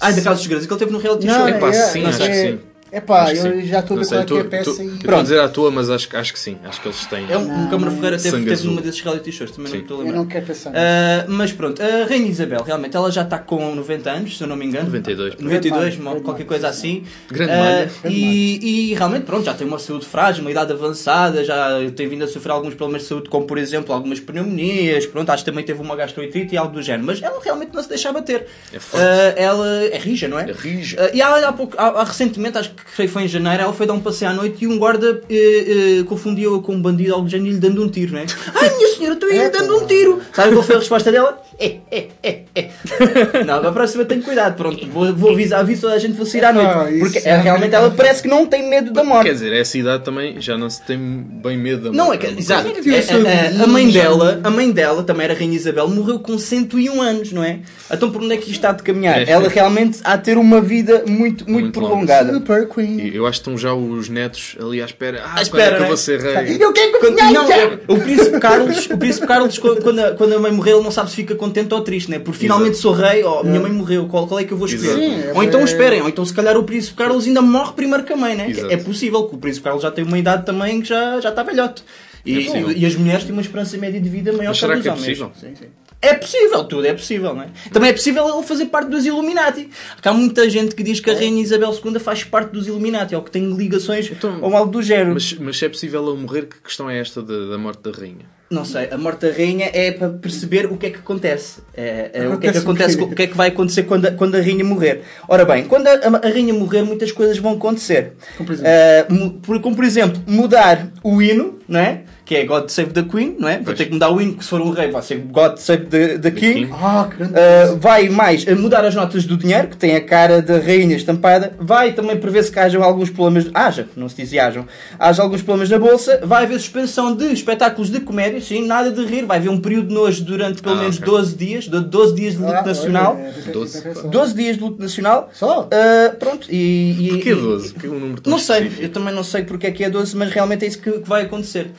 Ah, 0.00 0.10
da 0.10 0.16
Casa 0.16 0.30
dos 0.34 0.42
Segredos, 0.42 0.64
aquele 0.66 0.78
teve 0.78 0.92
no 0.92 0.98
reality 0.98 1.26
Não, 1.26 1.34
show. 1.34 1.48
É, 1.48 1.72
sim, 1.72 2.02
não 2.02 2.08
acho 2.10 2.18
que 2.18 2.32
sim. 2.34 2.58
É 2.90 3.00
pá, 3.00 3.32
eu 3.34 3.60
sim. 3.60 3.66
já 3.66 3.80
estou 3.80 3.96
a 3.96 4.00
Não 4.00 4.08
ver 4.08 4.08
qual 4.08 4.20
é 4.22 4.24
que 4.24 4.34
é 4.34 4.40
a 4.40 4.44
peça 4.64 4.82
e. 4.82 5.14
A 5.14 5.22
dizer 5.22 5.40
à 5.40 5.48
toa, 5.48 5.70
mas 5.70 5.90
acho, 5.90 6.08
acho 6.16 6.32
que 6.32 6.38
sim. 6.38 6.56
Acho 6.64 6.80
que 6.80 6.88
eles 6.88 7.04
têm. 7.06 7.26
É 7.30 7.36
um, 7.36 7.66
o 7.66 7.70
Câmara 7.70 7.90
Ferreira 7.90 8.16
teve, 8.16 8.30
Sangue 8.30 8.44
teve 8.44 8.52
azul. 8.54 8.70
numa 8.70 8.80
desses 8.80 9.00
reality 9.02 9.30
shows, 9.30 9.50
também 9.50 9.64
não 9.64 9.70
Sim. 9.72 9.76
me 9.78 9.82
estou 9.82 9.96
a 9.96 10.00
Eu 10.00 10.04
lembrar. 10.06 10.18
não 10.20 10.26
quero 10.26 10.46
pensar 10.46 10.70
nisso. 10.70 10.82
Ah, 10.82 11.24
mas 11.28 11.52
pronto, 11.52 11.82
a 11.82 12.06
Rainha 12.08 12.28
Isabel, 12.28 12.62
realmente, 12.62 12.96
ela 12.96 13.10
já 13.12 13.22
está 13.22 13.38
com 13.38 13.74
90 13.74 14.10
anos, 14.10 14.38
se 14.38 14.42
eu 14.42 14.48
não 14.48 14.56
me 14.56 14.64
engano. 14.64 14.86
92. 14.86 15.34
92, 15.38 15.80
Grande 15.82 15.98
mo- 15.98 16.04
malha, 16.04 16.20
qualquer 16.22 16.44
grande 16.44 16.48
coisa 16.48 16.68
assim. 16.68 17.04
Grande 17.30 17.52
Ah, 17.52 17.56
malha. 17.58 17.90
e, 18.14 18.90
e 18.90 18.94
realmente, 18.94 19.24
pronto, 19.24 19.44
já 19.44 19.52
tem 19.54 19.66
uma 19.66 19.78
saúde 19.78 20.06
frágil, 20.06 20.42
uma 20.42 20.50
idade 20.50 20.72
avançada, 20.72 21.44
já 21.44 21.68
tem 21.94 22.08
vindo 22.08 22.24
a 22.24 22.28
sofrer 22.28 22.52
alguns 22.52 22.74
problemas 22.74 23.02
de 23.02 23.08
saúde, 23.08 23.28
como 23.28 23.46
por 23.46 23.58
exemplo 23.58 23.92
algumas 23.94 24.18
pneumonias, 24.18 25.04
pronto, 25.06 25.28
acho 25.30 25.44
que 25.44 25.50
também 25.50 25.64
teve 25.64 25.80
uma 25.82 25.94
gastroenterite 25.94 26.54
e 26.54 26.58
algo 26.58 26.72
do 26.74 26.82
género. 26.82 27.04
Mas 27.04 27.22
ela 27.22 27.38
realmente 27.42 27.74
não 27.74 27.82
se 27.82 27.88
deixava 27.90 28.22
ter. 28.22 28.46
É 28.72 28.78
forte. 28.78 29.04
Ah, 29.04 29.34
ela 29.36 29.68
é 29.84 29.98
rija, 29.98 30.26
não 30.26 30.38
é? 30.38 30.48
É 30.48 30.52
rija. 30.52 30.96
Ah, 31.00 31.10
e 31.12 31.20
há, 31.20 31.48
há 31.48 31.52
pouco, 31.52 31.74
há- 31.78 32.00
há 32.00 32.04
recentemente, 32.04 32.56
acho 32.56 32.70
que 32.70 32.77
foi 33.08 33.22
em 33.24 33.28
janeiro, 33.28 33.62
ela 33.62 33.72
foi 33.72 33.86
dar 33.86 33.94
um 33.94 34.00
passeio 34.00 34.30
à 34.30 34.34
noite 34.34 34.64
e 34.64 34.66
um 34.66 34.78
guarda 34.78 35.20
eh, 35.30 35.98
eh, 36.00 36.02
confundiu-a 36.04 36.60
com 36.62 36.74
um 36.74 36.82
bandido 36.82 37.14
algo 37.14 37.28
género 37.28 37.50
e 37.50 37.52
lhe 37.54 37.58
dando 37.60 37.82
um 37.84 37.88
tiro, 37.88 38.12
não 38.12 38.20
é? 38.20 38.26
Ai, 38.54 38.76
minha 38.76 38.88
senhora, 38.94 39.14
estou 39.14 39.28
a 39.28 39.32
ir 39.34 39.50
dando 39.50 39.76
um 39.76 39.86
tiro. 39.86 40.20
Sabe 40.32 40.52
qual 40.52 40.62
foi 40.64 40.76
a 40.76 40.78
resposta 40.78 41.10
dela? 41.12 41.40
É, 41.60 41.78
é, 41.90 42.06
é, 42.22 42.42
é. 42.54 42.68
Não, 43.44 43.66
a 43.66 43.72
próxima 43.72 44.04
tenho 44.04 44.22
cuidado, 44.22 44.54
pronto, 44.54 44.86
vou, 44.86 45.12
vou 45.12 45.32
avisar, 45.32 45.58
aviso 45.58 45.80
toda 45.80 45.94
a 45.94 45.98
gente, 45.98 46.12
vou 46.16 46.24
sair 46.24 46.44
à 46.44 46.50
Ah, 46.50 46.52
noite. 46.52 46.92
isso 46.94 47.00
Porque 47.00 47.18
é- 47.18 47.32
é, 47.32 47.36
realmente 47.40 47.74
ela 47.74 47.90
parece 47.90 48.22
que 48.22 48.28
não 48.28 48.46
tem 48.46 48.70
medo 48.70 48.92
da 48.92 49.02
morte. 49.02 49.26
Quer 49.26 49.32
dizer, 49.32 49.52
essa 49.52 49.76
idade 49.76 50.04
também 50.04 50.40
já 50.40 50.56
não 50.56 50.70
se 50.70 50.80
tem 50.82 50.96
bem 50.96 51.58
medo 51.58 51.90
da 51.90 51.92
Não, 51.92 52.04
é 52.04 52.08
morte, 52.10 52.20
que, 52.20 52.26
uma 52.28 52.38
exato. 52.38 52.70
Tive 52.70 52.94
É, 52.94 52.98
é, 53.00 53.60
a 53.60 53.66
mãe 53.66 53.90
dela, 53.90 54.40
a 54.44 54.50
mãe 54.50 54.70
dela, 54.70 55.02
também 55.02 55.24
era 55.24 55.34
Rainha 55.34 55.56
Isabel, 55.56 55.88
morreu 55.88 56.20
com 56.20 56.38
101 56.38 57.02
anos, 57.02 57.32
não 57.32 57.42
é? 57.42 57.58
Então 57.92 58.08
por 58.08 58.22
onde 58.22 58.34
é 58.34 58.36
que 58.36 58.44
isto 58.44 58.52
está 58.52 58.70
de 58.70 58.84
caminhar? 58.84 59.20
É. 59.20 59.28
Ela 59.28 59.48
realmente 59.48 59.98
há 60.04 60.14
de 60.14 60.22
ter 60.22 60.38
uma 60.38 60.60
vida 60.60 61.02
muito, 61.08 61.44
muito, 61.44 61.48
Muito 61.50 61.80
longa. 61.80 61.88
prolongada. 62.06 62.32
Super 62.34 62.67
Queen. 62.68 62.98
E 63.00 63.16
Eu 63.16 63.26
acho 63.26 63.40
que 63.40 63.48
estão 63.48 63.58
já 63.58 63.72
os 63.74 64.08
netos 64.08 64.56
ali 64.60 64.80
à 64.80 64.84
espera. 64.84 65.22
Ah, 65.24 65.38
À 65.38 65.42
espera, 65.42 65.62
espera, 65.64 65.70
que 65.70 65.76
eu 65.76 65.80
né? 65.82 65.88
vou 65.88 65.96
ser 65.96 66.20
rei. 66.20 66.56
Eu 66.62 66.72
quero 66.72 66.92
que 66.92 66.98
Quando- 66.98 67.32
não, 67.32 67.48
já. 67.48 67.78
o 67.88 67.98
príncipe 68.00 68.38
Carlos, 68.40 68.86
o 68.90 68.98
príncipe 68.98 69.26
Carlos 69.26 69.58
quando, 69.58 69.82
quando 69.82 69.98
a, 70.00 70.10
quando 70.12 70.32
a 70.34 70.38
mãe 70.38 70.52
morreu, 70.52 70.76
ele 70.76 70.84
não 70.84 70.90
sabe 70.90 71.10
se 71.10 71.16
fica 71.16 71.34
contente 71.34 71.72
ou 71.74 71.80
triste, 71.80 72.10
né? 72.10 72.18
Porque 72.18 72.40
finalmente 72.40 72.76
sou 72.76 72.92
rei, 72.92 73.24
ó, 73.24 73.42
minha 73.42 73.60
mãe 73.60 73.72
morreu, 73.72 74.06
qual, 74.06 74.26
qual 74.26 74.38
é 74.40 74.44
que 74.44 74.52
eu 74.52 74.56
vou 74.58 74.66
escolher? 74.68 74.90
Exato. 74.90 75.00
Sim, 75.00 75.28
é- 75.28 75.32
ou 75.34 75.42
então 75.42 75.60
é- 75.60 75.64
esperem, 75.64 76.02
ou 76.02 76.08
então 76.08 76.24
se 76.24 76.32
calhar 76.34 76.56
o 76.56 76.64
príncipe 76.64 76.96
Carlos 76.96 77.26
ainda 77.26 77.42
morre 77.42 77.72
primeiro 77.74 78.04
que 78.04 78.12
a 78.12 78.16
mãe, 78.16 78.34
né? 78.36 78.50
Exato. 78.50 78.72
É 78.72 78.76
possível, 78.76 79.24
que 79.24 79.34
o 79.34 79.38
príncipe 79.38 79.64
Carlos 79.64 79.82
já 79.82 79.90
tem 79.90 80.04
uma 80.04 80.18
idade 80.18 80.44
também 80.46 80.80
que 80.80 80.88
já, 80.88 81.20
já 81.20 81.30
está 81.30 81.42
velhote. 81.42 81.82
E, 82.26 82.48
É 82.48 82.62
e 82.76 82.84
as 82.84 82.94
mulheres 82.96 83.24
têm 83.24 83.32
uma 83.32 83.40
esperança 83.40 83.76
média 83.78 84.00
de 84.00 84.08
vida 84.08 84.32
maior 84.32 84.50
Mas 84.50 84.58
que 84.58 84.64
a 84.66 84.74
dos 84.74 84.86
é 84.86 84.90
homens. 84.90 85.04
possível? 85.06 85.32
Sim, 85.40 85.54
sim. 85.58 85.66
É 86.00 86.14
possível, 86.14 86.62
tudo 86.64 86.86
é 86.86 86.92
possível, 86.92 87.34
não 87.34 87.42
é? 87.42 87.48
Também 87.72 87.90
é 87.90 87.92
possível 87.92 88.28
ele 88.32 88.46
fazer 88.46 88.66
parte 88.66 88.88
dos 88.88 89.04
Illuminati. 89.04 89.68
Há 90.04 90.12
muita 90.12 90.48
gente 90.48 90.74
que 90.74 90.82
diz 90.84 91.00
que 91.00 91.10
a 91.10 91.14
Rainha 91.14 91.42
Isabel 91.42 91.72
II 91.84 91.98
faz 91.98 92.22
parte 92.22 92.52
dos 92.52 92.68
Illuminati, 92.68 93.16
ou 93.16 93.22
que 93.22 93.30
tem 93.32 93.50
ligações 93.52 94.08
Então, 94.10 94.38
ou 94.40 94.56
algo 94.56 94.70
do 94.70 94.80
género. 94.80 95.14
Mas, 95.14 95.32
mas 95.34 95.58
se 95.58 95.64
é 95.64 95.68
possível 95.68 96.08
ele 96.08 96.20
morrer, 96.22 96.42
que 96.46 96.60
questão 96.60 96.88
é 96.88 96.98
esta 97.00 97.20
da, 97.20 97.46
da 97.50 97.58
morte 97.58 97.82
da 97.82 97.90
rainha? 97.90 98.38
Não 98.50 98.64
sei, 98.64 98.88
a 98.90 98.96
morte 98.96 99.26
da 99.26 99.32
rainha 99.36 99.68
é 99.74 99.90
para 99.90 100.08
perceber 100.08 100.66
o 100.72 100.76
que 100.78 100.86
é 100.86 100.90
que 100.90 100.96
acontece. 100.98 101.60
É, 101.76 102.10
é 102.14 102.28
o 102.28 102.38
que 102.38 102.46
é 102.46 102.52
que 102.52 102.58
Acontece 102.58 102.96
o 102.96 103.00
acontece, 103.00 103.14
que 103.16 103.22
é 103.22 103.26
que 103.26 103.36
vai 103.36 103.48
acontecer 103.48 103.82
quando 103.82 104.06
a, 104.06 104.12
quando 104.12 104.36
a 104.36 104.40
rainha 104.40 104.64
morrer. 104.64 105.02
Ora 105.28 105.44
bem, 105.44 105.64
quando 105.64 105.86
a, 105.86 105.92
a 105.92 106.30
rainha 106.30 106.54
morrer, 106.54 106.82
muitas 106.82 107.12
coisas 107.12 107.36
vão 107.38 107.52
acontecer. 107.54 108.12
Como 108.38 108.46
por 108.46 108.52
exemplo? 108.54 108.70
Eh, 108.72 109.06
mu- 109.10 109.32
por, 109.40 109.60
como 109.60 109.76
por 109.76 109.84
exemplo, 109.84 110.22
mudar 110.26 110.88
o 111.02 111.20
hino, 111.20 111.58
não 111.68 111.80
é? 111.80 112.04
Que 112.28 112.36
é 112.36 112.44
God 112.44 112.68
Save 112.68 112.90
the 112.92 113.04
Queen, 113.04 113.36
não 113.38 113.48
é? 113.48 113.54
Vou 113.56 113.64
Pois. 113.64 113.78
ter 113.78 113.86
que 113.86 113.92
mudar 113.94 114.10
o 114.10 114.20
hino, 114.20 114.34
que 114.36 114.44
se 114.44 114.50
for 114.50 114.60
um 114.60 114.70
rei 114.70 114.90
vai 114.90 115.00
ser 115.00 115.16
God 115.16 115.56
Save 115.56 115.86
the, 115.86 116.18
the 116.18 116.30
King. 116.30 116.66
King. 116.66 116.70
Ah, 116.74 117.08
que 117.10 117.16
grande. 117.16 117.32
Uh, 117.32 117.76
vai 117.78 118.08
mais 118.10 118.46
a 118.46 118.54
mudar 118.54 118.84
as 118.84 118.94
notas 118.94 119.24
do 119.24 119.34
dinheiro, 119.34 119.68
que 119.68 119.78
tem 119.78 119.96
a 119.96 120.00
cara 120.04 120.42
da 120.42 120.58
rainha 120.58 120.94
estampada. 120.94 121.54
Vai 121.58 121.92
também 121.94 122.18
prever-se 122.18 122.52
que 122.52 122.58
hajam 122.58 122.82
alguns 122.82 123.08
problemas. 123.08 123.50
Haja, 123.54 123.88
não 123.96 124.10
se 124.10 124.16
diz 124.16 124.30
e 124.32 124.38
hajam. 124.38 124.66
Haja 124.98 125.22
alguns 125.22 125.40
problemas 125.40 125.70
na 125.70 125.78
bolsa. 125.78 126.20
Vai 126.22 126.44
haver 126.44 126.58
suspensão 126.60 127.16
de 127.16 127.32
espetáculos 127.32 127.88
de 127.90 127.98
comédia, 128.00 128.42
sim, 128.42 128.66
nada 128.66 128.90
de 128.92 129.02
rir. 129.06 129.24
Vai 129.24 129.38
haver 129.38 129.48
um 129.48 129.58
período 129.58 129.88
de 129.88 129.94
nojo 129.94 130.22
durante 130.22 130.60
pelo 130.60 130.74
Ah, 130.74 130.80
menos 130.80 130.96
ok. 130.98 131.06
12 131.06 131.34
dias, 131.34 131.64
de 131.64 131.80
12 131.80 132.14
dias 132.14 132.34
de 132.34 132.40
luto 132.40 132.52
Ah, 132.52 132.62
nacional. 132.62 133.16
é, 133.18 133.50
Doze. 133.52 133.78
é, 133.78 133.80
é, 133.80 133.92
é, 133.92 133.98
é, 134.04 134.08
12 134.08 134.34
dias 134.34 134.56
de 134.56 134.62
luto 134.62 134.82
nacional. 134.82 135.30
Só? 135.32 135.62
Uh, 135.62 136.16
pronto, 136.18 136.46
e. 136.50 137.06
e 137.06 137.08
Porquê 137.08 137.30
e- 137.30 137.34
12? 137.34 137.72
Porque 137.72 137.86
é 137.86 137.90
um 137.90 137.98
número 137.98 138.20
tão 138.20 138.30
Não 138.30 138.38
sei, 138.38 138.56
específico. 138.58 138.82
eu 138.84 138.88
também 138.92 139.14
não 139.14 139.24
sei 139.24 139.44
porque 139.44 139.66
é 139.66 139.70
que 139.70 139.82
é 139.82 139.88
12, 139.88 140.14
mas 140.14 140.30
realmente 140.30 140.66
é 140.66 140.68
isso 140.68 140.78
que, 140.78 140.90
que 140.92 141.08
vai 141.08 141.22
acontecer. 141.22 141.70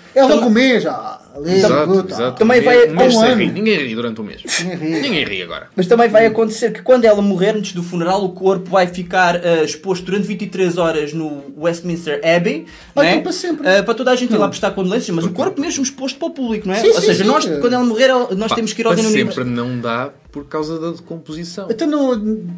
Comer 0.42 0.82
já. 0.82 1.20
Ali, 1.36 1.54
Exato, 1.54 1.90
luta. 1.92 2.14
exato. 2.14 2.38
Também 2.40 2.60
Um 2.60 2.64
vai 2.64 2.78
mês- 2.78 2.92
um 2.92 2.96
mês 2.96 3.16
um 3.16 3.22
ano. 3.22 3.36
rir. 3.36 3.52
Ninguém 3.52 3.78
ri 3.78 3.96
durante 3.96 4.20
um 4.20 4.24
mês. 4.24 4.42
Ninguém 4.60 4.78
ri. 4.78 5.02
Ninguém 5.02 5.24
ri 5.26 5.44
agora. 5.44 5.68
Mas 5.76 5.88
também 5.88 6.10
vai 6.10 6.26
acontecer 6.26 6.72
que 6.74 6.82
quando 6.82 7.06
ela 7.06 7.22
morrer, 7.22 7.56
antes 7.56 7.74
do 7.74 7.84
funeral, 7.84 8.24
o 8.26 8.30
corpo 8.30 8.70
vai 8.70 8.88
ficar 8.88 9.36
eh, 9.46 9.64
exposto 9.64 10.04
durante 10.06 10.28
23 10.28 10.78
horas 10.78 11.14
no 11.14 11.44
Westminster 11.58 12.20
Abbey. 12.26 12.66
Ah, 12.96 13.04
né? 13.04 13.10
então 13.12 13.22
para 13.24 13.32
sempre. 13.32 13.68
Eh, 13.68 13.82
para 13.84 13.94
toda 13.94 14.12
a 14.12 14.16
gente 14.16 14.34
ir 14.34 14.38
lá 14.38 14.48
prestar 14.50 14.72
condolências, 14.72 15.16
mas 15.16 15.24
o 15.26 15.32
corpo 15.32 15.62
mesmo 15.62 15.84
exposto 15.84 16.18
para 16.18 16.28
o 16.28 16.32
público, 16.32 16.68
não 16.68 16.74
é? 16.74 16.80
Sim, 16.80 16.88
Ou 16.90 16.94
sim, 16.96 17.02
seja, 17.08 17.24
sim. 17.24 17.30
nós, 17.30 17.46
quando 17.46 17.74
ela 17.74 17.84
morrer, 17.86 18.08
nós 18.36 18.50
Pá, 18.50 18.56
temos 18.56 18.74
que 18.74 18.82
ir 18.82 18.86
ao 18.88 18.94
para 18.94 19.02
Reino 19.02 19.16
Unido. 19.16 19.34
sempre 19.34 19.50
não 19.50 19.80
dá 19.80 20.10
por 20.32 20.46
causa 20.46 20.80
da 20.80 20.92
decomposição. 20.92 21.68
Então 21.70 21.88
não. 21.88 22.14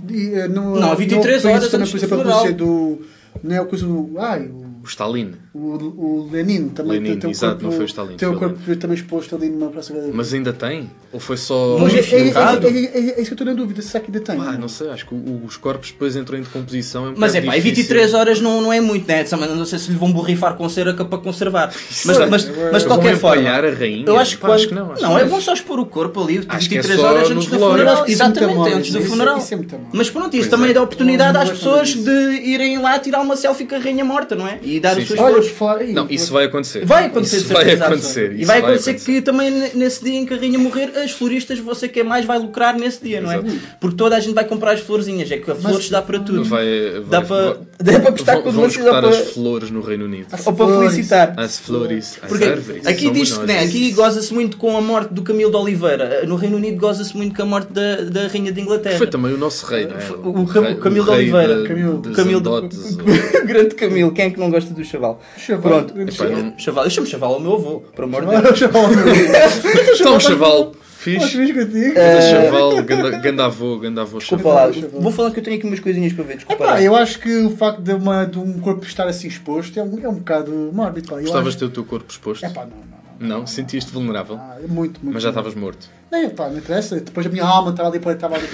e, 0.09 0.47
Não, 0.49 0.75
Não, 0.75 0.95
23 0.95 1.43
não, 1.43 1.51
horas 1.51 1.67
também, 1.69 1.87
por 1.87 1.97
exemplo, 1.97 2.21
a 2.31 2.51
do. 2.51 3.01
Não 3.43 3.55
é 3.55 3.61
o 3.61 3.65
coisa 3.65 3.85
do. 3.85 4.11
Ai, 4.17 4.41
o. 4.47 4.70
O 4.83 4.87
Stalin. 4.87 5.33
O, 5.53 5.59
o 5.59 6.29
Lenin 6.31 6.69
também 6.69 6.93
Lenin, 6.99 7.19
tem 7.19 7.29
o 7.29 7.31
exato, 7.31 7.53
corpo, 7.53 7.65
não 7.65 7.71
foi 7.71 7.83
o 7.83 7.85
Stalin, 7.85 8.15
tem 8.17 8.27
o 8.27 8.37
corpo 8.37 8.75
também 8.77 8.97
exposto 8.97 9.35
ali 9.35 9.49
numa 9.49 9.69
praça 9.69 9.93
grande. 9.93 10.11
Mas 10.13 10.33
ainda 10.33 10.51
tem? 10.53 10.89
Ou 11.13 11.19
foi 11.19 11.37
só. 11.37 11.77
Mas 11.79 11.93
é, 11.93 11.99
é, 11.99 12.01
é, 12.01 12.27
é, 12.29 12.29
é, 12.29 13.19
é 13.19 13.21
isso 13.21 13.25
que 13.25 13.31
eu 13.31 13.33
estou 13.33 13.45
na 13.45 13.53
dúvida, 13.53 13.81
será 13.81 14.03
que 14.03 14.09
ainda 14.11 14.19
tem? 14.21 14.39
Ah, 14.39 14.57
não 14.57 14.67
sei, 14.67 14.89
acho 14.89 15.05
que 15.05 15.13
o- 15.13 15.41
os 15.45 15.57
corpos 15.57 15.91
depois 15.91 16.15
entram 16.15 16.37
em 16.37 16.41
decomposição. 16.41 17.07
É 17.07 17.09
um 17.09 17.13
Mas 17.17 17.35
é 17.35 17.41
pá, 17.41 17.55
e 17.57 17.61
difícil. 17.61 17.75
23 17.83 18.13
horas 18.13 18.41
não, 18.41 18.59
não 18.61 18.73
é 18.73 18.81
muito, 18.81 19.07
né? 19.07 19.23
Não 19.55 19.65
sei 19.65 19.77
se 19.77 19.91
lhe 19.91 19.97
vão 19.97 20.11
borrifar 20.11 20.55
com 20.55 20.67
cera 20.67 20.93
para 20.93 21.17
conservar. 21.19 21.71
Mas, 22.05 22.17
mas, 22.17 22.29
mas 22.29 22.45
de 22.45 22.87
Vão 22.87 22.97
qualquer 22.97 23.17
forma. 23.17 23.49
a 23.49 23.61
rainha? 23.71 24.05
Eu 24.07 24.17
acho 24.17 24.35
que, 24.35 24.41
Pá, 24.41 24.47
quando... 24.47 24.55
acho 24.55 24.67
que 24.67 24.73
não, 24.73 24.91
acho 24.93 25.01
não, 25.03 25.17
é 25.19 25.25
bom 25.25 25.39
só 25.41 25.53
expor 25.53 25.79
o 25.79 25.85
corpo 25.85 26.23
ali, 26.23 26.41
Acho 26.47 26.67
que 26.69 26.77
é 26.77 26.81
23 26.81 26.99
só 26.99 27.07
horas 27.07 27.29
antes 27.31 27.47
do 27.47 27.59
funeral. 27.59 28.05
É 28.05 28.11
Exatamente, 28.11 28.73
antes 28.73 28.91
do 28.91 28.97
é- 28.99 29.01
funeral. 29.01 29.37
é. 29.37 29.79
Mas 29.93 30.09
pronto, 30.09 30.35
isso 30.35 30.49
também 30.49 30.71
é. 30.71 30.73
dá 30.73 30.81
oportunidade 30.81 31.37
às 31.37 31.49
pessoas 31.49 31.93
de 31.93 32.11
irem 32.43 32.79
lá 32.79 32.97
tirar 32.99 33.21
uma 33.21 33.35
selfie 33.35 33.65
com 33.65 33.75
a 33.75 33.79
rainha 33.79 34.03
morta, 34.05 34.35
não 34.35 34.47
é? 34.47 34.59
E 34.71 34.79
dar 34.79 34.95
Sim, 34.95 35.01
os 35.01 35.07
seus 35.07 35.47
falar 35.49 35.77
aí, 35.79 35.91
Não, 35.93 36.07
isso 36.09 36.31
vai 36.31 36.45
acontecer. 36.45 36.85
Vai 36.85 37.05
acontecer, 37.07 37.37
Isso 37.37 37.47
de 37.47 37.53
vai 37.53 37.63
certeza 37.65 37.85
acontecer. 37.85 38.09
absoluta. 38.21 38.33
E 38.33 38.37
isso 38.41 38.47
vai 38.47 38.59
acontecer 38.59 38.93
que 38.95 39.21
também 39.21 39.51
nesse 39.75 40.03
dia 40.03 40.13
em 40.19 40.25
que 40.25 40.33
a 40.33 40.37
rainha 40.37 40.59
morrer, 40.59 40.91
as 40.97 41.11
floristas, 41.11 41.59
você 41.59 41.87
quer 41.87 42.03
mais, 42.03 42.25
vai 42.25 42.39
lucrar 42.39 42.75
nesse 42.77 43.03
dia, 43.03 43.19
não 43.21 43.31
é? 43.31 43.37
Exato. 43.37 43.53
Porque 43.79 43.95
toda 43.97 44.15
a 44.15 44.19
gente 44.19 44.33
vai 44.33 44.45
comprar 44.45 44.71
as 44.73 44.79
florzinhas, 44.79 45.29
é 45.31 45.37
que 45.37 45.49
a 45.51 45.55
flores 45.55 45.89
dá 45.89 46.01
para 46.01 46.19
tudo. 46.19 46.43
Vai, 46.45 46.65
Dá 47.09 47.19
vai- 47.19 47.27
para- 47.27 47.43
vai- 47.53 47.57
dá 47.79 47.99
para 47.99 48.11
vão 48.11 48.41
condolências 48.43 48.85
ou 48.85 48.91
escutar 48.91 49.01
para- 49.01 49.09
as 49.09 49.29
flores 49.33 49.71
no 49.71 49.81
Reino 49.81 50.05
Unido. 50.05 50.27
Ou 50.45 50.53
para 50.53 50.79
felicitar. 50.79 51.33
As 51.37 51.59
flores, 51.59 52.17
as 52.21 52.29
Porque 52.29 52.45
árvores. 52.45 52.85
aqui 52.87 53.09
diz-se, 53.11 53.39
né, 53.41 53.59
aqui 53.63 53.91
goza-se 53.91 54.33
muito 54.33 54.57
com 54.57 54.77
a 54.77 54.81
morte 54.81 55.13
do 55.13 55.21
Camilo 55.21 55.51
de 55.51 55.57
Oliveira. 55.57 56.25
No 56.25 56.35
Reino 56.35 56.57
Unido 56.57 56.77
goza-se 56.79 57.15
muito 57.17 57.35
com 57.35 57.41
a 57.41 57.45
morte 57.45 57.73
da, 57.73 57.95
da 57.97 58.27
Rainha 58.27 58.51
de 58.51 58.61
Inglaterra. 58.61 58.97
Foi 58.97 59.07
também 59.07 59.33
o 59.33 59.37
nosso 59.37 59.65
rei, 59.65 59.85
não 59.87 59.95
é? 59.97 60.09
O 60.41 60.45
Cam- 60.45 60.61
rei- 60.61 60.75
Camilo 60.75 61.05
o 61.05 61.11
rei 61.11 61.17
Oliveira. 61.31 61.63
Camilo- 61.67 62.01
Camilo 62.13 62.41
de- 62.41 62.81
o 63.41 63.45
grande 63.45 63.75
Camilo, 63.75 64.11
quem 64.11 64.25
é 64.25 64.29
que 64.29 64.39
não 64.39 64.49
gosta 64.51 64.60
do 64.69 64.83
chaval? 64.85 65.19
Chaval. 65.37 65.83
Pronto, 65.83 66.01
Epá, 66.01 66.25
não- 66.25 66.57
chaval. 66.59 66.83
Eu 66.85 66.89
chamo 66.89 67.07
chaval 67.07 67.33
ao 67.33 67.39
meu 67.39 67.53
avô, 67.53 67.79
por 67.95 68.03
amor 68.05 68.21
de 68.21 68.27
Olha, 68.29 68.41
Deus. 68.41 68.59
chaval, 68.59 68.87
meu 68.87 69.05
Então, 69.99 70.19
chaval, 70.19 70.71
fixe. 70.81 71.37
ver 71.37 71.53
contigo? 71.65 71.93
Ganda 71.95 72.21
chaval, 72.21 72.83
ganda- 72.83 73.17
ganda 73.19 73.45
avô, 73.45 73.77
ganda 73.79 74.01
avô 74.01 74.17
Desculpa 74.19 74.43
chaval. 74.43 74.67
lá, 74.69 74.87
vou 74.99 75.11
falando 75.11 75.33
que 75.33 75.39
eu 75.39 75.43
tenho 75.43 75.57
aqui 75.57 75.65
umas 75.67 75.79
coisinhas 75.79 76.13
para 76.13 76.23
ver, 76.23 76.35
desculpa 76.35 76.63
Pá, 76.63 76.71
lá. 76.71 76.81
eu 76.81 76.95
acho 76.95 77.19
que 77.19 77.37
o 77.43 77.49
facto 77.57 77.81
de, 77.81 77.93
uma, 77.93 78.25
de 78.25 78.39
um 78.39 78.59
corpo 78.59 78.85
estar 78.85 79.07
assim 79.07 79.27
exposto 79.27 79.79
é 79.79 79.83
um, 79.83 79.99
é 80.03 80.07
um 80.09 80.15
bocado 80.15 80.51
mórbido. 80.73 81.07
Pá. 81.09 81.15
Eu 81.17 81.21
Gostavas 81.23 81.47
acho... 81.49 81.57
de 81.57 81.59
ter 81.59 81.65
o 81.65 81.69
teu 81.69 81.83
corpo 81.85 82.05
exposto? 82.11 82.45
É 82.45 82.49
pá, 82.49 82.61
não, 82.61 82.69
não, 82.77 83.00
não. 83.21 83.39
Não? 83.39 83.47
Sentiste 83.47 83.91
vulnerável? 83.91 84.37
Ah, 84.39 84.57
é 84.57 84.67
muito, 84.67 84.99
muito. 85.01 85.13
Mas 85.13 85.23
já 85.23 85.29
estavas 85.29 85.55
morto. 85.55 85.87
Não, 86.11 86.29
pá, 86.31 86.49
não 86.49 86.57
interessa. 86.57 86.99
Depois 86.99 87.25
a 87.25 87.29
minha 87.29 87.43
alma 87.45 87.71
estava 87.71 87.89
ali, 87.89 87.99
para- 87.99 88.11
estava 88.13 88.35
ali, 88.35 88.47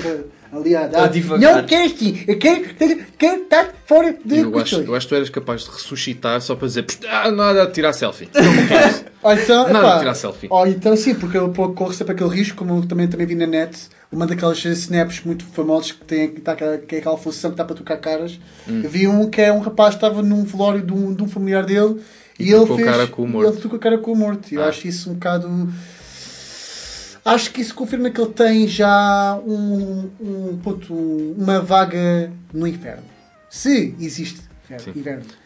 ali 0.54 0.76
a 0.76 0.88
dar. 0.88 1.04
A 1.06 1.08
divagar. 1.08 1.56
Não 1.56 1.64
quero 1.66 1.86
assim, 1.86 2.24
eu 2.28 2.38
quero, 2.38 2.62
estar 3.44 3.74
fora 3.86 4.16
de 4.24 4.38
Eu 4.40 4.60
acho, 4.60 4.76
eu 4.82 4.94
acho 4.96 5.08
que 5.08 5.10
tu 5.10 5.16
eras 5.16 5.30
capaz 5.30 5.64
de 5.64 5.70
ressuscitar 5.72 6.40
só 6.42 6.56
para 6.56 6.68
dizer 6.68 6.84
"Pst, 6.84 7.06
ah, 7.08 7.32
nada 7.32 7.66
de 7.66 7.72
tirar 7.74 7.94
selfie. 7.94 8.30
Ou 9.24 9.34
então, 9.34 9.64
Nada 9.68 9.80
epá, 9.80 9.94
de 9.96 10.00
tirar 10.02 10.14
selfie. 10.14 10.48
Ou 10.52 10.68
então 10.68 10.96
sim, 10.96 11.16
porque 11.16 11.38
eu 11.38 11.52
corro 11.52 11.92
sempre 11.94 12.14
aquele 12.14 12.30
risco, 12.30 12.56
como 12.58 12.78
eu 12.78 12.86
também, 12.86 13.08
também 13.08 13.26
vi 13.26 13.34
na 13.36 13.48
net, 13.48 13.90
uma 14.12 14.26
daquelas 14.26 14.64
snaps 14.64 15.22
muito 15.26 15.44
famosos 15.46 15.92
que 15.92 16.04
tem 16.06 16.32
que, 16.34 16.42
tá, 16.42 16.56
que 16.56 16.64
é 16.96 16.98
aquela 17.00 17.18
função 17.18 17.52
que 17.52 17.56
está 17.56 17.66
para 17.66 17.76
tocar 17.76 17.98
caras. 17.98 18.40
Hum. 18.68 18.84
Um 19.22 19.30
que 19.30 19.42
é 19.42 19.52
um 19.52 19.60
rapaz 19.60 19.92
que 19.92 19.98
estava 19.98 20.22
num 20.24 20.44
velório 20.44 20.82
de 20.86 20.94
um, 20.94 21.14
de 21.14 21.24
um 21.24 21.28
familiar 21.28 21.66
dele 21.66 22.02
e, 22.40 22.46
E 22.46 22.50
ele 22.52 22.60
tocou 22.62 22.78
fez. 22.78 22.90
cara 22.90 23.08
com 23.08 23.24
o 23.24 23.28
morto. 23.28 23.52
Ele 23.54 23.62
tocou 23.62 23.78
a 23.78 23.82
cara 23.82 23.98
com 23.98 24.12
o 24.12 24.16
morto. 24.16 24.54
Eu 24.54 24.64
Ah. 24.64 24.68
acho 24.70 24.88
isso 24.88 25.10
um 25.10 25.14
bocado. 25.16 25.70
Acho 27.26 27.52
que 27.52 27.60
isso 27.62 27.76
confirma 27.76 28.10
que 28.10 28.22
ele 28.22 28.32
tem 28.32 28.68
já 28.68 29.38
um, 29.46 30.10
um, 30.22 30.58
puto, 30.64 30.94
um- 30.94 31.36
uma 31.38 31.60
vaga 31.60 32.32
no 32.54 32.66
inferno. 32.66 33.04
Se 33.50 33.94
existe 34.00 34.40
É, 34.70 34.78
Sim. 34.80 34.92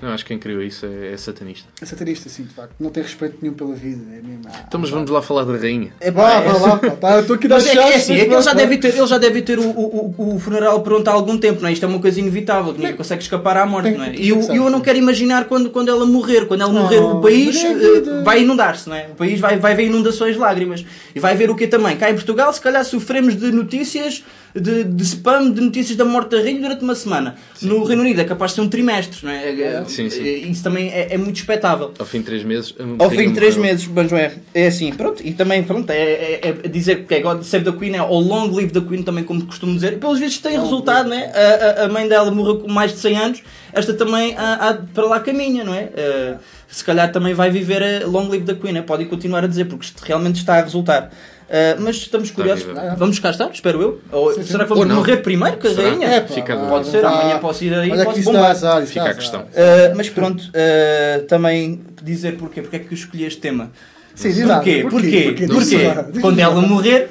Não, 0.01 0.09
acho 0.09 0.23
que 0.25 0.29
quem 0.29 0.39
criou 0.39 0.63
isso 0.63 0.85
é, 0.85 1.13
é 1.13 1.17
satanista. 1.17 1.67
É 1.79 1.85
satanista, 1.85 2.27
sim, 2.27 2.43
de 2.43 2.53
facto. 2.53 2.73
Não 2.79 2.89
tem 2.89 3.03
respeito 3.03 3.37
nenhum 3.41 3.53
pela 3.53 3.73
vida. 3.75 4.01
É 4.11 4.15
mesmo. 4.15 4.41
Ah, 4.47 4.63
Então, 4.67 4.79
mas 4.79 4.89
vamos 4.89 5.09
lá 5.11 5.21
falar 5.21 5.43
da 5.43 5.55
rainha. 5.55 5.93
É 5.99 6.09
Vá, 6.09 6.41
pá, 6.41 6.51
vá 6.53 6.57
lá, 6.67 6.77
pá. 6.77 6.89
Tá, 6.91 7.15
eu 7.17 7.21
estou 7.21 7.35
aqui 7.35 7.45
a 7.45 7.49
dar 7.49 7.55
Mas 7.57 7.67
é, 7.67 7.71
que 7.71 7.77
é 7.77 7.81
chaves, 7.83 7.95
assim, 7.97 8.13
é 8.15 8.25
que 8.25 8.33
ele 8.33 8.41
já 8.41 8.53
deve 8.53 8.77
ter, 8.79 8.87
ele 8.97 9.07
já 9.07 9.17
deve 9.19 9.41
ter 9.43 9.59
o, 9.59 9.69
o, 9.69 10.15
o- 10.35 10.39
funeral 10.39 10.81
pronto 10.81 11.07
há 11.07 11.11
algum 11.11 11.37
tempo, 11.37 11.61
não 11.61 11.69
é? 11.69 11.73
Isto 11.73 11.85
é 11.85 11.87
uma 11.87 11.99
coisa 11.99 12.19
inevitável, 12.19 12.73
que 12.73 12.79
ninguém 12.79 12.95
consegue 12.97 13.21
escapar 13.21 13.57
à 13.57 13.65
morte, 13.65 13.89
Tem- 13.89 13.97
não 13.97 14.05
é? 14.05 14.15
E 14.15 14.29
eu, 14.29 14.39
eu 14.53 14.69
não 14.69 14.81
quero 14.81 14.97
imaginar 14.97 15.45
quando, 15.45 15.69
quando 15.69 15.89
ela 15.89 16.05
morrer. 16.05 16.47
Quando 16.47 16.61
ela 16.61 16.73
morrer, 16.73 16.99
Oh, 16.99 17.17
o 17.17 17.21
país 17.21 17.63
é 17.63 17.67
eh, 17.71 18.23
vai 18.23 18.41
inundar-se, 18.41 18.89
não 18.89 18.95
é? 18.95 19.07
O 19.11 19.15
país 19.15 19.39
vai, 19.39 19.57
vai 19.57 19.75
ver 19.75 19.85
inundações 19.85 20.33
de 20.33 20.39
lágrimas. 20.39 20.83
E 21.13 21.19
vai 21.19 21.35
ver 21.35 21.49
o 21.51 21.55
que 21.55 21.67
também? 21.67 21.95
Cá 21.95 22.09
em 22.09 22.15
Portugal, 22.15 22.51
se 22.53 22.59
calhar 22.61 22.83
sofremos 22.83 23.35
de 23.35 23.51
notícias, 23.51 24.23
de, 24.55 24.83
de 24.83 25.03
spam, 25.03 25.51
de 25.51 25.61
notícias 25.61 25.95
da 25.97 26.05
morte 26.05 26.31
da 26.35 26.37
rainha 26.41 26.61
durante 26.61 26.83
uma 26.83 26.95
semana. 26.95 27.35
No 27.61 27.83
Reino 27.83 28.01
Unido 28.01 28.21
é 28.21 28.23
capaz 28.23 28.51
de 28.51 28.55
ser 28.55 28.61
um 28.61 28.69
trimestre, 28.69 29.19
não 29.25 29.31
é? 29.31 29.61
É- 29.61 29.85
Sim, 29.87 30.09
sim. 30.09 30.21
é- 30.21 30.37
Isso 30.37 30.63
também 30.63 30.89
é, 30.89 31.13
é 31.13 31.17
muito 31.17 31.35
expectável. 31.37 31.93
Ao 31.97 32.05
fim 32.05 32.19
de 32.19 32.25
três 32.25 32.43
meses. 32.43 32.73
Ao 32.99 33.09
fim 33.09 33.29
de 33.29 33.33
3 33.35 33.55
morreu. 33.57 33.71
meses, 33.71 33.87
mas 33.87 34.11
não 34.11 34.17
é, 34.17 34.33
é 34.53 34.67
assim, 34.67 34.91
pronto, 34.93 35.21
e 35.25 35.33
também, 35.33 35.63
pronto, 35.63 35.89
é, 35.89 35.95
é- 35.95 36.39
é 36.63 36.67
dizer 36.67 37.05
que 37.05 37.13
é 37.15 37.19
God 37.21 37.43
Save 37.43 37.65
the 37.65 37.77
Queen, 37.77 37.95
é 37.95 38.01
ou 38.03 38.19
Long 38.21 38.51
Live 38.51 38.71
the 38.73 38.81
Queen, 38.81 39.03
também 39.03 39.23
como 39.23 39.45
costumo 39.45 39.73
dizer, 39.73 39.93
e 39.93 39.97
pelos 39.97 40.19
vistos 40.19 40.41
tem 40.41 40.59
resultado, 40.59 41.09
né? 41.09 41.31
A, 41.33 41.81
a- 41.81 41.85
a 41.85 41.89
mãe 41.89 42.07
dela 42.07 42.29
morreu 42.31 42.59
com 42.59 42.71
mais 42.71 42.91
de 42.91 42.97
100 42.99 43.17
anos, 43.17 43.43
esta 43.73 43.93
também 43.93 44.35
há, 44.37 44.53
há 44.69 44.73
para 44.73 45.05
lá 45.05 45.19
caminha, 45.19 45.63
não 45.63 45.73
é? 45.73 45.89
Eh, 45.95 46.35
se 46.67 46.83
calhar 46.83 47.11
também 47.11 47.33
vai 47.33 47.49
viver 47.49 47.81
a 48.03 48.07
Long 48.07 48.27
Live 48.29 48.45
the 48.45 48.53
Queen, 48.55 48.73
né? 48.73 48.81
podem 48.81 49.05
continuar 49.07 49.43
a 49.43 49.47
dizer, 49.47 49.65
porque 49.65 49.85
isto 49.85 50.01
realmente 50.01 50.37
está 50.37 50.55
a 50.57 50.61
resultar. 50.61 51.09
Eh, 51.53 51.75
mas 51.79 51.97
estamos 51.97 52.31
curiosos, 52.31 52.63
viva. 52.63 52.95
vamos 52.97 53.19
cá 53.19 53.29
estar, 53.29 53.49
espero 53.51 53.81
eu. 53.81 54.01
Ou, 54.09 54.33
Sim, 54.33 54.41
sim. 54.41 54.51
será 54.53 54.63
que 54.63 54.69
vamos 54.69 54.87
morrer 54.95 55.17
primeiro 55.17 55.57
que 55.57 55.67
a 55.67 55.71
rainha? 55.73 56.07
É, 56.07 56.21
Fica. 56.21 56.55
Pode 56.55 56.87
ser, 56.87 57.03
amanhã 57.05 57.39
posso 57.39 57.65
ir 57.65 57.73
aí, 57.73 57.91
Olha 57.91 58.05
posso 58.05 58.23
bombar. 58.23 58.51
azar, 58.51 58.81
Fica 58.85 59.09
a 59.09 59.13
questão. 59.13 59.41
Uh, 59.41 59.93
mas 59.93 60.09
pronto, 60.09 60.41
uh, 60.41 61.23
também 61.25 61.81
dizer 62.01 62.37
porquê, 62.37 62.61
porque 62.61 62.77
é 62.77 62.79
que 62.79 62.93
eu 62.93 62.97
escolhi 62.97 63.25
este 63.25 63.41
tema. 63.41 63.69
Sim, 64.15 64.31
diz 64.31 64.45
Porquê? 64.47 64.87
Porquê? 64.89 65.21
Porquê? 65.23 65.47
Porquê? 65.47 65.87
Lá, 65.87 66.05
diz 66.09 66.21
Quando 66.21 66.39
ela 66.39 66.61
morrer, 66.61 67.09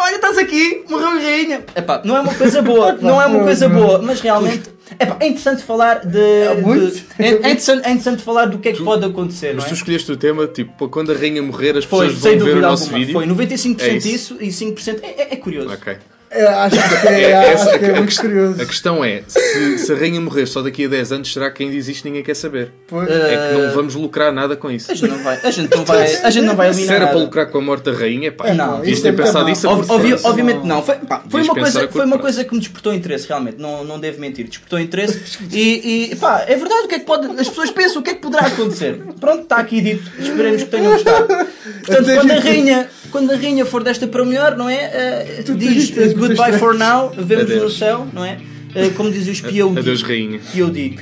olha, 0.00 0.16
estás 0.16 0.38
aqui, 0.38 0.84
morreu 0.88 1.08
a 1.08 1.14
rainha. 1.14 1.64
Epá, 1.76 2.02
não 2.04 2.16
é 2.16 2.20
uma 2.20 2.34
coisa 2.34 2.62
boa, 2.62 2.92
não 3.00 3.20
é 3.20 3.26
uma 3.26 3.36
foi, 3.36 3.44
coisa 3.44 3.68
boa, 3.68 3.98
mas 4.02 4.20
realmente 4.20 4.70
epá, 4.98 5.16
é 5.20 5.26
interessante 5.26 5.62
falar 5.62 6.00
de. 6.06 6.18
muito. 6.62 6.90
de- 6.94 7.04
é, 7.18 7.26
é 7.28 7.34
interessante, 7.36 7.84
é 7.86 7.90
interessante 7.90 8.22
falar 8.22 8.46
do 8.46 8.58
que 8.58 8.68
é 8.68 8.72
que 8.72 8.82
pode 8.82 9.04
acontecer. 9.04 9.54
Mas 9.54 9.64
não 9.64 9.68
tu 9.68 9.74
é? 9.74 9.76
escolheste 9.76 10.12
o 10.12 10.16
tema, 10.16 10.46
tipo, 10.46 10.88
quando 10.88 11.12
a 11.12 11.14
rainha 11.14 11.42
morrer, 11.42 11.76
as 11.76 11.84
Foi, 11.84 12.06
pessoas 12.06 12.22
sem 12.22 12.36
vão 12.38 12.46
ver 12.46 12.50
o 12.50 12.54
dúvida 12.54 12.68
nosso 12.68 12.82
alguma. 12.84 12.98
vídeo. 12.98 13.12
Foi 13.12 13.26
95% 13.26 13.80
É 13.80 13.88
isso. 13.96 14.36
isso. 14.40 14.64
e 14.66 14.72
5% 14.72 15.00
é, 15.02 15.06
é, 15.06 15.28
é 15.32 15.36
curioso. 15.36 15.72
Ok. 15.72 15.96
É, 16.32 16.46
acho 16.46 16.76
que 17.02 17.08
é, 17.08 17.22
É, 17.22 17.30
essa- 17.32 17.70
acho 17.70 17.78
que 17.80 17.84
é 17.86 17.90
a- 17.98 18.02
questão- 18.04 18.24
curioso. 18.30 18.62
A 18.62 18.64
questão 18.64 19.04
é, 19.04 19.22
se, 19.26 19.78
se 19.78 19.92
a 19.92 19.96
rainha 19.96 20.20
morrer 20.20 20.46
só 20.46 20.62
daqui 20.62 20.84
a 20.84 20.88
10 20.88 21.10
anos, 21.10 21.32
será 21.32 21.50
que 21.50 21.64
ainda 21.64 21.74
existe 21.74 22.04
ninguém 22.04 22.22
quer 22.22 22.36
saber? 22.36 22.70
Pois. 22.86 23.08
É 23.10 23.48
que 23.52 23.58
não 23.60 23.74
vamos 23.74 23.96
lucrar 23.96 24.32
nada 24.32 24.54
com 24.56 24.70
isso. 24.70 24.92
A 24.92 24.94
gente 24.94 25.10
não 25.10 25.18
vai, 25.24 25.40
a 25.42 25.50
gente 25.50 25.74
não 25.76 25.84
vai, 25.84 26.14
a 26.22 26.30
gente 26.30 26.44
não 26.46 26.54
vai 26.54 26.72
Se 26.72 26.78
eliminar. 26.78 26.96
era 26.96 27.06
para 27.06 27.14
nada. 27.14 27.24
lucrar 27.26 27.46
com 27.50 27.58
a 27.58 27.60
morte 27.60 27.82
da 27.90 27.92
rainha, 27.98 28.30
pá, 28.30 28.52
Não, 28.54 28.76
devias 28.76 28.92
isso 28.98 29.02
ter 29.02 29.08
é 29.08 29.12
pensado 29.12 29.44
mal. 29.44 29.52
isso 29.52 29.66
a 29.68 29.72
Ob- 29.72 29.78
curto 29.80 29.92
obvi- 29.94 30.08
prazo. 30.10 30.28
obviamente 30.28 30.66
não. 30.66 30.82
Foi, 30.84 30.94
pá, 30.96 31.22
foi, 31.28 31.42
uma 31.42 31.54
coisa, 31.54 31.88
foi 31.88 32.04
uma 32.04 32.18
coisa 32.18 32.44
que 32.44 32.54
me 32.54 32.60
despertou 32.60 32.94
interesse, 32.94 33.26
realmente. 33.26 33.56
Não, 33.60 33.82
não 33.82 33.98
devo 33.98 34.20
mentir. 34.20 34.46
Despertou 34.46 34.78
interesse. 34.78 35.20
E, 35.50 36.12
e 36.12 36.16
pá, 36.16 36.44
é 36.46 36.54
verdade. 36.54 36.84
O 36.84 36.88
que 36.88 36.94
é 36.94 36.98
que 37.00 37.06
pode. 37.06 37.26
As 37.40 37.48
pessoas 37.48 37.70
pensam 37.72 38.00
o 38.00 38.04
que 38.04 38.10
é 38.10 38.14
que 38.14 38.20
poderá 38.20 38.46
acontecer. 38.46 39.00
Pronto, 39.18 39.42
está 39.42 39.56
aqui 39.56 39.80
dito. 39.80 40.08
Esperemos 40.18 40.62
que 40.62 40.68
tenham 40.70 40.92
gostado. 40.92 41.26
Portanto, 41.84 42.14
quando 42.14 42.30
a 42.30 42.38
rainha, 42.40 42.88
quando 43.10 43.30
a 43.32 43.36
rainha 43.36 43.64
for 43.64 43.82
desta 43.82 44.06
para 44.06 44.24
melhor, 44.24 44.56
não 44.56 44.68
é? 44.68 45.42
Tu 45.44 45.54
diz 45.54 45.88
tens- 45.88 45.90
tens 45.90 46.14
muitas 46.14 46.19
goodbye 46.20 46.58
for 46.58 46.74
now, 46.74 47.10
vemos 47.16 47.50
no 47.50 47.70
céu, 47.70 48.06
não 48.12 48.24
é? 48.24 48.38
Eh, 48.74 48.90
como 48.90 49.10
dizem 49.10 49.32
os 49.32 49.40
POD. 49.40 49.78
Adeus, 49.78 50.02
rainha. 50.02 50.38
POD. 50.38 50.96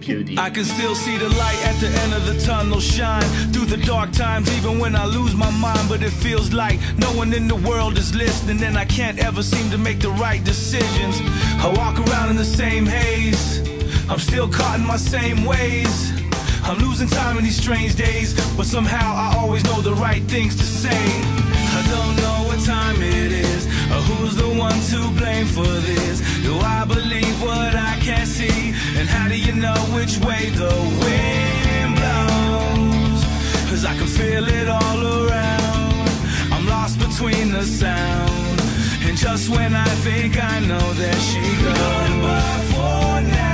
POD. 0.00 0.38
I 0.38 0.50
can 0.50 0.64
still 0.64 0.94
see 0.94 1.18
the 1.18 1.28
light 1.28 1.58
at 1.66 1.78
the 1.80 1.88
end 1.88 2.14
of 2.14 2.24
the 2.24 2.40
tunnel 2.46 2.80
shine 2.80 3.22
through 3.52 3.66
the 3.66 3.76
dark 3.84 4.10
times, 4.12 4.48
even 4.56 4.78
when 4.78 4.96
I 4.96 5.04
lose 5.04 5.34
my 5.34 5.50
mind. 5.50 5.86
But 5.88 6.02
it 6.02 6.12
feels 6.12 6.50
like 6.52 6.78
no 6.96 7.12
one 7.12 7.34
in 7.34 7.46
the 7.46 7.56
world 7.56 7.98
is 7.98 8.14
listening, 8.14 8.62
and 8.62 8.78
I 8.78 8.86
can't 8.86 9.18
ever 9.18 9.42
seem 9.42 9.70
to 9.70 9.76
make 9.78 10.00
the 10.00 10.10
right 10.12 10.42
decisions. 10.42 11.20
I 11.60 11.70
walk 11.76 11.98
around 12.08 12.30
in 12.30 12.36
the 12.36 12.44
same 12.44 12.86
haze, 12.86 13.60
I'm 14.08 14.18
still 14.18 14.48
caught 14.48 14.78
in 14.78 14.86
my 14.86 14.96
same 14.96 15.44
ways. 15.44 16.17
I'm 16.68 16.76
losing 16.80 17.08
time 17.08 17.38
in 17.38 17.44
these 17.44 17.56
strange 17.56 17.94
days, 17.94 18.34
but 18.54 18.66
somehow 18.66 19.14
I 19.14 19.38
always 19.38 19.64
know 19.64 19.80
the 19.80 19.94
right 19.94 20.22
things 20.24 20.54
to 20.56 20.64
say. 20.64 20.90
I 20.92 21.82
don't 21.94 22.16
know 22.16 22.48
what 22.48 22.60
time 22.62 23.00
it 23.00 23.32
is, 23.32 23.64
or 23.92 24.00
who's 24.08 24.36
the 24.36 24.50
one 24.66 24.78
to 24.92 24.98
blame 25.18 25.46
for 25.46 25.72
this. 25.88 26.20
Do 26.42 26.58
I 26.58 26.84
believe 26.84 27.40
what 27.40 27.74
I 27.74 27.96
can't 28.02 28.28
see? 28.28 28.74
And 28.98 29.08
how 29.08 29.28
do 29.28 29.38
you 29.38 29.54
know 29.54 29.80
which 29.96 30.18
way 30.18 30.50
the 30.50 30.74
wind 31.04 31.90
blows? 31.96 33.20
Cause 33.70 33.86
I 33.86 33.96
can 33.96 34.06
feel 34.06 34.46
it 34.46 34.68
all 34.68 35.00
around. 35.24 36.08
I'm 36.52 36.66
lost 36.66 36.98
between 36.98 37.50
the 37.50 37.62
sound. 37.62 38.60
And 39.06 39.16
just 39.16 39.48
when 39.48 39.74
I 39.74 39.88
think 40.04 40.36
I 40.36 40.60
know, 40.60 40.92
there 41.00 41.20
she 41.28 41.40
goes. 41.64 41.78
Goodbye 41.78 42.60
for 42.72 43.20
now. 43.22 43.47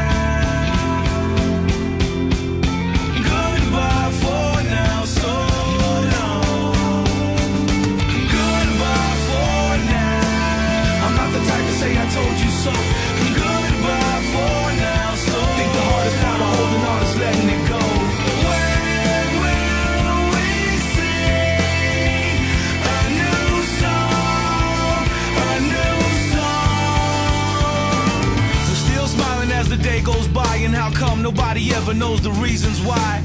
Nobody 31.25 31.72
ever 31.72 31.95
knows 31.95 32.20
the 32.20 32.31
reasons 32.33 32.83
why? 32.83 33.22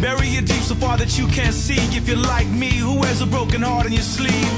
Bury 0.00 0.28
it 0.40 0.46
deep 0.46 0.62
so 0.62 0.74
far 0.74 0.96
that 0.96 1.18
you 1.18 1.26
can't 1.26 1.52
see. 1.52 1.76
If 1.94 2.08
you're 2.08 2.24
like 2.34 2.48
me, 2.48 2.70
who 2.70 2.98
wears 2.98 3.20
a 3.20 3.26
broken 3.26 3.60
heart 3.60 3.84
on 3.84 3.92
your 3.92 4.08
sleeve? 4.16 4.52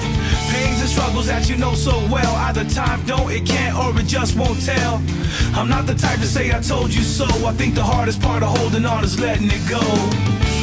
Pains 0.55 0.79
and 0.79 0.89
struggles 0.89 1.27
that 1.27 1.51
you 1.51 1.57
know 1.57 1.75
so 1.75 1.97
well. 2.15 2.33
Either 2.47 2.65
time 2.65 3.05
don't, 3.05 3.29
it 3.33 3.45
can't, 3.45 3.75
or 3.77 3.91
it 4.01 4.07
just 4.07 4.39
won't 4.39 4.65
tell. 4.65 5.03
I'm 5.59 5.69
not 5.69 5.87
the 5.87 5.97
type 5.97 6.21
to 6.21 6.27
say 6.37 6.53
I 6.53 6.61
told 6.61 6.95
you 6.95 7.03
so. 7.03 7.27
I 7.45 7.53
think 7.53 7.75
the 7.75 7.83
hardest 7.83 8.23
part 8.23 8.45
of 8.45 8.57
holding 8.57 8.87
on 8.87 9.03
is 9.03 9.19
letting 9.19 9.51
it 9.51 9.65
go. 9.69 9.83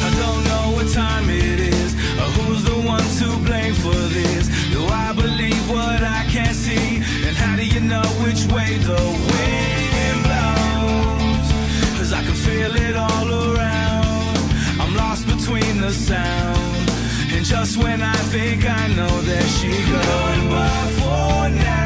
I 0.06 0.08
don't 0.22 0.42
know 0.50 0.64
what 0.76 0.88
time 0.90 1.28
it 1.28 1.60
is, 1.60 1.92
or 2.16 2.28
who's 2.40 2.64
the 2.64 2.78
one 2.94 3.06
to 3.20 3.28
blame 3.44 3.74
for 3.74 4.00
this. 4.16 4.48
Do 4.72 4.80
I 4.86 5.12
believe 5.12 5.64
what 5.68 6.00
I 6.02 6.24
can't 6.30 6.56
see? 6.56 6.96
And 7.26 7.36
how 7.36 7.56
do 7.56 7.66
you 7.66 7.80
know 7.80 8.08
which 8.24 8.42
way 8.54 8.78
the 8.78 9.00
wind 9.28 9.61
sound. 15.92 16.90
And 17.32 17.44
just 17.44 17.76
when 17.76 18.02
I 18.02 18.16
think 18.32 18.68
I 18.68 18.88
know, 18.88 19.20
there 19.22 19.42
she. 19.42 19.68
Goodbye 19.68 20.90
for 20.98 21.48
now. 21.50 21.81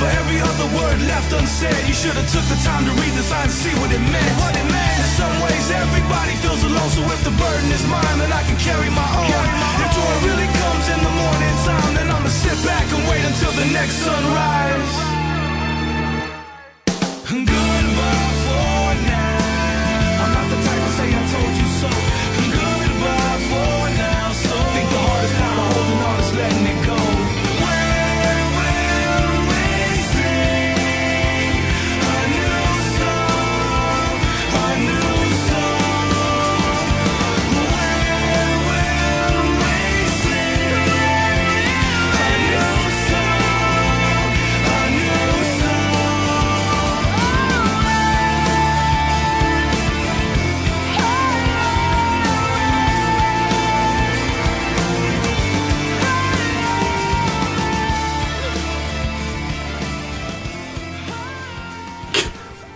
For 0.00 0.08
every 0.08 0.40
other 0.40 0.66
word 0.76 0.98
left 1.06 1.32
unsaid, 1.32 1.86
you 1.86 1.94
should 1.94 2.16
have 2.16 2.28
took 2.30 2.44
the 2.48 2.58
time 2.64 2.84
to 2.84 2.92
read 3.00 3.14
the 3.14 3.22
signs 3.22 3.52
and 3.52 3.60
see 3.60 3.74
what 3.80 3.92
it 3.92 4.00
meant. 4.00 4.34
What 4.40 4.54
it 4.56 4.66
meant. 4.66 4.98
In 4.98 5.10
some 5.14 5.34
ways, 5.44 5.70
everybody 5.70 6.34
feels 6.42 6.62
alone. 6.64 6.90
So 6.90 7.02
if 7.12 7.22
the 7.24 7.34
burden 7.36 7.70
is 7.70 7.84
mine, 7.86 8.18
then 8.18 8.32
I 8.32 8.42
can 8.44 8.58
carry 8.58 8.90
my 8.90 9.08
own. 9.18 9.46
If 9.82 9.88
joy 9.94 10.14
really 10.26 10.48
comes 10.58 10.84
in 10.88 11.00
the 11.00 11.14
morning 11.14 11.54
time, 11.64 11.94
then 11.94 12.08
I'ma 12.10 12.28
sit 12.28 12.58
back 12.64 12.86
and 12.92 13.02
wait 13.08 13.24
until 13.24 13.52
the 13.52 13.66
next 13.72 14.02
sunrise. 14.02 15.11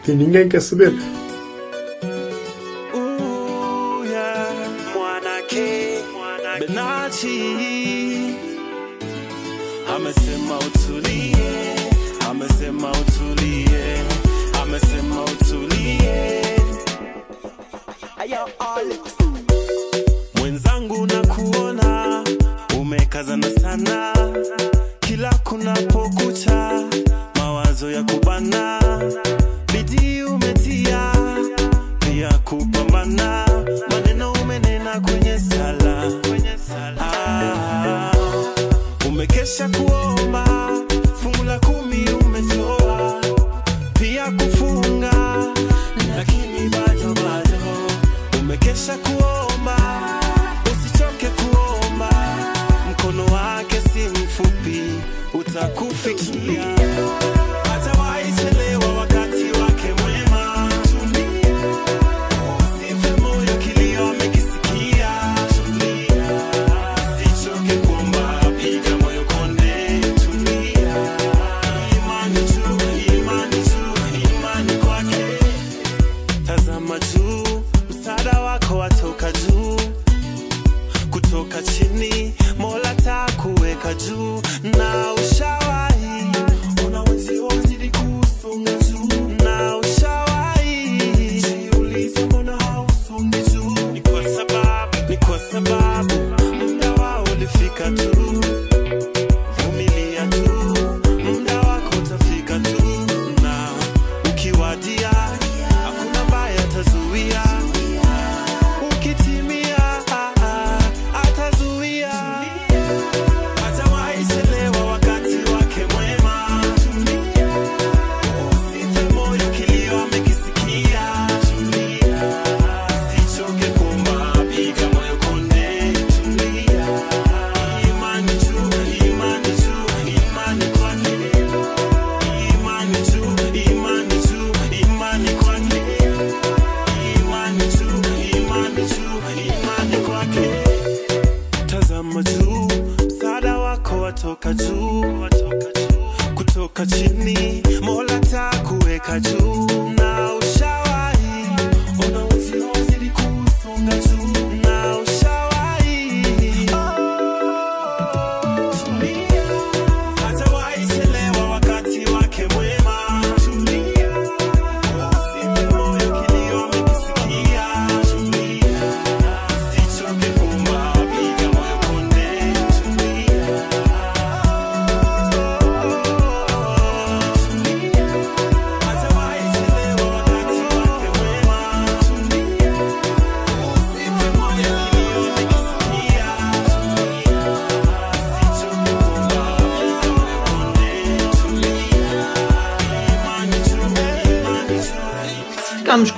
Que 0.07 0.13
ninguém 0.13 0.49
quer 0.49 0.63
saber. 0.63 1.16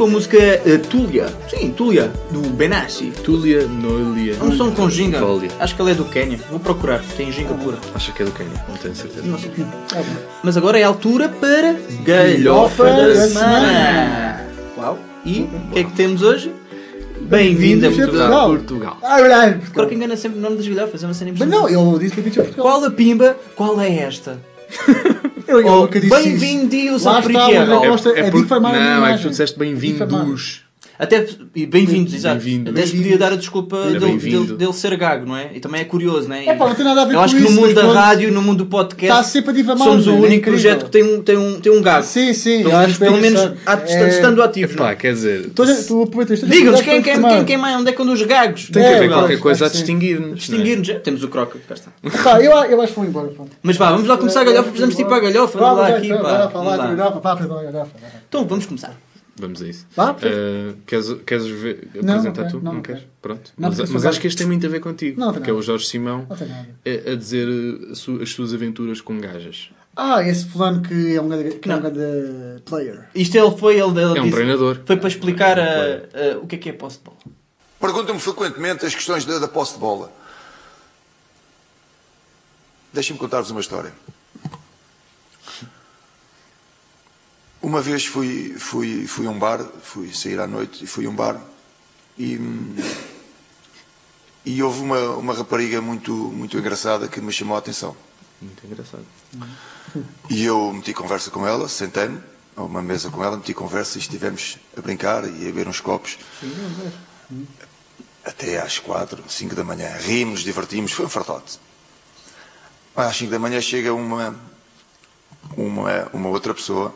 Música 0.09 0.37
eh, 0.37 0.79
Tulia. 0.91 1.27
Sim, 1.49 1.71
Tulia, 1.71 2.11
do 2.31 2.41
Benassi. 2.51 3.13
Tulia 3.23 3.67
Noelia. 3.67 4.37
É 4.41 4.43
um 4.43 4.53
som 4.57 4.71
com 4.71 4.89
ginga. 4.89 5.21
Acho 5.61 5.75
que 5.77 5.83
ele 5.83 5.93
é 5.93 5.95
do 5.95 6.05
Quênia. 6.05 6.41
Vou 6.51 6.59
procurar, 6.59 7.03
tem 7.17 7.31
ginga 7.31 7.55
pura. 7.55 7.79
Acho 7.95 8.13
que 8.13 8.23
é 8.23 8.25
do 8.25 8.33
Quênia, 8.33 8.65
não 8.69 8.77
tenho 8.77 8.95
certeza. 8.95 9.27
Não 9.27 9.39
sei. 9.39 9.51
Mas 10.43 10.57
agora 10.57 10.79
é 10.79 10.85
a 10.85 10.89
altura 10.89 11.29
para 11.29 11.77
Galhofa 12.05 12.85
da 12.85 13.15
Semana. 13.29 14.47
Uau! 14.77 14.99
E 15.25 15.43
o 15.43 15.73
que 15.73 15.79
é 15.81 15.85
que 15.85 15.93
temos 15.93 16.23
hoje? 16.23 16.53
Bem-vindo 17.21 17.87
a 17.87 17.89
Bem-vindo 17.91 18.23
a 18.23 18.29
Portugal. 18.29 18.49
Portugal. 18.49 18.99
Ah, 19.03 19.49
é 19.49 19.87
que 19.87 19.95
engana 19.95 20.17
sempre 20.17 20.39
o 20.39 20.41
nome 20.41 20.57
das 20.57 20.67
galhofas, 20.67 21.03
é 21.03 21.07
uma 21.07 21.15
cena 21.15 21.33
Mas 21.33 21.41
impressionante. 21.43 21.75
não, 21.75 21.93
eu 21.93 21.99
disse 21.99 22.15
que 22.15 22.23
de 22.23 22.31
Portugal. 22.31 22.65
Qual 22.65 22.85
a 22.85 22.91
pimba? 22.91 23.37
Qual 23.55 23.81
é 23.81 23.99
esta? 23.99 24.39
Eu, 25.49 25.61
eu 25.63 25.67
Oh, 25.67 25.89
Bem-vindos 25.89 27.07
ao 27.07 27.15
Lá 27.15 27.21
está, 27.21 27.31
gosto- 27.89 28.09
é 28.11 28.31
por- 28.31 28.43
difamar 28.43 28.75
a 28.75 28.79
minha 28.79 28.95
Não, 29.01 29.07
é 29.07 29.17
que 29.17 29.23
tu 29.23 29.31
disseste 29.31 29.59
bem-vindos. 29.59 30.63
Até, 30.99 31.25
e 31.55 31.65
bem-vindos, 31.65 32.13
exato. 32.13 32.41
Bem-vindo. 32.43 32.71
Até 32.73 32.85
se 32.85 32.97
podia 32.97 33.17
dar 33.17 33.33
a 33.33 33.37
desculpa 33.37 33.77
É 33.87 33.99
dele, 34.01 34.17
dele- 34.17 34.57
dele 34.57 34.73
ser 34.73 34.97
gago, 34.97 35.27
não 35.27 35.37
é? 35.37 35.51
E 35.55 35.61
também 35.61 35.81
é 35.81 35.85
curioso, 35.85 36.29
não 36.29 36.35
é? 36.35 36.47
É 36.47 36.55
pá, 36.55 36.67
não 36.67 36.75
tem 36.75 36.85
nada 36.85 37.03
a 37.03 37.05
ver 37.05 37.13
Eu 37.13 37.19
com 37.19 37.25
acho 37.25 37.37
que 37.37 37.43
no 37.43 37.53
mundo 37.53 37.73
da 37.73 37.93
rádio, 37.93 38.33
no 38.33 38.43
mundo 38.43 38.65
do 38.65 38.67
podcast, 38.67 39.07
Está 39.07 39.23
sempre 39.23 39.51
a 39.51 39.55
difamar, 39.55 39.87
somos 39.87 40.09
o 40.09 40.11
é 40.11 40.15
único 40.15 40.47
projeto 40.47 40.87
que 40.87 40.91
tem 40.91 41.05
um, 41.05 41.23
tem 41.23 41.37
um, 41.37 41.61
tem 41.61 41.71
um 41.71 41.81
gago. 41.81 42.05
Sim, 42.05 42.33
sim. 42.33 42.65
Pelo 42.65 42.75
acho 42.77 42.97
é 42.97 43.07
pelo 43.07 43.19
menos 43.21 43.41
É- 43.41 44.09
estando 44.09 44.43
ativos. 44.43 44.75
não 44.75 44.87
é? 44.87 44.89
Pá, 44.89 44.95
quer 44.97 45.13
dizer, 45.13 45.51
Tu, 45.51 45.63
aproveitas. 46.03 46.41
cuidado 46.41 46.83
quem, 46.83 47.01
quem, 47.01 47.23
quem, 47.23 47.45
quem 47.45 47.57
mais, 47.57 47.77
onde 47.81 47.91
é 47.91 47.93
que 47.93 48.03
andam 48.03 48.15
os 48.15 48.23
gagos? 48.23 48.65
tem 48.65 48.83
que 48.83 48.89
É, 48.89 48.97
haver 48.97 49.09
qualquer 49.09 49.39
coisa 49.39 49.67
a 49.67 49.69
distinguir-nos. 49.69 50.31
é? 50.33 50.35
Distinguir-nos. 50.35 50.85
já. 50.89 50.99
Temos 50.99 51.23
o 51.23 51.29
croca, 51.29 51.61
cá 51.69 51.75
está. 51.75 51.93
Pá, 52.25 52.41
eu, 52.43 52.57
acho 52.57 52.93
que 52.93 52.99
vou 52.99 53.05
embora. 53.05 53.29
pronto. 53.29 53.53
Mas 53.63 53.77
vá, 53.77 53.93
vamos 53.93 54.09
lá 54.09 54.19
começar 54.19 54.41
a 54.41 54.45
galhofa, 54.45 54.65
precisamos 54.65 54.97
de 54.97 55.03
ir 55.03 55.05
para 55.05 55.17
a 55.19 55.21
galhofa. 55.21 55.59
Vamos 55.61 55.79
lá 55.79 55.89
aqui, 55.97 56.09
pá. 56.09 56.51
Então 58.29 58.45
vamos 58.45 58.67
começar. 58.67 58.97
Vamos 59.39 59.63
a 59.63 59.67
isso. 59.69 59.87
Vá. 59.95 60.17
Eh, 60.23 60.75
queres 60.87 61.13
queres 61.27 61.47
ver, 61.47 61.89
Não, 62.03 62.15
apresentar 62.15 62.43
não 62.43 62.51
tu? 62.51 62.61
não, 62.61 62.73
não 62.75 62.83
queres? 62.83 63.01
quero. 63.03 63.13
Pronto. 63.23 63.53
Não, 63.57 63.69
mas 63.69 63.91
mas 63.91 64.07
acho 64.07 64.21
que 64.21 64.27
este 64.27 64.39
tem 64.39 64.47
muito 64.47 64.67
a 64.67 64.69
ver 64.69 64.81
contigo. 64.81 65.19
Não 65.21 65.33
tem 65.33 65.43
que 65.43 65.51
é 65.51 65.53
o 65.53 65.63
Jorge 65.63 65.87
Simão 65.87 66.27
a, 66.31 67.13
a 67.13 67.15
dizer 67.15 67.49
eh, 67.49 67.93
as 68.23 68.31
suas 68.31 68.53
aventuras 68.53 69.01
com 69.01 69.19
gajas. 69.21 69.71
Ah, 69.97 70.23
esse 70.23 70.45
fulano 70.47 70.81
que 70.83 71.15
é 71.17 71.21
um 71.21 71.29
grande, 71.29 71.57
que 71.57 71.71
é 71.71 71.75
um 71.77 71.81
grande 71.81 72.63
player. 72.65 73.09
Isto 73.15 73.37
ele 73.37 73.57
foi, 73.57 73.75
ele, 73.81 73.91
ele 74.01 74.19
É 74.19 74.21
um 74.21 74.25
disse- 74.25 74.31
treinador. 74.37 74.81
Foi 74.87 74.97
para 74.97 75.09
explicar 75.09 75.59
É 75.59 75.61
um 75.61 75.65
a- 75.65 75.75
player. 76.11 76.35
a- 76.37 76.39
o 76.39 76.47
que 76.47 76.55
é 76.55 76.59
que 76.59 76.69
é 76.69 76.73
posse 76.73 76.99
de 76.99 77.05
bola. 77.05 77.17
Perguntam-me 77.81 78.21
frequentemente 78.21 78.85
as 78.87 78.95
questões 78.95 79.25
da, 79.25 79.39
da 79.39 79.49
posse 79.49 79.75
de 79.75 79.81
bola. 79.81 80.13
Deixem-me 82.93 83.19
contar-vos 83.19 83.51
uma 83.51 83.61
história. 83.61 83.93
Uma 87.61 87.81
vez 87.83 88.07
fui, 88.07 88.55
fui, 88.59 89.07
fui 89.07 89.27
a 89.27 89.31
um 89.31 89.39
bar, 89.39 89.65
fui 89.83 90.15
sair 90.15 90.39
à 90.39 90.47
noite 90.47 90.85
e 90.85 90.87
fui 90.87 91.07
a 91.07 91.09
um 91.11 91.15
bar 91.15 91.41
e, 92.17 92.37
hum, 92.37 92.77
e 94.45 94.63
houve 94.63 94.81
uma, 94.81 95.11
uma 95.17 95.35
rapariga 95.35 95.81
muito, 95.81 96.13
muito 96.13 96.57
engraçada 96.57 97.09
que 97.09 97.21
me 97.21 97.33
chamou 97.33 97.57
a 97.57 97.59
atenção. 97.59 97.97
Muito 98.41 98.65
engraçado. 98.65 99.05
E 100.31 100.45
eu 100.45 100.73
meti 100.73 100.93
conversa 100.93 101.31
com 101.31 101.47
ela, 101.47 101.69
sentei-me, 101.69 102.21
a 102.57 102.63
uma 102.63 102.81
mesa 102.83 103.11
com 103.11 103.25
ela, 103.25 103.37
meti 103.37 103.53
conversa 103.53 103.99
e 103.99 104.01
estivemos 104.01 104.59
a 104.77 104.81
brincar 104.81 105.25
e 105.25 105.29
a 105.29 105.45
beber 105.47 105.67
uns 105.67 105.81
copos 105.81 106.19
até 108.25 108.61
às 108.61 108.79
quatro, 108.79 109.23
cinco 109.29 109.55
da 109.55 109.65
manhã. 109.65 109.91
Rimos, 109.97 110.41
divertimos, 110.41 110.93
foi 110.93 111.07
um 111.07 111.09
fartote. 111.09 111.59
Às 112.95 113.17
cinco 113.17 113.31
da 113.31 113.39
manhã 113.39 113.61
chega 113.61 113.95
uma, 113.95 114.37
uma, 115.57 116.09
uma 116.13 116.29
outra 116.29 116.53
pessoa, 116.53 116.95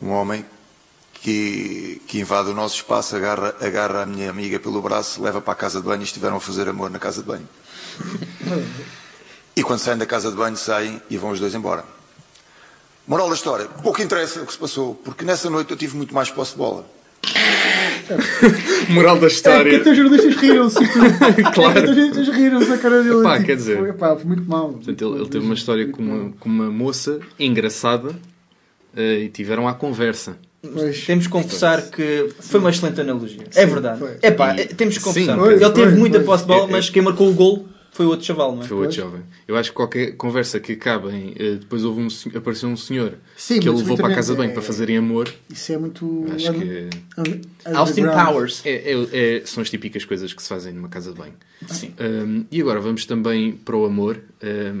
um 0.00 0.10
homem, 0.10 0.44
que, 1.14 2.00
que 2.06 2.20
invade 2.20 2.50
o 2.50 2.54
nosso 2.54 2.76
espaço, 2.76 3.16
agarra, 3.16 3.54
agarra 3.60 4.02
a 4.02 4.06
minha 4.06 4.30
amiga 4.30 4.58
pelo 4.60 4.80
braço, 4.82 5.22
leva 5.22 5.40
para 5.40 5.52
a 5.52 5.56
casa 5.56 5.80
de 5.80 5.86
banho 5.86 6.00
e 6.02 6.04
estiveram 6.04 6.36
a 6.36 6.40
fazer 6.40 6.68
amor 6.68 6.90
na 6.90 6.98
casa 6.98 7.20
de 7.22 7.26
banho. 7.26 7.48
E 9.56 9.62
quando 9.62 9.78
saem 9.80 9.96
da 9.98 10.06
casa 10.06 10.30
de 10.30 10.36
banho, 10.36 10.56
saem 10.56 11.00
e 11.10 11.16
vão 11.16 11.30
os 11.30 11.40
dois 11.40 11.54
embora. 11.54 11.84
Moral 13.08 13.28
da 13.28 13.34
história, 13.34 13.66
pouco 13.66 14.02
interessa 14.02 14.42
o 14.42 14.46
que 14.46 14.52
se 14.52 14.58
passou, 14.58 14.94
porque 14.96 15.24
nessa 15.24 15.48
noite 15.48 15.70
eu 15.70 15.76
tive 15.76 15.96
muito 15.96 16.14
mais 16.14 16.30
posse 16.30 16.52
de 16.52 16.58
bola. 16.58 16.84
Moral 18.90 19.18
da 19.18 19.26
É, 19.26 19.30
porque 19.30 19.34
história. 19.34 19.80
os 19.80 19.96
jornalistas 19.96 20.36
riram-se. 20.36 20.78
Claro. 21.54 21.80
Os 21.80 21.86
jornalistas 21.96 22.28
riram-se 22.28 22.68
na 22.68 22.78
cara 22.78 23.02
dele. 23.02 23.20
Epá, 23.20 23.34
tipo, 23.34 23.46
quer 23.46 23.56
dizer- 23.56 23.78
Foi, 23.78 23.88
epá, 23.90 24.16
foi 24.16 24.24
muito 24.24 24.44
mal. 24.48 24.68
Portanto, 24.72 25.04
ele, 25.04 25.20
ele 25.22 25.28
teve 25.28 25.44
uma 25.44 25.54
história 25.54 25.88
com 25.90 26.02
uma, 26.02 26.32
com 26.38 26.48
uma 26.48 26.70
moça 26.70 27.18
engraçada 27.38 28.14
e 28.96 29.28
tiveram 29.28 29.66
a 29.68 29.74
conversa. 29.74 30.36
Pois. 30.62 31.04
Temos 31.06 31.26
que 31.26 31.32
confessar 31.32 31.80
que 31.90 32.28
foi 32.40 32.58
uma 32.58 32.70
excelente 32.70 33.00
analogia. 33.00 33.44
é 33.54 33.66
verdade. 33.66 33.98
foi. 34.00 34.16
É 34.20 34.30
pá, 34.32 34.56
E- 34.56 34.66
temos 34.66 34.98
que 34.98 35.04
confessar. 35.04 35.36
Sim, 35.38 35.44
Ele 35.52 35.70
teve 35.70 35.94
muita 35.96 36.20
posse 36.20 36.42
de 36.42 36.48
bola, 36.48 36.66
É, 36.66 36.68
é. 36.68 36.72
mas 36.72 36.90
quem 36.90 37.02
marcou 37.02 37.28
o 37.30 37.34
gol 37.34 37.68
foi 37.92 38.04
o 38.04 38.08
outro 38.10 38.26
chaval, 38.26 38.54
não 38.54 38.62
é? 38.62 38.66
Foi 38.66 38.76
outro 38.78 38.96
jovem. 38.96 39.20
Eu 39.46 39.56
acho 39.56 39.70
que 39.70 39.76
qualquer 39.76 40.16
conversa 40.16 40.58
que 40.58 40.72
acabe 40.72 41.08
em. 41.14 41.34
eh, 41.38 41.54
depois 41.60 41.84
houve 41.84 42.00
um, 42.02 42.08
apareceu 42.36 42.68
um 42.68 42.76
senhor 42.76 43.14
Sim, 43.36 43.60
que 43.60 43.68
ele 43.68 43.76
levou 43.78 43.96
para 43.96 44.08
a 44.08 44.14
casa 44.14 44.32
de 44.32 44.38
banho 44.38 44.50
é- 44.50 44.54
para 44.54 44.62
fazerem 44.62 44.96
amor. 44.96 45.32
Isso 45.48 45.72
é 45.72 45.78
muito. 45.78 46.26
Acho 46.34 46.52
que 46.52 46.88
Austin 47.72 48.00
underground. 48.02 48.28
Powers. 48.28 48.62
é- 48.66 48.92
é- 48.92 49.36
é- 49.36 49.42
são 49.46 49.62
as 49.62 49.70
típicas 49.70 50.04
coisas 50.04 50.32
que 50.34 50.42
se 50.42 50.48
fazem 50.48 50.72
numa 50.72 50.88
casa 50.88 51.12
de 51.12 51.18
banho. 51.18 51.34
Sim. 51.68 51.94
Um, 52.00 52.44
e 52.50 52.60
agora 52.60 52.80
vamos 52.80 53.06
também 53.06 53.52
para 53.52 53.76
o 53.76 53.84
amor, 53.86 54.20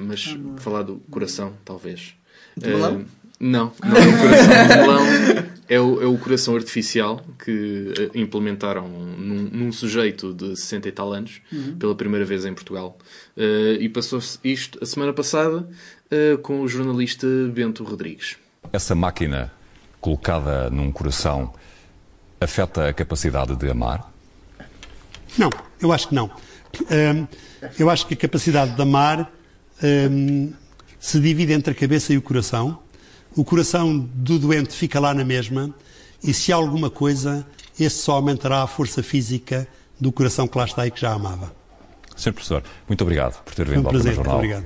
mas 0.06 0.36
falar 0.56 0.82
do 0.82 0.96
coração, 1.10 1.52
talvez. 1.64 2.14
De 2.58 2.68
melão? 2.68 2.96
Uh, 2.96 3.04
não, 3.38 3.72
não 3.84 3.96
é 3.96 4.06
o 4.06 4.18
coração 4.18 4.66
de 4.66 4.74
melão. 4.74 5.46
É 5.68 5.80
o, 5.80 6.02
é 6.02 6.06
o 6.06 6.16
coração 6.16 6.54
artificial 6.54 7.24
que 7.44 7.92
uh, 8.14 8.18
implementaram 8.18 8.88
num, 8.88 9.48
num 9.52 9.72
sujeito 9.72 10.32
de 10.32 10.56
60 10.56 10.88
e 10.88 10.92
tal 10.92 11.12
anos, 11.12 11.40
pela 11.78 11.94
primeira 11.94 12.24
vez 12.24 12.44
em 12.44 12.54
Portugal. 12.54 12.96
Uh, 13.36 13.80
e 13.80 13.88
passou-se 13.88 14.38
isto 14.44 14.78
a 14.80 14.86
semana 14.86 15.12
passada 15.12 15.68
uh, 16.12 16.38
com 16.38 16.60
o 16.60 16.68
jornalista 16.68 17.26
Bento 17.52 17.82
Rodrigues. 17.82 18.36
Essa 18.72 18.94
máquina 18.94 19.52
colocada 20.00 20.70
num 20.70 20.92
coração 20.92 21.52
afeta 22.40 22.88
a 22.88 22.92
capacidade 22.92 23.56
de 23.56 23.68
amar? 23.68 24.12
Não, 25.36 25.50
eu 25.80 25.92
acho 25.92 26.08
que 26.08 26.14
não. 26.14 26.30
Hum, 26.82 27.26
eu 27.78 27.90
acho 27.90 28.06
que 28.06 28.14
a 28.14 28.16
capacidade 28.16 28.74
de 28.74 28.82
amar 28.82 29.32
hum, 29.82 30.52
se 30.98 31.20
divide 31.20 31.52
entre 31.52 31.72
a 31.72 31.74
cabeça 31.74 32.12
e 32.12 32.16
o 32.16 32.22
coração. 32.22 32.78
O 33.36 33.44
coração 33.44 33.98
do 34.14 34.38
doente 34.38 34.74
fica 34.74 34.98
lá 34.98 35.12
na 35.12 35.24
mesma 35.24 35.74
e 36.24 36.32
se 36.32 36.52
há 36.52 36.56
alguma 36.56 36.88
coisa, 36.90 37.46
esse 37.78 37.96
só 37.98 38.12
aumentará 38.12 38.62
a 38.62 38.66
força 38.66 39.02
física 39.02 39.68
do 40.00 40.10
coração 40.10 40.48
que 40.48 40.56
lá 40.56 40.64
está 40.64 40.86
e 40.86 40.90
que 40.90 41.00
já 41.00 41.12
amava. 41.12 41.52
Sr. 42.16 42.32
Professor, 42.32 42.62
muito 42.88 43.02
obrigado 43.02 43.42
por 43.44 43.54
ter 43.54 43.66
vindo 43.66 43.82
um 43.82 43.86
ao 43.86 43.90
prazer, 43.90 44.06
muito 44.14 44.16
Jornal. 44.16 44.36
obrigado. 44.36 44.64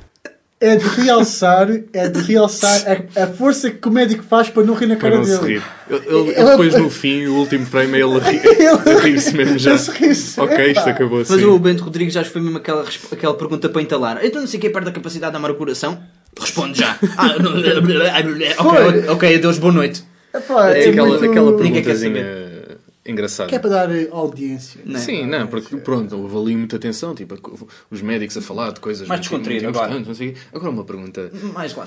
É 0.62 0.76
de 0.76 0.84
realçar, 0.86 1.68
é 1.94 2.06
de 2.08 2.20
realçar 2.20 2.82
a, 3.16 3.22
a 3.24 3.26
força 3.28 3.70
que 3.70 3.88
o 3.88 3.90
médico 3.90 4.22
faz 4.22 4.50
para 4.50 4.62
não 4.62 4.74
rir 4.74 4.86
na 4.88 4.96
Para 4.96 5.10
cara 5.10 5.16
não 5.16 5.24
se 5.24 5.38
dele. 5.40 5.54
rir. 5.54 5.62
Ele, 5.88 6.06
ele- 6.06 6.16
Ele- 6.38 6.50
depois 6.50 6.74
no 6.74 6.90
fim, 6.90 7.26
o 7.26 7.34
último 7.36 7.64
frame, 7.64 7.98
ele 7.98 8.20
rir-se 9.02 9.34
mesmo 9.36 9.58
já. 9.58 9.70
Ele 9.70 9.78
se 9.78 9.90
ri-se. 9.90 10.38
Ok, 10.40 10.66
isto 10.66 10.80
Epá. 10.82 10.90
acabou 10.90 11.20
assim. 11.20 11.32
Mas 11.34 11.42
o 11.44 11.58
Bento 11.58 11.82
Rodrigues 11.82 12.12
já 12.12 12.22
foi 12.24 12.42
mesmo 12.42 12.58
aquela, 12.58 12.84
aquela 13.10 13.34
pergunta 13.34 13.68
para 13.70 13.80
entalar. 13.82 14.20
Então 14.22 14.42
não 14.42 14.46
sei 14.46 14.58
o 14.58 14.60
que 14.60 14.66
é 14.66 14.70
perto 14.70 14.84
da 14.84 14.92
capacidade 14.92 15.32
de 15.32 15.36
amar 15.38 15.50
o 15.50 15.54
coração? 15.54 15.98
Responde 16.38 16.78
já. 16.78 16.98
Ah, 17.16 17.36
não, 17.38 17.52
ok, 17.58 19.08
ok, 19.08 19.34
adeus, 19.36 19.58
boa 19.58 19.72
noite. 19.72 20.04
Epá, 20.34 20.70
É 20.72 20.84
é 20.84 20.88
aquela, 20.90 21.08
muito- 21.08 21.24
aquela 21.24 21.56
perguntazinha 21.56 22.40
engraçada. 23.04 23.48
Que 23.48 23.56
é 23.56 23.58
para 23.58 23.70
dar 23.70 23.90
eh, 23.90 24.08
audiência. 24.12 24.80
Não 24.84 24.96
é? 24.96 24.98
Sim, 25.02 25.26
não, 25.26 25.46
porque 25.48 25.76
pronto, 25.78 26.16
houve 26.16 26.36
ali 26.36 26.56
muita 26.56 26.76
atenção, 26.76 27.14
tipo, 27.14 27.36
os 27.90 28.00
médicos 28.00 28.36
a 28.36 28.40
falar 28.40 28.72
de 28.72 28.80
coisas 28.80 29.08
Mais 29.08 29.18
muito- 29.20 29.30
descontraído 29.30 29.64
muito 29.64 29.78
agora. 29.78 30.34
Agora 30.54 30.70
uma 30.70 30.84
pergunta. 30.84 31.30
Mais 31.52 31.74
lá. 31.74 31.84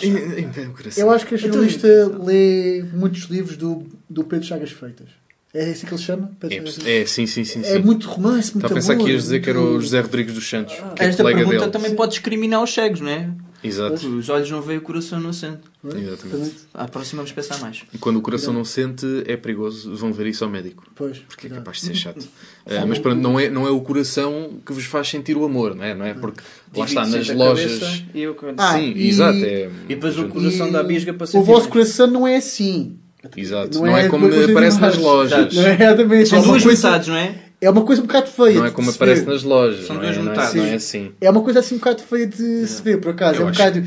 Eu 0.97 1.09
acho 1.11 1.25
que 1.25 1.35
a 1.35 1.37
Então, 1.37 1.51
jornalista 1.51 1.87
lê 2.21 2.83
muitos 2.93 3.23
livros 3.23 3.55
do, 3.55 3.85
do 4.09 4.23
Pedro 4.25 4.45
Chagas 4.45 4.71
Freitas. 4.71 5.07
É 5.53 5.69
assim 5.69 5.85
que 5.85 5.93
ele 5.93 6.01
chama? 6.01 6.31
Pedro 6.39 6.57
É, 6.85 7.01
é, 7.01 7.05
sim, 7.05 7.27
sim, 7.27 7.45
sim. 7.45 7.59
É 7.61 7.73
sim. 7.73 7.79
muito 7.79 8.09
romance, 8.09 8.51
muito 8.53 8.65
Estava 8.65 8.73
a 8.73 8.75
pensar 8.75 8.93
amor, 8.93 9.05
que 9.05 9.11
ias 9.11 9.21
dizer 9.23 9.39
que 9.39 9.49
era 9.51 9.59
o 9.59 9.63
muito- 9.63 9.81
José 9.83 10.01
Rodrigues 10.01 10.33
dos 10.33 10.49
Santos, 10.49 10.73
que 10.95 11.03
é 11.03 11.07
Esta 11.07 11.21
colega 11.23 11.37
pergunta 11.39 11.59
dele. 11.59 11.71
também 11.71 11.95
pode 11.95 12.11
discriminar 12.11 12.61
os 12.63 12.73
cegos, 12.73 12.99
não 13.01 13.09
é? 13.09 13.29
Exato. 13.63 14.07
Os 14.07 14.27
olhos 14.29 14.51
não 14.51 14.61
veem, 14.61 14.79
o 14.79 14.81
coração 14.81 15.19
não 15.19 15.31
sente. 15.31 15.59
Exatamente. 15.85 16.55
À 16.73 16.87
próxima 16.87 17.17
vamos 17.21 17.31
pensar 17.31 17.59
mais. 17.59 17.83
E 17.93 17.97
quando 17.97 18.17
o 18.17 18.21
coração 18.21 18.53
não 18.53 18.65
sente, 18.65 19.05
é 19.25 19.37
perigoso, 19.37 19.95
vão 19.95 20.11
ver 20.11 20.27
isso 20.27 20.43
ao 20.43 20.49
médico. 20.49 20.83
Pois, 20.95 21.19
Porque 21.19 21.47
é 21.47 21.49
capaz 21.49 21.77
de 21.77 21.87
ser 21.87 21.95
chato. 21.95 22.27
Ah, 22.65 22.83
mas 22.87 22.99
pronto, 22.99 23.21
não 23.21 23.39
é, 23.39 23.49
não 23.49 23.65
é 23.65 23.71
o 23.71 23.79
coração 23.81 24.59
que 24.65 24.73
vos 24.73 24.83
faz 24.85 25.07
sentir 25.07 25.37
o 25.37 25.45
amor, 25.45 25.75
não 25.75 25.83
é? 25.83 25.95
Não 25.95 26.05
é 26.05 26.13
porque 26.13 26.41
lá 26.75 26.85
está 26.85 27.05
nas 27.05 27.29
lojas. 27.29 27.79
cabeça 27.79 28.03
E, 28.13 28.21
eu... 28.21 28.35
Ah, 28.57 28.73
Sim, 28.73 28.93
e- 28.95 29.07
exato. 29.07 29.37
É, 29.37 29.69
e 29.85 29.95
depois 29.95 30.17
o 30.17 30.27
coração 30.27 30.71
dá 30.71 30.83
bisga 30.83 31.13
para 31.13 31.23
O 31.23 31.27
sentir 31.27 31.45
vosso 31.45 31.61
mais. 31.61 31.71
coração 31.71 32.07
não 32.07 32.27
é 32.27 32.35
assim. 32.37 32.97
Exato. 33.37 33.79
Não, 33.79 33.95
é 33.95 34.09
como 34.09 34.25
uma 34.25 34.33
coisa 34.33 34.51
aparece 34.51 34.81
nas 34.81 34.97
lojas. 34.97 35.53
Não 35.53 35.63
é 35.65 35.73
exatamente. 35.75 36.29
São 36.29 36.39
é 36.39 36.41
duas 36.41 36.65
metades, 36.65 37.07
não 37.07 37.15
é? 37.15 37.35
É 37.63 37.69
uma 37.69 37.83
coisa 37.85 38.01
um 38.01 38.05
bocado 38.05 38.27
feia. 38.29 38.55
Não 38.59 38.65
é 38.65 38.69
de 38.69 38.75
como 38.75 38.89
se 38.91 38.95
aparece 38.97 39.23
ver. 39.25 39.31
nas 39.31 39.43
lojas. 39.43 39.85
São 39.85 39.95
não, 39.95 40.03
duas 40.03 40.15
é, 40.15 40.19
não, 40.19 40.25
é, 40.25 40.29
metades. 40.29 40.53
não 40.55 40.65
é 40.65 40.73
assim. 40.75 41.11
É 41.21 41.29
uma 41.29 41.41
coisa 41.41 41.59
assim 41.59 41.75
um 41.75 41.77
bocado 41.79 42.03
feia 42.03 42.27
de 42.27 42.67
se 42.67 42.81
ver, 42.81 42.99
por 42.99 43.11
acaso. 43.11 43.35
Eu 43.39 43.41
é 43.41 43.45
um 43.45 43.49
acho- 43.49 43.59
bocado. 43.59 43.83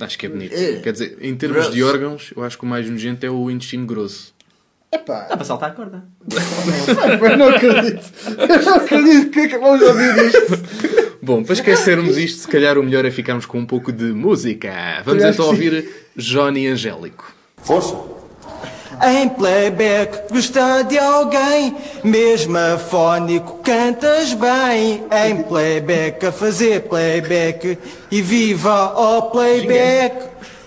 Acho 0.00 0.18
que 0.18 0.26
é 0.26 0.28
bonito. 0.28 0.54
É. 0.54 0.76
Quer 0.80 0.92
dizer, 0.92 1.18
em 1.20 1.34
termos 1.34 1.58
Gross. 1.62 1.74
de 1.74 1.82
órgãos, 1.82 2.32
eu 2.36 2.42
acho 2.44 2.56
que 2.58 2.64
o 2.64 2.66
mais 2.68 2.88
nojento 2.88 3.26
é 3.26 3.30
o 3.30 3.50
intestino 3.50 3.86
grosso. 3.86 4.34
Epá, 4.90 5.26
Dá 5.28 5.36
para 5.36 5.44
saltar 5.44 5.70
a 5.70 5.72
corda. 5.74 6.02
eu 7.30 7.36
não 7.36 7.48
acredito. 7.48 8.10
Eu 8.38 8.62
não 8.62 8.74
acredito 8.76 9.30
que 9.30 9.40
acabamos 9.40 9.78
de 9.80 9.84
ouvir 9.84 10.16
isto. 10.26 11.18
Bom, 11.20 11.42
para 11.44 11.52
esquecermos 11.52 12.16
isto, 12.16 12.40
se 12.42 12.48
calhar 12.48 12.78
o 12.78 12.82
melhor 12.82 13.04
é 13.04 13.10
ficarmos 13.10 13.44
com 13.44 13.58
um 13.58 13.66
pouco 13.66 13.92
de 13.92 14.04
música. 14.04 14.72
Vamos 15.04 15.22
então 15.24 15.46
ouvir 15.46 15.86
Johnny 16.16 16.66
Angélico. 16.68 17.30
Força! 17.58 18.17
Em 19.04 19.28
playback 19.28 20.32
gosta 20.32 20.82
de 20.84 20.98
alguém, 20.98 21.76
mesmo 22.02 22.56
afónico 22.58 23.58
cantas 23.62 24.32
bem. 24.32 25.04
Em 25.26 25.42
playback 25.42 26.26
a 26.26 26.32
fazer 26.32 26.82
playback 26.88 27.78
e 28.10 28.22
viva 28.22 28.72
ao 28.94 29.30
playback. 29.30 30.26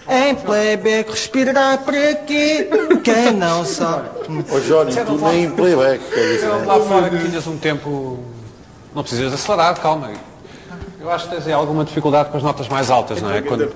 Em 0.10 0.36
playback 0.36 1.10
respirará 1.12 1.78
para 1.78 2.16
quê? 2.16 2.70
Quem 3.04 3.32
não 3.34 3.64
sabe. 3.66 4.10
Ô 4.52 4.60
Johnny, 4.60 4.94
tu 4.96 5.18
nem 5.18 5.50
playback, 5.52 6.02
é 6.14 6.34
diferente. 6.34 6.66
Lá 6.66 6.80
fora 6.80 7.10
que 7.10 7.18
tinhas 7.30 7.48
um 7.48 7.58
tempo. 7.58 8.20
Não 8.94 9.04
precisas 9.04 9.34
acelerar, 9.34 9.80
calma. 9.80 10.12
Eu 11.00 11.10
acho 11.10 11.28
que 11.30 11.36
tens 11.36 11.48
aí 11.48 11.54
alguma 11.54 11.84
dificuldade 11.84 12.30
com 12.30 12.38
as 12.38 12.44
notas 12.44 12.68
mais 12.68 12.90
altas, 12.92 13.22
não 13.22 13.32
é? 13.32 13.42
Quando, 13.42 13.68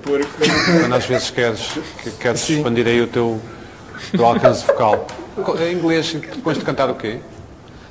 quando 0.80 0.94
às 0.94 1.04
vezes 1.06 1.30
queres, 1.30 1.60
que- 2.02 2.10
queres 2.12 2.48
expandir 2.48 2.86
aí 2.86 3.00
o 3.00 3.06
teu, 3.08 3.40
teu 4.10 4.24
alcance 4.24 4.66
vocal. 4.66 5.06
Em 5.60 5.72
inglês, 5.72 6.12
depois 6.12 6.58
de 6.58 6.64
cantar 6.64 6.90
o 6.90 6.94
quê? 6.94 7.20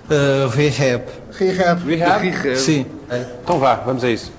Uh, 0.09 0.47
rehab. 0.49 1.03
Rehab. 1.31 1.83
Rehab? 1.83 2.57
Sim. 2.57 2.85
Então 3.43 3.59
vá, 3.59 3.75
vamos 3.75 4.03
a 4.03 4.09
isso. 4.09 4.31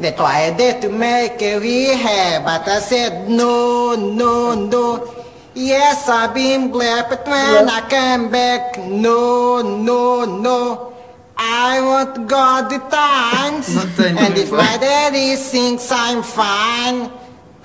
They 0.00 0.12
tried 0.12 0.80
to 0.80 0.90
make 0.90 1.42
a 1.42 1.58
rehab, 1.58 2.44
but 2.44 2.68
I 2.68 2.80
said 2.80 3.28
no, 3.28 3.96
no, 3.96 4.54
no. 4.54 5.14
Yes, 5.54 6.08
I've 6.08 6.34
been 6.34 6.70
glad, 6.70 7.08
but 7.08 7.26
when 7.26 7.68
I 7.68 7.80
come 7.88 8.30
back, 8.30 8.78
no, 8.78 9.60
no, 9.60 10.24
no. 10.24 10.92
I 11.36 11.80
want 11.80 12.28
God 12.28 12.70
the 12.70 12.78
times, 12.78 13.74
and 13.98 14.38
if 14.38 14.52
my 14.52 14.76
daddy 14.76 15.34
thinks 15.34 15.90
I'm 15.90 16.22
fine, 16.22 17.10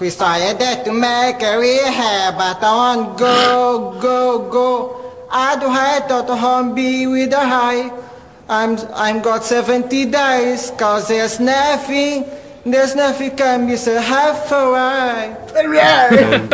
we 0.04 0.10
started 0.10 0.84
to 0.84 0.92
make 0.92 1.42
a 1.42 1.58
rehab, 1.58 2.36
but 2.36 2.62
I 2.62 2.76
want 2.76 3.18
go, 3.18 3.98
go, 4.02 4.50
go. 4.52 4.68
I 5.32 5.56
do 5.56 5.70
high 5.70 6.02
to 6.10 6.28
the 6.28 6.36
home 6.36 6.76
be 6.76 7.08
with 7.08 7.32
a 7.32 7.40
high. 7.40 7.90
I'm 8.50 8.78
I'm 8.94 9.22
got 9.22 9.46
70 9.46 10.12
days, 10.12 10.72
cause 10.78 11.08
there's 11.08 11.40
nothing, 11.40 12.26
there's 12.66 12.96
nothing 12.96 13.32
come, 13.38 13.70
you 13.70 13.78
say 13.78 13.96
half 13.96 14.52
away. 14.52 15.38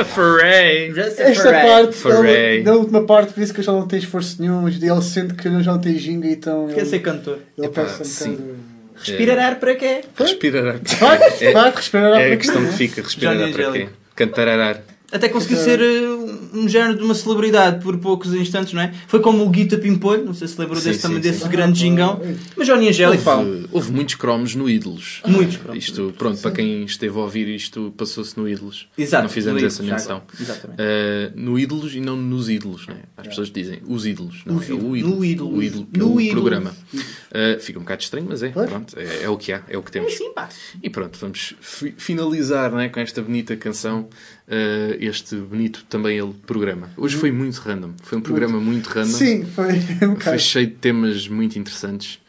Ferrey! 0.06 0.94
Esta 1.18 1.52
parte, 1.52 2.08
ele, 2.08 2.64
na 2.64 2.74
última 2.74 3.04
parte, 3.04 3.34
por 3.34 3.42
isso 3.42 3.52
que 3.52 3.62
ele 3.62 3.66
já 3.66 3.72
não 3.72 3.88
tem 3.88 3.98
esforço 3.98 4.40
nenhum, 4.40 4.68
ele 4.68 5.02
sente 5.02 5.34
que 5.34 5.48
ele 5.48 5.64
já 5.64 5.72
não 5.72 5.82
tem 5.82 5.98
ginga, 5.98 6.28
então. 6.28 6.68
Quer 6.68 6.82
ele, 6.82 6.86
ser 6.86 7.00
cantor. 7.00 7.40
ele 7.58 7.66
Epá, 7.66 7.82
pensa 7.82 8.04
um 8.04 8.06
sim. 8.06 8.32
bocado. 8.36 8.69
Respirar 9.00 9.60
para 9.60 9.76
quê? 9.76 10.02
Respirar. 10.16 10.80
Vai, 11.00 11.18
vai, 11.54 11.72
respirar 11.72 12.20
É 12.20 12.26
para 12.26 12.34
a 12.34 12.38
questão 12.38 12.62
quê? 12.64 12.68
que 12.72 12.78
fica, 12.78 13.02
respirar 13.02 13.36
Johnny 13.38 13.52
para 13.54 13.64
quê? 13.64 13.70
Angélico. 13.70 13.94
Cantararar. 14.16 14.82
Até 15.12 15.28
conseguiu 15.30 15.58
Então- 15.58 15.66
ser 15.66 15.82
eh, 15.82 16.08
um, 16.08 16.62
um 16.66 16.70
género 16.70 16.96
de 16.98 17.04
uma 17.04 17.16
celebridade 17.16 17.84
por 17.84 17.98
poucos 17.98 18.34
instantes, 18.34 18.74
não 18.74 18.82
é? 18.82 18.94
Foi 19.08 19.20
como 19.20 19.44
o 19.44 19.50
Guita 19.50 19.78
Pimpolho, 19.78 20.24
não 20.24 20.34
sei 20.34 20.48
se 20.48 20.60
lembrou 20.60 20.80
Sim, 20.80 20.90
desse, 20.90 21.02
sim, 21.02 21.08
também 21.08 21.24
sim. 21.24 21.30
desse 21.32 21.48
grande 21.50 21.80
gingão. 21.80 22.22
Mas 22.56 22.68
Johnny 22.68 22.90
Angélico, 22.90 23.24
pá, 23.24 23.36
Houve, 23.38 23.68
houve 23.72 23.92
muitos 23.92 24.16
cromos 24.16 24.54
no 24.56 24.70
Ídolos. 24.70 25.22
Muitos 25.26 25.58
cromos. 25.58 25.84
Isto, 25.84 26.14
pronto, 26.18 26.40
para 26.42 26.52
quem 26.52 26.84
esteve 26.84 27.18
a 27.18 27.22
ouvir 27.22 27.48
isto, 27.48 27.94
passou-se 27.98 28.38
no 28.38 28.48
Ídolos. 28.48 28.88
Exato, 28.98 29.24
Não 29.24 29.30
fizemos 29.30 29.64
essa 29.64 29.82
menção. 29.82 30.22
Exatamente. 30.40 30.80
Uh, 30.82 31.32
no 31.36 31.58
Ídolos 31.58 31.96
e 31.96 32.00
não 32.00 32.16
nos 32.16 32.50
Ídolos, 32.50 32.86
né? 32.88 32.98
As 33.18 33.28
pessoas 33.28 33.50
dizem 33.52 33.80
os 33.88 34.06
Ídolos, 34.06 34.42
não 34.46 34.58
Os 34.58 34.70
é 34.70 34.74
o 34.74 34.96
ídolos. 34.96 34.98
ídolo. 35.00 35.16
No 35.16 35.26
ídolo. 35.26 35.56
O 35.58 35.64
ídolo, 35.64 35.82
No 35.82 35.88
pelo 35.88 36.22
ídolo. 36.22 36.42
programa. 36.42 36.76
Uh, 36.94 37.60
fica 37.60 37.80
um 37.80 37.82
bocado 37.84 38.02
estranho, 38.04 38.28
mas 38.30 38.44
é, 38.44 38.50
pronto, 38.50 38.98
é, 38.98 39.24
é 39.24 39.30
o 39.30 39.38
que 39.38 39.52
há, 39.54 39.62
é 39.68 39.78
o 39.78 39.82
que 39.84 39.92
temos. 39.92 40.14
sim, 40.14 40.32
pá. 40.34 40.50
E 40.84 40.90
pronto, 40.90 41.18
vamos 41.20 41.54
fi- 41.62 41.94
finalizar 41.98 42.72
né, 42.72 42.90
com 42.90 43.00
esta 43.00 43.22
bonita 43.22 43.56
canção, 43.56 44.08
uh, 44.50 44.96
este 45.00 45.36
bonito 45.36 45.86
também 45.90 46.18
ele 46.18 46.34
programa. 46.46 46.90
Hoje 46.98 47.16
foi 47.16 47.32
muito 47.32 47.56
random, 47.60 47.92
foi 48.04 48.18
um 48.18 48.22
programa 48.22 48.60
muito, 48.60 48.88
random. 48.88 49.12
Sim, 49.12 49.46
foi 49.46 49.74
um 50.08 50.16
Foi 50.20 50.40
cheio 50.40 50.68
de 50.68 50.74
temas 50.74 51.28
muito 51.28 51.58
interessantes 51.58 52.20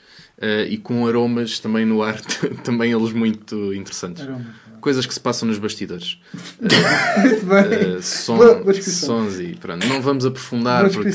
eh, 0.40 0.66
e 0.70 0.78
com 0.78 1.06
aromas 1.06 1.58
também 1.58 1.84
no 1.84 2.02
ar, 2.02 2.20
também 2.64 2.92
eles 2.92 3.12
muito 3.12 3.74
interessantes. 3.74 4.22
Aromas, 4.22 4.46
Coisas 4.80 5.04
que 5.04 5.12
se 5.12 5.20
passam 5.20 5.46
nos 5.46 5.58
bastidores. 5.58 6.18
Muito 6.32 7.44
bem. 7.44 7.96
Eh, 7.98 8.00
som- 8.00 8.38
sons 8.80 9.38
e 9.38 9.54
pronto. 9.60 9.86
Não 9.86 10.00
vamos 10.00 10.24
aprofundar 10.24 10.88
porque 10.88 11.10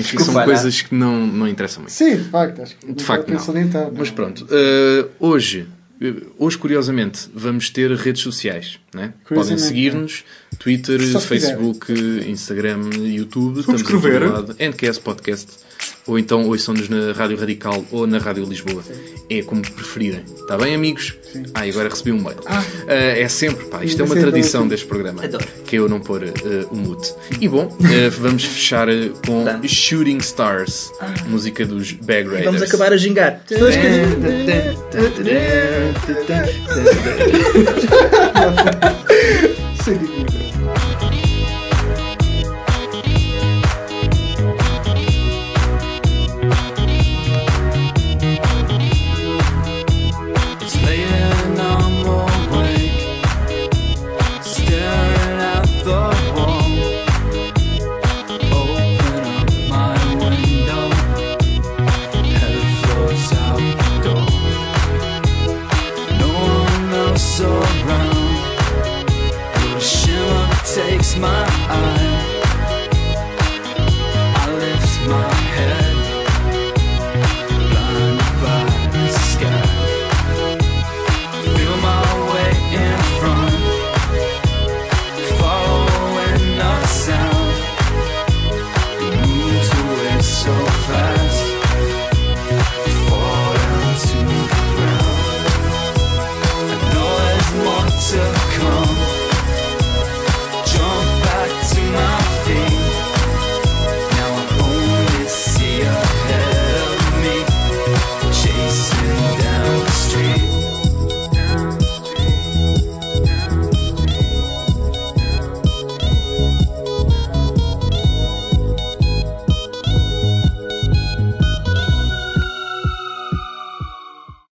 enfim, 0.00 0.18
são 0.18 0.34
Ana. 0.34 0.44
coisas 0.44 0.82
que 0.82 0.92
não, 0.92 1.24
não 1.24 1.46
interessam 1.46 1.82
muito. 1.84 1.92
Sim, 1.92 2.16
de 2.16 2.24
facto, 2.24 2.60
acho 2.60 2.76
que 2.76 2.92
De 2.92 3.04
facto, 3.04 3.28
não. 3.28 3.70
tanto. 3.70 3.94
Mas 3.96 4.10
pronto, 4.10 4.44
hoje, 5.20 5.68
hoje, 6.36 6.58
curiosamente, 6.58 7.30
vamos 7.32 7.70
ter 7.70 7.92
redes 7.92 8.20
sociais. 8.20 8.80
Né? 8.94 9.14
Podem 9.26 9.56
seguir-nos: 9.56 10.24
Twitter, 10.58 11.00
Facebook, 11.20 11.92
Instagram, 12.28 12.90
YouTube. 12.94 13.62
Todo 13.62 14.32
lado. 14.32 14.56
NQS 14.58 14.98
Podcast. 14.98 15.48
Ou 16.06 16.18
então 16.18 16.46
ouçam-nos 16.48 16.88
na 16.88 17.12
Rádio 17.12 17.38
Radical 17.38 17.84
ou 17.92 18.06
na 18.08 18.18
Rádio 18.18 18.44
Lisboa. 18.44 18.82
É 19.30 19.40
como 19.42 19.62
preferirem. 19.62 20.24
Está 20.40 20.58
bem, 20.58 20.74
amigos? 20.74 21.14
Ah, 21.54 21.64
e 21.66 21.70
agora 21.70 21.88
recebi 21.88 22.10
um 22.10 22.20
mail. 22.20 22.38
Eh, 22.88 23.22
é 23.22 23.28
sempre, 23.28 23.66
pá, 23.66 23.84
isto 23.84 24.00
é 24.00 24.04
uma 24.04 24.14
Sim, 24.14 24.20
então, 24.20 24.30
tradição 24.30 24.62
sim. 24.62 24.68
deste 24.68 24.86
programa. 24.86 25.24
Adoro. 25.24 25.46
Que 25.64 25.76
é 25.76 25.78
eu 25.78 25.88
não 25.88 26.00
pôr 26.00 26.24
eh, 26.24 26.30
o 26.70 26.76
mute. 26.76 27.14
E 27.40 27.48
bom, 27.48 27.74
eh, 27.84 28.08
vamos 28.10 28.44
fechar 28.44 28.88
eh, 28.88 29.10
com 29.24 29.44
Shooting 29.66 30.18
Stars, 30.18 30.90
música 31.28 31.64
dos 31.64 31.92
Bag 31.92 32.26
Raiders. 32.26 32.46
Vamos 32.46 32.62
acabar 32.62 32.92
a 32.92 32.96
gingar. 32.96 33.40
Sem 39.84 39.98
dúvida. 39.98 40.41